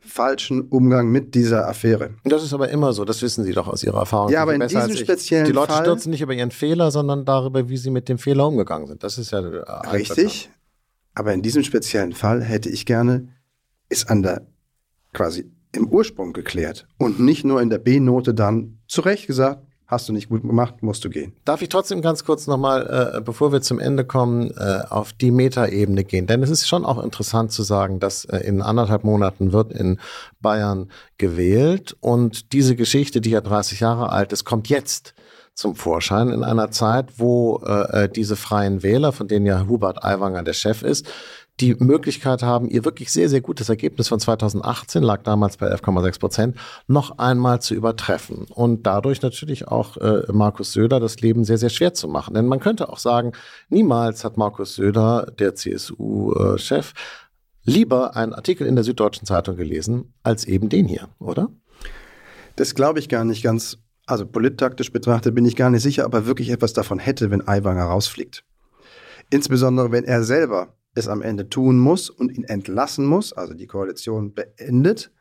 falschen 0.01 0.62
Umgang 0.69 1.09
mit 1.12 1.35
dieser 1.35 1.67
Affäre. 1.67 2.12
Das 2.23 2.43
ist 2.43 2.53
aber 2.53 2.69
immer 2.69 2.93
so, 2.93 3.05
das 3.05 3.21
wissen 3.21 3.43
Sie 3.43 3.53
doch 3.53 3.67
aus 3.67 3.83
Ihrer 3.83 3.99
Erfahrung. 3.99 4.31
Ja, 4.31 4.41
aber 4.41 4.55
in 4.55 4.62
diesem 4.62 4.95
speziellen 4.95 5.45
Fall. 5.45 5.51
Die 5.51 5.55
Leute 5.55 5.73
Fall, 5.73 5.85
stürzen 5.85 6.12
nicht 6.12 6.21
über 6.21 6.33
ihren 6.33 6.51
Fehler, 6.51 6.91
sondern 6.91 7.25
darüber, 7.25 7.69
wie 7.69 7.77
sie 7.77 7.89
mit 7.89 8.09
dem 8.09 8.17
Fehler 8.17 8.47
umgegangen 8.47 8.88
sind. 8.88 9.03
Das 9.03 9.17
ist 9.17 9.31
ja 9.31 9.39
äh, 9.39 9.88
richtig. 9.89 10.49
Aber 11.13 11.33
in 11.33 11.41
diesem 11.41 11.63
speziellen 11.63 12.13
Fall 12.13 12.41
hätte 12.41 12.69
ich 12.69 12.85
gerne 12.85 13.29
es 13.89 14.07
an 14.07 14.23
der 14.23 14.47
quasi 15.13 15.51
im 15.73 15.88
Ursprung 15.88 16.33
geklärt 16.33 16.88
und 16.97 17.19
nicht 17.19 17.43
nur 17.43 17.62
in 17.62 17.69
der 17.69 17.79
B-Note 17.79 18.33
dann 18.33 18.79
zurecht 18.88 19.27
gesagt, 19.27 19.65
hast 19.89 20.08
du 20.08 20.13
nicht 20.13 20.30
gut 20.30 20.43
gemacht, 20.43 20.84
musst 20.84 21.04
du 21.04 21.10
gehen. 21.10 21.34
Darf 21.45 21.63
ich 21.63 21.69
trotzdem 21.69 22.04
ganz 22.04 22.23
kurz 22.23 22.45
nochmal, 22.45 23.15
äh, 23.15 23.21
bevor 23.21 23.52
wir 23.52 23.62
zum 23.62 23.80
Ende 23.80 24.06
kommen, 24.06 24.52
äh, 24.52 24.84
auf 24.88 25.13
die 25.13 25.32
Metaebene 25.32 26.04
gehen? 26.04 26.28
Denn 26.28 26.43
es 26.43 26.52
ist 26.52 26.67
schon 26.67 26.86
auch 26.86 27.04
interessant 27.04 27.52
zu 27.52 27.63
sagen, 27.63 27.99
dass 27.99 28.23
äh, 28.25 28.38
in 28.38 28.62
anderthalb 28.62 29.04
Monaten 29.04 29.52
wird 29.52 29.73
in 29.73 29.99
Bayern 30.41 30.91
gewählt 31.17 31.97
und 32.02 32.54
diese 32.54 32.75
Geschichte, 32.75 33.19
die 33.19 33.32
ja 33.32 33.41
30 33.41 33.80
Jahre 33.80 34.12
alt 34.12 34.32
ist, 34.32 34.45
kommt 34.45 34.69
jetzt 34.69 35.15
zum 35.56 35.75
Vorschein 35.75 36.30
in 36.30 36.43
einer 36.43 36.71
Zeit, 36.71 37.08
wo 37.17 37.62
äh, 37.65 38.04
äh, 38.04 38.10
diese 38.10 38.36
freien 38.36 38.84
Wähler, 38.84 39.12
von 39.12 39.28
denen 39.28 39.45
ja 39.45 39.67
Hubert 39.67 40.04
Aiwanger 40.04 40.43
der 40.43 40.54
Chef 40.54 40.84
ist, 40.84 41.08
die 41.60 41.76
Möglichkeit 41.76 42.41
haben, 42.41 42.69
ihr 42.69 42.86
wirklich 42.86 43.12
sehr, 43.12 43.30
sehr 43.30 43.41
gutes 43.41 43.69
Ergebnis 43.69 44.08
von 44.08 44.19
2018, 44.19 45.04
lag 45.04 45.24
damals 45.24 45.58
bei 45.58 45.67
11,6 45.67 46.19
Prozent, 46.19 46.58
noch 46.88 47.17
einmal 47.17 47.62
zu 47.62 47.76
übertreffen 47.76 48.45
und 48.50 48.86
dadurch 48.86 49.22
natürlich 49.22 49.67
auch 49.67 49.98
äh, 49.98 50.24
Markus 50.32 50.74
Söder 50.74 51.00
das 51.00 51.19
Leben 51.19 51.43
sehr, 51.43 51.58
sehr 51.58 51.69
schwer 51.69 51.93
zu 51.93 52.08
machen. 52.08 52.34
Denn 52.34 52.48
man 52.48 52.60
könnte 52.60 52.89
auch 52.89 52.98
sagen, 53.00 53.34
niemals 53.69 54.24
hat 54.24 54.38
Markus 54.38 54.76
Söder, 54.76 55.32
der 55.38 55.56
CSU-Chef, 55.56 56.93
lieber 57.63 58.15
einen 58.15 58.34
Artikel 58.34 58.65
in 58.65 58.76
der 58.76 58.84
Süddeutschen 58.84 59.26
Zeitung 59.26 59.56
gelesen, 59.56 60.13
als 60.24 60.45
eben 60.45 60.69
den 60.69 60.88
hier, 60.88 61.10
oder? 61.19 61.50
Das 62.56 62.76
glaube 62.76 63.00
ich 63.00 63.10
gar 63.10 63.24
nicht 63.24 63.43
ganz. 63.43 63.78
Also 64.06 64.26
polittaktisch 64.26 64.91
betrachtet 64.91 65.36
bin 65.36 65.45
ich 65.45 65.56
gar 65.56 65.69
nicht 65.69 65.84
sicher, 65.84 66.06
ob 66.06 66.13
er 66.15 66.26
wirklich 66.26 66.50
etwas 66.50 66.74
davon 66.74 66.98
hätte, 66.98 67.30
wenn 67.30 67.48
Aiwanger 67.48 67.84
rausfliegt. 67.84 68.43
Insbesondere, 69.30 69.91
wenn 69.91 70.04
er 70.04 70.24
selber 70.24 70.74
es 70.95 71.08
am 71.08 71.21
Ende 71.21 71.49
tun 71.49 71.80
muss 71.80 72.10
und 72.10 72.32
ihn 72.32 72.43
entlassen 72.43 73.06
muss, 73.06 73.34
also 73.34 73.54
die 73.54 73.67
Koalition 73.67 74.34
beendet, 74.34 75.12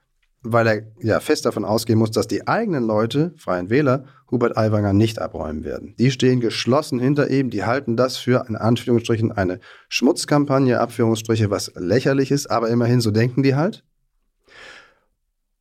weil 0.42 0.66
er 0.66 0.82
ja 1.00 1.20
fest 1.20 1.46
davon 1.46 1.64
ausgehen 1.64 1.98
muss, 1.98 2.10
dass 2.10 2.26
die 2.26 2.46
eigenen 2.46 2.84
Leute, 2.84 3.34
Freien 3.36 3.70
Wähler, 3.70 4.04
Hubert 4.30 4.56
Aiwanger 4.56 4.92
nicht 4.92 5.20
abräumen 5.20 5.64
werden. 5.64 5.94
Die 5.98 6.10
stehen 6.10 6.40
geschlossen 6.40 6.98
hinter 6.98 7.30
ihm, 7.30 7.50
die 7.50 7.64
halten 7.64 7.96
das 7.96 8.16
für 8.16 8.44
in 8.48 8.56
Anführungsstrichen 8.56 9.32
eine 9.32 9.60
Schmutzkampagne, 9.88 10.80
Abführungsstriche, 10.80 11.50
was 11.50 11.72
lächerlich 11.74 12.30
ist, 12.30 12.50
aber 12.50 12.68
immerhin 12.68 13.00
so 13.00 13.10
denken 13.10 13.42
die 13.42 13.54
halt. 13.54 13.84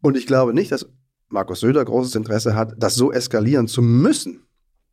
Und 0.02 0.16
ich 0.16 0.28
glaube 0.28 0.54
nicht, 0.54 0.72
dass 0.72 0.88
Markus 1.30 1.60
Söder 1.60 1.84
großes 1.84 2.16
Interesse 2.16 2.56
hat, 2.56 2.74
das 2.78 2.96
so 2.96 3.12
eskalieren 3.12 3.68
zu 3.68 3.82
müssen, 3.82 4.44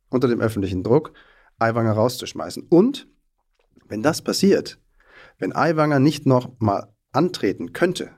unter 0.09 0.27
dem 0.27 0.41
öffentlichen 0.41 0.83
Druck, 0.83 1.13
Aiwanger 1.59 1.93
rauszuschmeißen. 1.93 2.63
Und 2.69 3.07
wenn 3.87 4.01
das 4.01 4.21
passiert, 4.21 4.79
wenn 5.37 5.55
Aiwanger 5.55 5.99
nicht 5.99 6.25
noch 6.25 6.59
mal 6.59 6.93
antreten 7.11 7.73
könnte, 7.73 8.11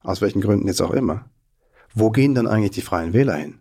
aus 0.00 0.20
welchen 0.20 0.40
Gründen 0.40 0.68
jetzt 0.68 0.82
auch 0.82 0.92
immer, 0.92 1.30
wo 1.94 2.10
gehen 2.10 2.34
dann 2.34 2.46
eigentlich 2.46 2.72
die 2.72 2.82
Freien 2.82 3.12
Wähler 3.12 3.34
hin? 3.34 3.60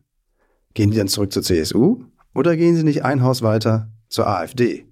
Gehen 0.73 0.91
die 0.91 0.97
dann 0.97 1.07
zurück 1.07 1.31
zur 1.31 1.43
CSU 1.43 2.03
oder 2.33 2.57
gehen 2.57 2.75
sie 2.75 2.83
nicht 2.83 3.03
ein 3.03 3.23
Haus 3.23 3.41
weiter 3.41 3.89
zur 4.09 4.27
AfD? 4.27 4.85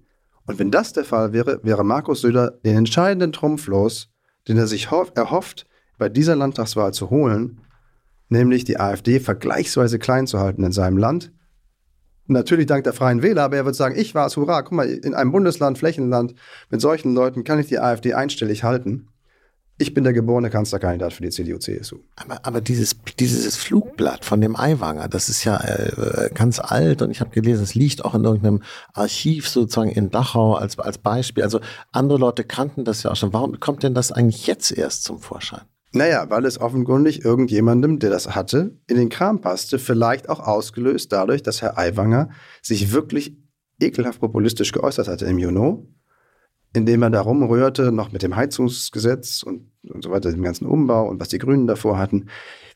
Und 0.46 0.58
wenn 0.58 0.70
das 0.70 0.92
der 0.92 1.04
Fall 1.04 1.32
wäre, 1.32 1.60
wäre 1.62 1.84
Markus 1.84 2.20
Söder 2.22 2.52
den 2.64 2.76
entscheidenden 2.76 3.32
Trumpf 3.32 3.66
los, 3.66 4.10
den 4.48 4.58
er 4.58 4.66
sich 4.66 4.88
erhofft, 4.90 5.66
bei 5.98 6.08
dieser 6.08 6.36
Landtagswahl 6.36 6.92
zu 6.92 7.10
holen, 7.10 7.60
nämlich 8.28 8.64
die 8.64 8.78
AfD 8.78 9.20
vergleichsweise 9.20 9.98
klein 9.98 10.26
zu 10.26 10.38
halten 10.40 10.64
in 10.64 10.72
seinem 10.72 10.98
Land 10.98 11.32
Natürlich 12.26 12.66
dank 12.66 12.84
der 12.84 12.94
Freien 12.94 13.22
Wähler, 13.22 13.44
aber 13.44 13.56
er 13.56 13.66
wird 13.66 13.76
sagen, 13.76 13.98
ich 13.98 14.14
war 14.14 14.26
es, 14.26 14.36
hurra, 14.36 14.62
guck 14.62 14.72
mal, 14.72 14.88
in 14.88 15.14
einem 15.14 15.30
Bundesland, 15.30 15.76
Flächenland, 15.76 16.34
mit 16.70 16.80
solchen 16.80 17.14
Leuten 17.14 17.44
kann 17.44 17.58
ich 17.58 17.66
die 17.66 17.78
AfD 17.78 18.14
einstellig 18.14 18.64
halten. 18.64 19.08
Ich 19.76 19.92
bin 19.92 20.04
der 20.04 20.12
geborene 20.12 20.50
Kanzlerkandidat 20.50 21.12
für 21.12 21.24
die 21.24 21.30
CDU-CSU. 21.30 21.98
Aber, 22.14 22.46
aber 22.46 22.60
dieses, 22.60 22.96
dieses 23.18 23.56
Flugblatt 23.56 24.24
von 24.24 24.40
dem 24.40 24.54
Aiwanger, 24.54 25.08
das 25.08 25.28
ist 25.28 25.42
ja 25.42 25.56
äh, 25.56 26.30
ganz 26.32 26.60
alt 26.60 27.02
und 27.02 27.10
ich 27.10 27.20
habe 27.20 27.30
gelesen, 27.30 27.64
es 27.64 27.74
liegt 27.74 28.04
auch 28.04 28.14
in 28.14 28.22
irgendeinem 28.22 28.62
Archiv 28.92 29.48
sozusagen 29.48 29.90
in 29.90 30.10
Dachau 30.10 30.54
als, 30.54 30.78
als 30.78 30.98
Beispiel. 30.98 31.42
Also 31.42 31.60
andere 31.90 32.18
Leute 32.18 32.44
kannten 32.44 32.84
das 32.84 33.02
ja 33.02 33.10
auch 33.10 33.16
schon. 33.16 33.32
Warum 33.32 33.58
kommt 33.58 33.82
denn 33.82 33.94
das 33.94 34.12
eigentlich 34.12 34.46
jetzt 34.46 34.70
erst 34.70 35.02
zum 35.02 35.18
Vorschein? 35.18 35.62
Naja, 35.94 36.28
weil 36.28 36.44
es 36.44 36.60
offenkundig 36.60 37.24
irgendjemandem, 37.24 38.00
der 38.00 38.10
das 38.10 38.34
hatte, 38.34 38.76
in 38.88 38.96
den 38.96 39.10
Kram 39.10 39.40
passte, 39.40 39.78
vielleicht 39.78 40.28
auch 40.28 40.40
ausgelöst 40.40 41.12
dadurch, 41.12 41.44
dass 41.44 41.62
Herr 41.62 41.78
Aiwanger 41.78 42.30
sich 42.62 42.92
wirklich 42.92 43.36
ekelhaft 43.80 44.18
populistisch 44.18 44.72
geäußert 44.72 45.06
hatte 45.06 45.26
im 45.26 45.38
Juno, 45.38 45.86
indem 46.72 47.02
er 47.02 47.10
da 47.10 47.20
rumrührte, 47.20 47.92
noch 47.92 48.10
mit 48.10 48.24
dem 48.24 48.34
Heizungsgesetz 48.34 49.44
und, 49.44 49.70
und 49.88 50.02
so 50.02 50.10
weiter, 50.10 50.32
dem 50.32 50.42
ganzen 50.42 50.66
Umbau 50.66 51.08
und 51.08 51.20
was 51.20 51.28
die 51.28 51.38
Grünen 51.38 51.68
davor 51.68 51.96
hatten. 51.96 52.26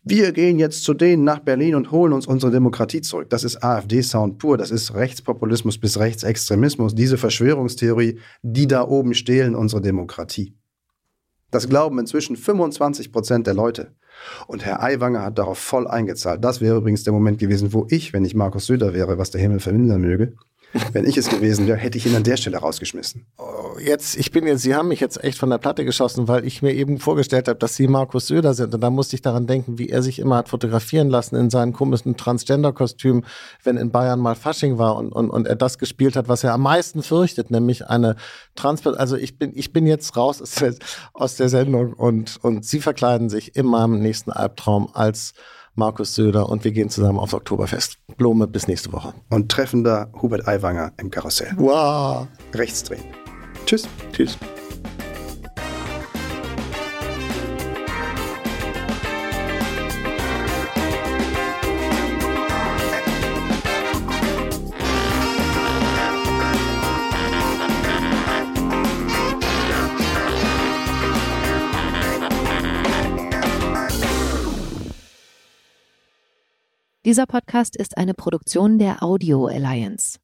Wir 0.05 0.31
gehen 0.31 0.61
jetzt 0.61 0.85
zu 0.85 0.95
denen 0.95 1.25
nach 1.25 1.41
Berlin 1.41 1.75
und 1.75 1.91
holen 1.91 2.13
uns 2.13 2.29
unsere 2.29 2.53
Demokratie 2.53 3.01
zurück. 3.01 3.31
Das 3.31 3.43
ist 3.43 3.65
AfD-Sound 3.65 4.39
pur, 4.39 4.57
das 4.57 4.71
ist 4.71 4.95
Rechtspopulismus 4.95 5.79
bis 5.79 5.99
Rechtsextremismus, 5.99 6.95
diese 6.95 7.19
Verschwörungstheorie, 7.19 8.21
die 8.43 8.69
da 8.69 8.87
oben 8.87 9.15
stehlen 9.15 9.57
unsere 9.57 9.83
Demokratie. 9.83 10.58
Das 11.51 11.69
glauben 11.69 11.99
inzwischen 11.99 12.37
25 12.37 13.11
Prozent 13.11 13.47
der 13.47 13.55
Leute. 13.55 13.95
Und 14.47 14.65
Herr 14.65 14.83
Aiwanger 14.83 15.23
hat 15.23 15.39
darauf 15.39 15.59
voll 15.59 15.87
eingezahlt. 15.87 16.45
Das 16.45 16.61
wäre 16.61 16.77
übrigens 16.77 17.05
der 17.05 17.13
Moment 17.13 17.39
gewesen, 17.39 17.73
wo 17.73 17.87
ich, 17.89 18.13
wenn 18.13 18.25
ich 18.25 18.35
Markus 18.35 18.67
Söder 18.67 18.93
wäre, 18.93 19.17
was 19.17 19.31
der 19.31 19.41
Himmel 19.41 19.61
verhindern 19.61 20.01
möge, 20.01 20.35
wenn 20.93 21.07
ich 21.07 21.17
es 21.17 21.31
gewesen 21.31 21.67
wäre, 21.67 21.79
hätte 21.79 21.97
ich 21.97 22.07
ihn 22.07 22.15
an 22.15 22.25
der 22.25 22.37
Stelle 22.37 22.59
rausgeschmissen. 22.59 23.27
Jetzt, 23.81 24.17
ich 24.17 24.31
bin 24.31 24.47
jetzt, 24.47 24.63
Sie 24.63 24.75
haben 24.75 24.89
mich 24.89 25.01
jetzt 25.01 25.23
echt 25.23 25.39
von 25.39 25.51
der 25.51 25.59
Platte 25.59 25.85
geschossen, 25.85 26.29
weil 26.29 26.45
ich 26.45 26.63
mir 26.63 26.73
eben 26.73 26.99
vorgestellt 26.99 27.49
habe, 27.49 27.59
dass 27.59 27.77
Sie 27.77 27.89
Markus 27.89 28.27
Söder 28.27 28.55
sind. 28.55 28.75
Und 28.75 28.81
da 28.81 28.91
musste 28.91 29.17
ich 29.17 29.23
daran 29.23 29.47
denken, 29.47 29.79
wie 29.79 29.89
er 29.89 30.03
sich 30.03 30.19
immer 30.19 30.37
hat 30.37 30.49
fotografieren 30.49 31.09
lassen 31.09 31.37
in 31.37 31.51
seinem 31.51 31.73
komischen 31.73 32.17
Transgender-Kostüm, 32.17 33.25
wenn 33.65 33.77
in 33.77 33.91
Bayern 33.91 34.21
mal 34.21 34.35
Fasching 34.35 34.79
war 34.79 34.97
und, 34.97 35.13
und, 35.13 35.31
und 35.31 35.47
er 35.47 35.57
das 35.57 35.79
gespielt 35.79 36.17
hat, 36.17 36.29
was 36.29 36.45
er 36.45 36.55
am 36.55 36.63
meisten 36.63 37.03
fürchtet, 37.03 37.51
nämlich 37.51 37.87
eine 37.87 38.17
Trans, 38.55 38.87
also 38.87 39.17
ich 39.17 39.39
bin, 39.39 39.53
ich 39.55 39.73
bin 39.73 39.87
jetzt 39.87 40.17
raus 40.17 40.41
aus 40.43 40.55
der, 40.55 40.75
aus 41.13 41.37
der 41.37 41.49
Sendung 41.49 41.93
und, 41.93 42.39
und 42.43 42.65
Sie 42.65 42.81
verkleiden 42.81 43.29
sich 43.29 43.57
in 43.57 43.67
meinem 43.67 44.01
nächsten 44.01 44.31
Albtraum 44.33 44.89
als 44.93 45.35
Markus 45.79 46.15
Söder 46.15 46.49
und 46.49 46.65
wir 46.65 46.73
gehen 46.73 46.91
zusammen 46.91 47.21
aufs 47.21 47.35
Oktoberfest. 47.35 47.99
Blume, 48.17 48.49
bis 48.49 48.67
nächste 48.67 48.93
Woche. 48.93 49.15
Und 49.31 49.49
treffen 49.49 49.85
da 49.85 50.11
Hubert 50.21 50.49
Aiwanger 50.49 50.93
im 50.99 51.11
Karussell. 51.11 51.53
Wow. 51.57 52.27
Rechts 52.53 52.83
drehen. 52.83 53.05
Tschüss. 53.69 53.87
Tschüss. 54.13 54.39
Dieser 77.05 77.27
Podcast 77.27 77.77
ist 77.77 77.99
eine 77.99 78.15
Produktion 78.15 78.79
der 78.79 79.03
Audio 79.03 79.45
Alliance. 79.47 80.19